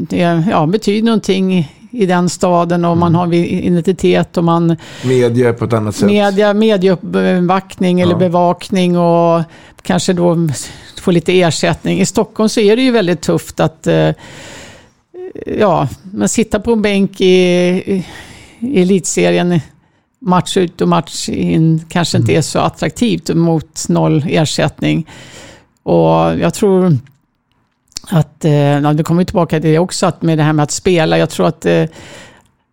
ja, 0.50 0.66
betyder 0.66 1.06
någonting 1.06 1.72
i 1.90 2.06
den 2.06 2.28
staden 2.28 2.84
och 2.84 2.96
man 2.98 3.14
har 3.14 3.34
identitet 3.34 4.36
och 4.36 4.44
man 4.44 4.76
Media 5.04 5.52
på 5.52 5.64
ett 5.64 5.72
annat 5.72 5.96
sätt. 5.96 6.06
media, 6.06 6.54
medieuppbackning 6.54 8.00
eller 8.00 8.12
Ja. 8.12 8.18
bevakning 8.18 8.98
och 8.98 9.42
kanske 9.82 10.12
då 10.12 10.48
få 11.00 11.10
lite 11.10 11.40
ersättning. 11.40 12.00
I 12.00 12.06
Stockholm 12.06 12.48
så 12.48 12.60
är 12.60 12.76
det 12.76 12.82
ju 12.82 12.90
väldigt 12.90 13.20
tufft 13.20 13.60
att 13.60 13.86
eh, 13.86 14.10
ja, 15.58 15.88
man 16.12 16.28
sitter 16.28 16.58
på 16.58 16.72
en 16.72 16.82
bänk 16.82 17.20
i, 17.20 17.26
i, 17.26 18.04
elitserien 18.82 19.60
match 20.20 20.56
ut 20.56 20.80
och 20.80 20.88
match 20.88 21.28
in 21.28 21.84
kanske 21.88 22.18
inte 22.18 22.32
är 22.32 22.42
så 22.42 22.58
attraktivt 22.58 23.34
mot 23.34 23.88
noll 23.88 24.24
ersättning. 24.28 25.06
Och 25.82 26.38
jag 26.38 26.54
tror 26.54 26.98
att, 28.11 28.44
eh, 28.44 28.52
ja, 28.52 28.92
det 28.92 29.02
kommer 29.02 29.24
tillbaka 29.24 29.61
till 29.61 29.70
det 29.70 29.78
också, 29.78 30.07
att 30.07 30.22
med 30.22 30.38
det 30.38 30.44
här 30.44 30.52
med 30.52 30.62
att 30.62 30.70
spela, 30.70 31.18
jag 31.18 31.30
tror 31.30 31.46
att 31.46 31.66
eh, 31.66 31.84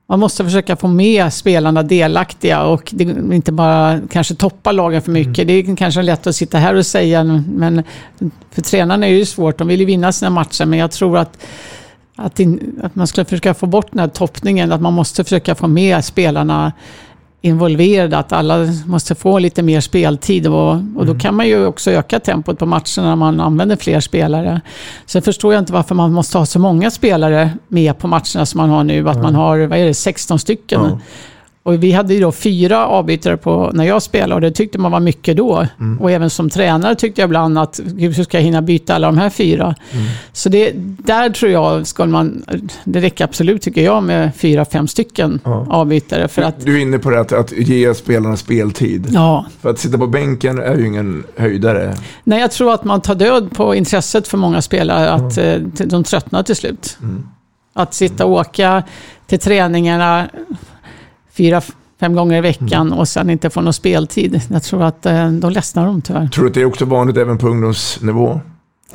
man 0.07 0.19
måste 0.19 0.43
försöka 0.43 0.75
få 0.75 0.87
med 0.87 1.33
spelarna 1.33 1.83
delaktiga 1.83 2.63
och 2.63 2.89
det, 2.93 3.03
inte 3.35 3.51
bara 3.51 3.99
kanske 4.09 4.35
toppa 4.35 4.71
lagen 4.71 5.01
för 5.01 5.11
mycket. 5.11 5.47
Det 5.47 5.53
är 5.53 5.75
kanske 5.75 6.01
lätt 6.01 6.27
att 6.27 6.35
sitta 6.35 6.57
här 6.57 6.75
och 6.75 6.85
säga, 6.85 7.23
men 7.23 7.83
för 8.51 8.61
tränarna 8.61 9.05
är 9.07 9.11
det 9.11 9.17
ju 9.17 9.25
svårt. 9.25 9.57
De 9.57 9.67
vill 9.67 9.79
ju 9.79 9.85
vinna 9.85 10.11
sina 10.11 10.29
matcher, 10.29 10.65
men 10.65 10.79
jag 10.79 10.91
tror 10.91 11.17
att, 11.17 11.37
att, 12.15 12.39
in, 12.39 12.79
att 12.83 12.95
man 12.95 13.07
skulle 13.07 13.25
försöka 13.25 13.53
få 13.53 13.65
bort 13.65 13.87
den 13.91 13.99
här 13.99 14.07
toppningen, 14.07 14.71
att 14.71 14.81
man 14.81 14.93
måste 14.93 15.23
försöka 15.23 15.55
få 15.55 15.67
med 15.67 16.05
spelarna 16.05 16.71
involverade, 17.45 18.17
att 18.17 18.31
alla 18.31 18.67
måste 18.85 19.15
få 19.15 19.39
lite 19.39 19.63
mer 19.63 19.81
speltid 19.81 20.47
och, 20.47 20.71
och 20.95 21.05
då 21.05 21.15
kan 21.19 21.35
man 21.35 21.47
ju 21.47 21.65
också 21.65 21.91
öka 21.91 22.19
tempot 22.19 22.59
på 22.59 22.65
matcherna 22.65 22.83
när 22.97 23.15
man 23.15 23.39
använder 23.39 23.75
fler 23.75 23.99
spelare. 23.99 24.61
Sen 25.05 25.21
förstår 25.21 25.53
jag 25.53 25.61
inte 25.61 25.73
varför 25.73 25.95
man 25.95 26.13
måste 26.13 26.37
ha 26.37 26.45
så 26.45 26.59
många 26.59 26.91
spelare 26.91 27.51
med 27.67 27.97
på 27.97 28.07
matcherna 28.07 28.45
som 28.45 28.57
man 28.57 28.69
har 28.69 28.83
nu, 28.83 29.09
att 29.09 29.21
man 29.21 29.35
har, 29.35 29.59
vad 29.59 29.79
är 29.79 29.85
det, 29.85 29.93
16 29.93 30.39
stycken. 30.39 30.81
Ja. 30.83 30.99
Och 31.65 31.83
vi 31.83 31.91
hade 31.91 32.13
ju 32.13 32.19
då 32.19 32.31
fyra 32.31 32.87
avbytare 32.87 33.37
på, 33.37 33.71
när 33.73 33.83
jag 33.83 34.01
spelade 34.01 34.35
och 34.35 34.41
det 34.41 34.51
tyckte 34.51 34.77
man 34.77 34.91
var 34.91 34.99
mycket 34.99 35.37
då. 35.37 35.67
Mm. 35.79 36.01
Och 36.01 36.11
även 36.11 36.29
som 36.29 36.49
tränare 36.49 36.95
tyckte 36.95 37.21
jag 37.21 37.27
ibland 37.27 37.57
att, 37.59 37.79
gud 37.85 38.13
hur 38.15 38.23
ska 38.23 38.37
jag 38.37 38.43
hinna 38.43 38.61
byta 38.61 38.95
alla 38.95 39.07
de 39.07 39.17
här 39.17 39.29
fyra? 39.29 39.75
Mm. 39.91 40.05
Så 40.33 40.49
det, 40.49 40.71
där 40.97 41.29
tror 41.29 41.51
jag, 41.51 41.87
ska 41.87 42.05
man, 42.05 42.43
det 42.83 42.99
räcker 42.99 43.23
absolut 43.23 43.61
tycker 43.61 43.81
jag 43.81 44.03
med 44.03 44.31
fyra, 44.35 44.65
fem 44.65 44.87
stycken 44.87 45.39
Ja. 45.43 45.67
avbytare. 45.69 46.27
För 46.27 46.41
att, 46.41 46.65
Du 46.65 46.75
är 46.77 46.81
inne 46.81 46.99
på 46.99 47.09
det 47.09 47.19
att, 47.19 47.31
att 47.33 47.51
ge 47.51 47.93
spelarna 47.93 48.37
speltid. 48.37 49.07
ja, 49.11 49.45
För 49.61 49.69
att 49.69 49.79
sitta 49.79 49.97
på 49.97 50.07
bänken 50.07 50.59
är 50.59 50.75
ju 50.77 50.87
ingen 50.87 51.23
höjdare. 51.37 51.95
Nej, 52.23 52.39
jag 52.41 52.51
tror 52.51 52.73
att 52.73 52.83
man 52.83 53.01
tar 53.01 53.15
död 53.15 53.51
på 53.55 53.75
intresset 53.75 54.27
för 54.27 54.37
många 54.37 54.61
spelare, 54.61 55.09
att 55.11 55.35
t- 55.35 55.59
de 55.85 56.03
tröttnar 56.03 56.43
till 56.43 56.55
slut. 56.55 56.97
Mm. 57.01 57.23
Att 57.75 57.93
sitta 57.93 58.25
och 58.25 58.31
åka 58.31 58.83
till 59.27 59.39
träningarna 59.39 60.27
fyra, 61.37 61.61
fem 61.99 62.13
gånger 62.15 62.37
i 62.37 62.41
veckan 62.41 62.87
Mm. 62.87 62.99
och 62.99 63.07
sen 63.07 63.29
inte 63.29 63.49
få 63.49 63.61
någon 63.61 63.73
speltid. 63.73 64.41
Jag 64.51 64.63
tror 64.63 64.83
att 64.83 65.05
eh, 65.05 65.31
då 65.31 65.49
ledsnar 65.49 65.85
de 65.85 66.01
tyvärr. 66.01 66.27
Tror 66.27 66.43
du 66.43 66.49
att 66.49 66.53
det 66.53 66.61
är 66.61 66.65
också 66.65 66.85
vanligt 66.85 67.17
även 67.17 67.37
på 67.37 67.47
ungdomsnivå? 67.47 68.41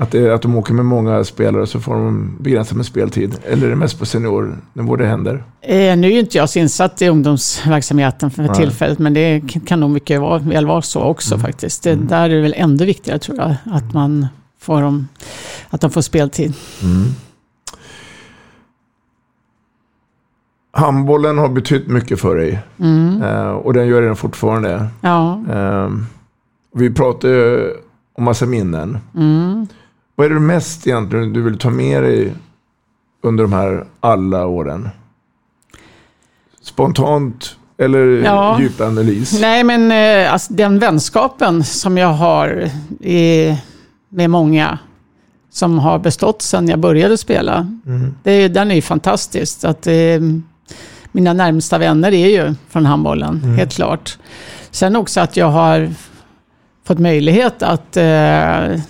Att, 0.01 0.11
det, 0.11 0.35
att 0.35 0.43
de 0.43 0.57
åker 0.57 0.75
med 0.75 0.85
många 0.85 1.25
spelare 1.25 1.67
så 1.67 1.81
får 1.81 1.95
de 1.95 2.37
begränsat 2.41 2.77
med 2.77 2.87
speltid? 2.87 3.35
Eller 3.47 3.67
är 3.67 3.71
det 3.71 3.77
mest 3.77 3.99
på 3.99 4.07
seniornivå 4.07 4.97
det 4.97 5.07
händer? 5.07 5.45
Eh, 5.63 5.97
nu 5.97 6.13
är 6.13 6.19
inte 6.19 6.39
jag 6.39 6.51
så 6.51 6.59
insatt 6.59 7.03
i 7.03 7.09
ungdomsverksamheten 7.09 8.31
för 8.31 8.43
Nej. 8.43 8.55
tillfället, 8.55 8.99
men 8.99 9.15
det 9.15 9.41
kan 9.67 9.81
nog 9.81 9.91
mycket 9.91 10.21
väl 10.43 10.67
vara 10.67 10.83
så 10.83 11.01
också 11.01 11.35
Mm. 11.35 11.47
faktiskt. 11.47 11.83
Det, 11.83 11.95
Där 11.95 12.31
är 12.31 12.35
det 12.35 12.41
väl 12.43 12.55
ändå 12.57 12.85
viktigare 12.85 13.19
tror 13.19 13.39
jag, 13.39 13.55
att, 13.65 13.93
man 13.95 14.27
får 14.61 14.83
dem, 14.83 15.09
att 15.71 15.81
de 15.81 15.91
får 15.91 16.01
speltid. 16.03 16.55
Handbollen 20.79 21.39
har 21.39 21.49
betytt 21.49 21.87
mycket 21.87 22.21
för 22.21 22.37
dig. 22.37 22.59
Mm. 22.81 23.23
Eh, 23.23 23.49
och 23.51 23.73
den 23.73 23.87
gör 23.87 24.03
den 24.03 24.17
fortfarande. 24.17 24.87
Ja. 25.01 25.41
Eh, 25.53 25.89
vi 26.75 26.91
pratar 26.95 27.29
ju 27.29 27.75
om 28.19 28.25
massa 28.25 28.47
minnen. 28.47 28.99
Mm. 29.17 29.67
Vad 30.15 30.27
är 30.27 30.31
det 30.31 30.41
mest 30.41 30.87
egentligen 30.87 31.33
du 31.33 31.43
vill 31.43 31.59
ta 31.59 31.71
med 31.71 32.03
dig 32.03 32.33
under 33.23 33.45
de 33.45 33.53
här 33.53 33.85
alla 34.01 34.47
åren? 34.47 34.89
Spontant 36.63 37.57
eller 37.79 38.07
Ja. 38.07 38.61
djup 38.61 38.81
analys? 38.81 39.41
Nej, 39.41 39.65
men 39.65 39.93
eh, 39.93 40.33
alltså, 40.33 40.53
den 40.53 40.79
vänskapen 40.79 41.65
som 41.65 41.99
jag 41.99 42.13
har 42.13 42.71
i, 43.01 43.55
med 44.09 44.31
många 44.31 44.79
som 45.51 45.79
har 45.79 45.99
bestått 45.99 46.43
sedan 46.43 46.69
jag 46.69 46.79
började 46.79 47.19
spela, 47.19 47.77
Mm. 47.87 48.15
det, 48.23 48.49
den 48.49 48.71
är 48.71 48.75
ju 48.75 48.83
fantastisk. 48.83 49.65
Att, 49.65 49.87
eh, 49.87 49.95
mina 51.13 51.33
närmsta 51.33 51.79
vänner 51.79 52.15
är 52.15 52.29
ju 52.29 52.55
från 52.69 52.87
handbollen, 52.87 53.41
Mm. 53.45 53.57
helt 53.59 53.73
klart. 53.75 54.19
Sen 54.71 54.97
också 54.97 55.21
att 55.21 55.37
jag 55.37 55.51
har 55.51 55.91
fått 56.85 56.99
möjlighet 56.99 57.63
att 57.63 57.97
eh, 57.97 58.81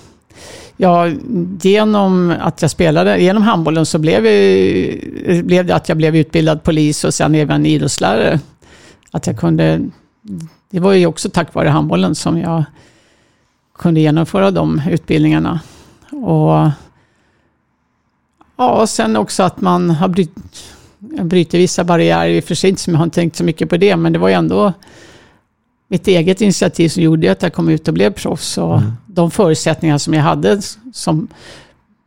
Ja, 0.80 1.06
genom 1.62 2.34
att 2.40 2.62
jag 2.62 2.70
spelade, 2.70 3.18
genom 3.22 3.42
handbollen 3.42 3.86
så 3.86 3.98
blev, 3.98 4.26
jag, 4.26 5.44
blev 5.44 5.66
det 5.66 5.74
att 5.74 5.88
jag 5.88 5.96
blev 5.98 6.16
utbildad 6.16 6.62
polis 6.62 7.04
och 7.04 7.14
sen 7.14 7.34
även 7.34 7.66
idrottslärare. 7.66 8.40
Att 9.10 9.26
jag 9.26 9.38
kunde, 9.38 9.80
det 10.70 10.80
var 10.80 10.92
ju 10.92 11.06
också 11.06 11.30
tack 11.30 11.54
vare 11.54 11.68
handbollen 11.68 12.14
som 12.14 12.38
jag 12.38 12.64
kunde 13.78 14.00
genomföra 14.00 14.50
de 14.50 14.82
utbildningarna. 14.90 15.60
Och 16.12 16.70
ja, 18.56 18.86
sen 18.86 19.16
också 19.16 19.42
att 19.42 19.60
man 19.60 19.90
har 19.90 20.08
bryt, 20.08 20.34
bryter 21.00 21.58
vissa 21.58 21.84
barriärer, 21.84 22.28
i 22.30 22.40
och 22.40 22.44
för 22.44 22.54
sig 22.54 22.70
inte 22.70 22.82
som 22.82 22.92
jag 22.94 23.00
har 23.00 23.08
tänkt 23.08 23.36
så 23.36 23.44
mycket 23.44 23.68
på 23.68 23.76
det, 23.76 23.96
men 23.96 24.12
det 24.12 24.18
var 24.18 24.28
ju 24.28 24.34
ändå 24.34 24.72
mitt 25.88 26.08
eget 26.08 26.40
initiativ 26.40 26.88
som 26.88 27.02
gjorde 27.02 27.32
att 27.32 27.42
jag 27.42 27.52
kom 27.52 27.68
ut 27.68 27.88
och 27.88 27.94
blev 27.94 28.10
proffs. 28.12 28.58
Och 28.58 28.80
de 29.06 29.30
förutsättningar 29.30 29.98
som 29.98 30.14
jag 30.14 30.22
hade 30.22 30.60
som 30.92 31.28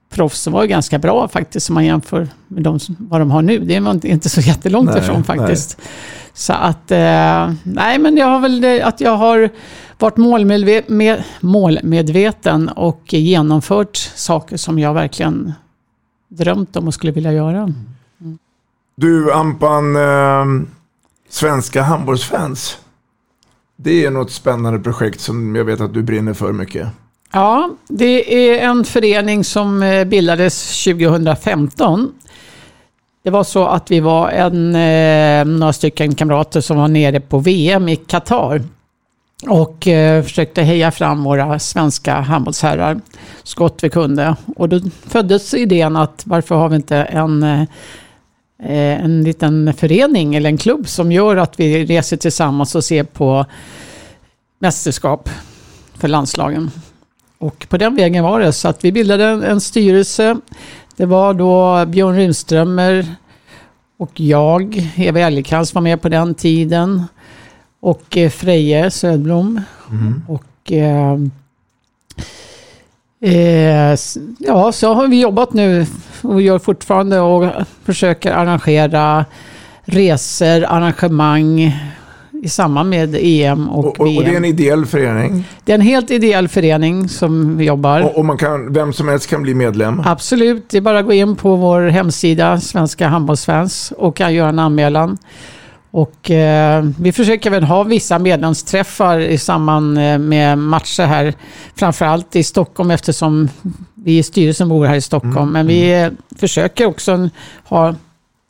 proffs 0.09 0.47
var 0.47 0.65
ganska 0.65 0.99
bra 0.99 1.27
faktiskt, 1.27 1.69
om 1.69 1.73
man 1.73 1.85
jämför 1.85 2.27
med 2.47 2.63
de, 2.63 2.79
vad 2.97 3.21
de 3.21 3.31
har 3.31 3.41
nu. 3.41 3.59
Det 3.59 3.79
var 3.79 4.05
inte- 4.05 4.29
så 4.29 4.41
jättelångt 4.41 4.89
Nej, 4.89 4.99
ifrån 4.99 5.23
faktiskt. 5.23 5.77
Så 6.33 6.53
att, 6.53 6.91
eh, 6.91 7.53
nej 7.63 7.97
men 7.99 8.17
jag 8.17 8.27
har 8.27 8.39
väl 8.39 8.61
det, 8.61 8.81
att 8.81 9.01
jag 9.01 9.15
har 9.17 9.49
varit 9.99 10.15
målmedve- 10.17 10.83
med, 10.87 11.23
målmedveten 11.41 12.69
och 12.69 13.13
genomfört 13.13 13.95
saker 14.15 14.57
som 14.57 14.79
jag 14.79 14.93
verkligen 14.93 15.53
drömt 16.29 16.75
om 16.75 16.87
och 16.87 16.93
skulle 16.93 17.11
vilja 17.11 17.33
göra. 17.33 17.73
Du 19.01 19.31
Ampan, 19.31 19.95
eh, 19.95 20.67
svenska 21.29 21.81
handbollsfans. 21.81 22.77
Det 23.75 24.05
är 24.05 24.11
något 24.11 24.31
spännande 24.31 24.79
projekt 24.79 25.21
som 25.21 25.55
jag 25.55 25.65
vet 25.65 25.81
att 25.81 25.93
du 25.93 26.03
brinner 26.03 26.33
för 26.33 26.53
mycket. 26.53 26.87
Ja, 27.31 27.69
det 27.87 28.35
är 28.51 28.69
en 28.69 28.83
förening 28.83 29.43
som 29.43 29.83
eh, 29.83 30.05
bildades 30.05 30.83
2015. 30.83 32.11
Det 33.23 33.29
var 33.29 33.43
så 33.43 33.65
att 33.65 33.91
vi 33.91 33.99
var 33.99 34.29
en, 34.29 34.75
eh, 34.75 35.59
några 35.59 35.73
stycken 35.73 36.15
kamrater 36.15 36.61
som 36.61 36.77
var 36.77 36.87
nere 36.87 37.19
på 37.19 37.39
VM 37.39 37.89
i 37.89 37.95
Qatar 37.95 38.61
och 39.47 39.87
eh, 39.87 40.23
försökte 40.23 40.61
heja 40.61 40.91
fram 40.91 41.23
våra 41.23 41.59
svenska 41.59 42.19
handbollsherrar 42.19 43.01
så 43.43 43.57
gott 43.59 43.83
vi 43.83 43.89
kunde. 43.89 44.35
Och 44.55 44.69
då 44.69 44.79
föddes 45.07 45.53
idén 45.53 45.95
att 45.95 46.23
varför 46.25 46.55
har 46.55 46.69
vi 46.69 46.75
inte 46.75 46.97
en, 46.97 47.43
eh, 47.43 47.63
en 48.63 49.23
liten 49.23 49.73
förening 49.73 50.35
eller 50.35 50.49
en 50.49 50.57
klubb 50.57 50.87
som 50.87 51.11
gör 51.11 51.37
att 51.37 51.59
vi 51.59 51.85
reser 51.85 52.17
tillsammans 52.17 52.75
och 52.75 52.83
ser 52.83 53.03
på 53.03 53.45
mästerskap 54.59 55.29
för 55.93 56.07
landslagen. 56.07 56.71
Och 57.37 57.65
på 57.69 57.77
den 57.77 57.95
vägen 57.95 58.23
var 58.23 58.39
det. 58.39 58.53
Så 58.53 58.67
att 58.67 58.85
vi 58.85 58.91
bildade 58.91 59.25
en, 59.25 59.43
en 59.43 59.61
styrelse. 59.61 60.37
Det 60.95 61.05
var 61.05 61.33
då 61.33 61.85
Björn 61.85 62.15
Rydströmer 62.15 63.15
och 63.97 64.19
jag, 64.19 64.91
Eva 64.95 65.19
Älgekrans 65.19 65.73
var 65.73 65.81
med 65.81 66.01
på 66.01 66.09
den 66.09 66.35
tiden. 66.35 67.03
Och 67.79 68.17
eh, 68.17 68.29
Freje 68.29 68.91
Södblom. 68.91 69.61
Och 70.27 70.71
eh, 70.71 71.17
eh, 73.21 73.97
ja, 74.39 74.71
så 74.71 74.93
har 74.93 75.07
vi 75.07 75.21
jobbat 75.21 75.53
nu 75.53 75.85
och 76.21 76.41
gör 76.41 76.59
fortfarande 76.59 77.19
och 77.19 77.51
försöker 77.85 78.31
arrangera 78.31 79.25
resor, 79.85 80.63
arrangemang 80.63 81.73
i 82.43 82.49
samband 82.49 82.89
med 82.89 83.15
EM 83.19 83.69
och, 83.69 83.85
Och, 83.85 83.99
och, 83.99 84.07
VM. 84.07 84.17
och 84.17 84.23
det 84.23 84.31
är 84.31 84.37
en 84.37 84.45
ideell 84.45 84.85
förening. 84.85 85.43
Det 85.63 85.71
är 85.71 85.75
en 85.75 85.81
helt 85.81 86.11
ideell 86.11 86.47
förening 86.47 87.09
som 87.09 87.57
vi 87.57 87.65
jobbar. 87.65 88.01
Och, 88.01 88.17
och 88.17 88.25
man 88.25 88.37
kan, 88.37 88.73
vem 88.73 88.93
som 88.93 89.07
helst 89.07 89.29
kan 89.29 89.41
bli 89.43 89.53
medlem. 89.53 90.01
Absolut, 90.05 90.69
det 90.69 90.77
är 90.77 90.81
bara 90.81 90.99
att 90.99 91.05
gå 91.05 91.13
in 91.13 91.35
på 91.35 91.55
vår 91.55 91.81
hemsida, 91.81 92.59
Svenska 92.59 93.07
handbollsfans, 93.07 93.93
och 93.97 94.15
kan 94.15 94.33
göra 94.33 94.49
en 94.49 94.59
anmälan. 94.59 95.17
Och 95.91 96.31
eh, 96.31 96.85
vi 96.99 97.11
försöker 97.11 97.49
väl 97.49 97.63
ha 97.63 97.83
vissa 97.83 98.19
medlemsträffar 98.19 99.19
i 99.19 99.37
samband 99.37 99.97
eh, 99.97 100.17
med 100.17 100.57
matcher 100.57 101.03
här, 101.03 101.33
framförallt 101.75 102.35
i 102.35 102.43
Stockholm 102.43 102.91
eftersom 102.91 103.49
vi 103.95 104.17
i 104.17 104.23
styrelsen 104.23 104.69
bor 104.69 104.85
här 104.85 104.95
i 104.95 105.01
Stockholm. 105.01 105.51
Men 105.51 105.67
vi 105.67 106.01
eh, 106.01 106.09
försöker 106.39 106.85
också 106.85 107.29
ha 107.63 107.95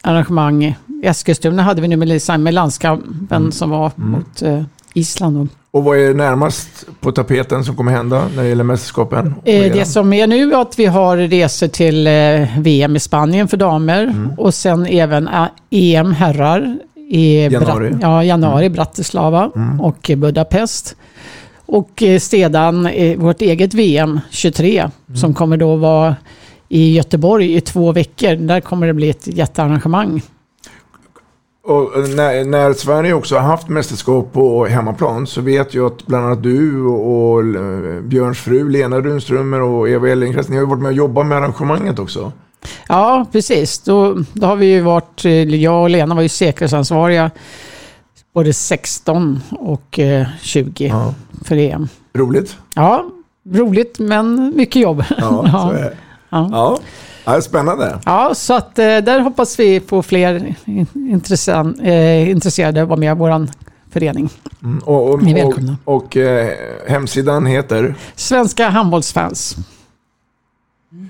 arrangemang. 0.04 0.64
I 0.64 0.76
Eskilstuna 1.04 1.64
hade 1.64 1.82
vi 1.82 1.88
nu 1.88 1.96
med, 1.96 2.40
med 2.40 2.54
landskampen 2.54 3.52
som 3.52 3.70
var 3.70 3.92
mot 3.96 4.42
eh, 4.42 4.64
Island. 4.94 5.38
Då. 5.38 5.48
Och 5.74 5.84
vad 5.84 5.98
är 5.98 6.14
närmast 6.14 6.86
på 7.00 7.12
tapeten 7.12 7.66
som 7.66 7.76
kommer 7.76 7.92
hända 7.92 8.24
när 8.36 8.44
det 8.44 8.50
gäller 8.50 8.64
mästerskapen? 8.64 9.36
Eh, 9.46 9.74
det 9.74 9.86
som 9.86 10.14
är 10.14 10.28
nu 10.28 10.54
är 10.54 10.62
att 10.62 10.80
vi 10.80 10.86
har 10.86 11.18
resor 11.18 11.68
till 11.68 12.08
eh, 12.08 12.60
VM 12.60 12.96
i 12.96 13.00
Spanien 13.00 13.48
för 13.48 13.58
damer 13.58 14.04
Mm. 14.04 14.32
och 14.38 14.54
sen 14.54 14.86
även 14.86 15.30
EM 15.70 16.14
herrar 16.14 16.78
i 17.12 17.44
Januari. 17.44 17.88
Mm. 17.88 18.00
Bra- 18.00 18.08
ja, 18.10 18.24
januari 18.24 18.70
Bratislava 18.70 19.52
och 19.80 20.10
i 20.10 20.16
Budapest. 20.16 20.96
Och 21.66 22.04
eh, 22.04 22.20
sedan 22.20 22.86
eh, 22.86 23.18
vårt 23.20 23.42
eget 23.42 23.74
VM 23.74 24.20
23 24.30 24.80
Mm. 24.80 25.18
som 25.18 25.34
kommer 25.34 25.58
då 25.58 25.76
vara 25.76 26.16
i 26.70 26.94
Göteborg 26.96 27.56
i 27.56 27.62
två 27.62 27.92
veckor. 27.92 28.36
Där 28.36 28.62
kommer 28.62 28.88
det 28.88 28.94
bli 28.94 29.10
ett 29.10 29.28
jättearrangemang. 29.28 30.22
Och 31.64 31.98
eh, 31.98 32.08
när, 32.16 32.46
när 32.46 32.74
Sverige 32.74 33.14
också 33.14 33.36
har 33.36 33.42
haft 33.42 33.70
mästerskap 33.70 34.34
på 34.34 34.66
hemmaplan 34.66 35.28
så 35.28 35.42
vet 35.42 35.74
jag 35.74 35.86
att 35.86 36.06
bland 36.08 36.26
annat 36.26 36.44
du 36.44 36.86
och, 36.86 37.32
och 37.34 37.44
Björns 38.04 38.40
fru 38.40 38.70
Lena 38.70 39.00
Rundströmer 39.00 39.62
och 39.62 39.90
Eva 39.90 40.10
Ellenkrantz, 40.10 40.50
ni 40.50 40.58
har 40.58 40.66
varit 40.66 40.82
med 40.82 40.90
och 40.90 40.96
jobbat 40.98 41.26
med 41.26 41.38
arrangemanget 41.38 42.00
också. 42.00 42.32
Ja, 42.88 43.26
precis. 43.32 43.80
Då, 43.80 44.18
då 44.34 44.48
har 44.48 44.56
vi 44.56 44.66
ju 44.66 44.82
varit, 44.82 45.26
eh, 45.26 45.32
jag 45.56 45.82
och 45.84 45.90
Lena 45.90 46.16
var 46.16 46.22
ju 46.22 46.30
säkerhetsansvariga 46.30 47.32
både 48.34 48.54
16 48.54 49.44
och 49.52 50.00
eh, 50.00 50.28
20 50.42 50.94
för 51.46 51.56
EM. 51.58 51.88
Roligt. 52.14 52.58
Ja, 52.76 53.06
roligt 53.52 54.00
men 54.00 54.54
mycket 54.56 54.82
jobb. 54.82 55.04
Ja, 55.18 55.48
så 55.52 55.70
är 55.78 55.82
det. 55.84 55.94
Ja. 56.30 56.50
Ja. 56.52 56.80
Ja, 57.26 57.42
spännande. 57.42 58.00
Ja, 58.06 58.32
så 58.36 58.54
att 58.54 58.80
eh, 58.80 58.86
där 58.86 59.20
hoppas 59.20 59.60
vi 59.60 59.80
på 59.80 60.04
fler 60.04 60.56
eh, 60.66 62.30
intresserade 62.30 62.82
att 62.82 62.88
vara 62.88 63.00
med 63.00 63.12
i 63.16 63.20
vår 63.20 63.48
förening. 63.92 64.30
Mm, 64.64 64.80
Och, 64.80 65.10
och, 65.10 65.24
Ni 65.24 65.32
är 65.32 65.46
och, 65.46 65.50
välkomna. 65.50 65.78
och 65.86 66.18
eh, 66.18 66.50
hemsidan 66.88 67.46
heter? 67.46 67.96
Svenska 68.16 68.70
handbollsfans. 68.70 69.56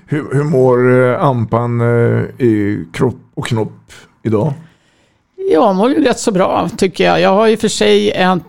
Hur, 0.06 0.34
hur 0.34 0.44
mår 0.44 1.02
eh, 1.02 1.24
Ampan 1.24 1.80
eh, 1.80 2.46
i 2.46 2.84
kropp 2.92 3.16
och 3.34 3.46
knopp 3.46 3.92
idag? 4.22 4.52
Jag 5.50 5.76
mår 5.76 5.90
ju 5.90 6.04
rätt 6.04 6.18
så 6.18 6.32
bra 6.32 6.68
tycker 6.76 7.04
jag. 7.04 7.20
Jag 7.20 7.30
har 7.30 7.46
ju 7.46 7.56
för 7.56 7.68
sig 7.68 8.12
en 8.12 8.42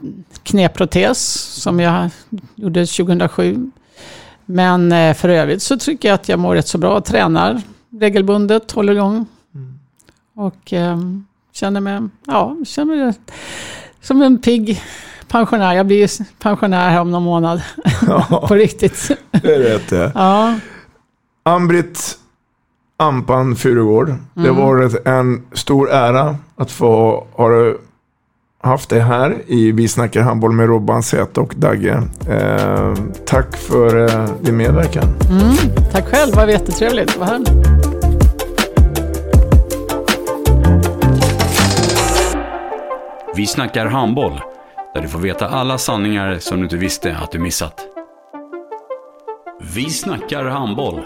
knäprotes 0.44 1.20
som 1.62 1.80
jag 1.80 2.10
gjorde 2.56 2.86
2007. 2.86 3.72
Men 4.46 4.92
eh, 4.92 5.14
för 5.14 5.30
övrigt 5.30 5.62
så 5.62 5.78
tycker 5.78 6.08
jag 6.08 6.16
att 6.16 6.30
jag 6.30 6.40
mår 6.40 6.56
rätt 6.56 6.68
så 6.68 6.78
bra. 6.78 7.02
Tränar 7.02 7.62
regelbundet, 7.90 8.72
håller 8.72 8.94
igång. 8.94 9.26
Och 10.36 10.74
eh, 10.74 10.98
känner 11.54 11.80
mig, 11.80 12.02
ja, 12.28 12.58
känner 12.66 12.96
mig 12.96 13.14
som 14.02 14.22
en 14.22 14.42
pigg 14.42 14.82
pensionär. 15.28 15.74
Jag 15.74 15.86
blir 15.86 15.98
ju 15.98 16.26
pensionär 16.40 16.90
här 16.90 17.02
om 17.02 17.12
någon 17.12 17.24
månad. 17.24 17.62
På 18.48 18.56
riktigt. 18.56 19.12
Det 19.32 19.56
är 19.56 19.60
rätt 19.60 19.90
det. 19.90 20.12
Ja. 20.16 20.56
Ann-Britt 21.44 22.18
Ampan 22.98 23.56
Furugård. 23.56 24.14
Det 24.34 24.42
har 24.42 24.48
Mm. 24.50 24.62
varit 24.62 25.08
en 25.08 25.46
stor 25.54 25.90
ära 25.92 26.36
att 26.56 26.72
få 26.72 27.28
ha 27.32 27.74
haft 28.64 28.90
det 28.90 29.00
här 29.00 29.42
i 29.48 29.72
Vi 29.72 29.88
snackar 29.88 30.22
handboll 30.22 30.52
med 30.52 30.68
Robban 30.68 31.04
Zäta 31.04 31.42
och 31.42 31.54
Dagge. 31.58 32.02
Eh, 32.30 32.94
tack 33.26 33.58
för 33.58 34.06
eh, 34.10 34.26
din 34.42 34.58
medverkan. 34.58 35.04
Mm, 35.30 35.54
tack 35.92 36.08
själv, 36.08 36.32
det 36.32 36.38
var 36.38 36.48
jättetrevligt 36.48 37.10
att 37.10 37.18
vara 37.18 37.30
här. 37.30 37.44
Vi 43.36 43.48
snackar 43.48 43.86
handboll, 43.86 44.42
där 44.94 45.02
du 45.02 45.08
får 45.08 45.20
veta 45.20 45.48
alla 45.48 45.78
sanningar 45.78 46.38
som 46.40 46.58
du 46.58 46.64
inte 46.64 46.78
visste 46.78 47.18
att 47.18 47.32
du 47.32 47.40
missat. 47.40 47.82
Vi 49.76 49.90
snackar 49.90 50.46
handboll. 50.46 51.06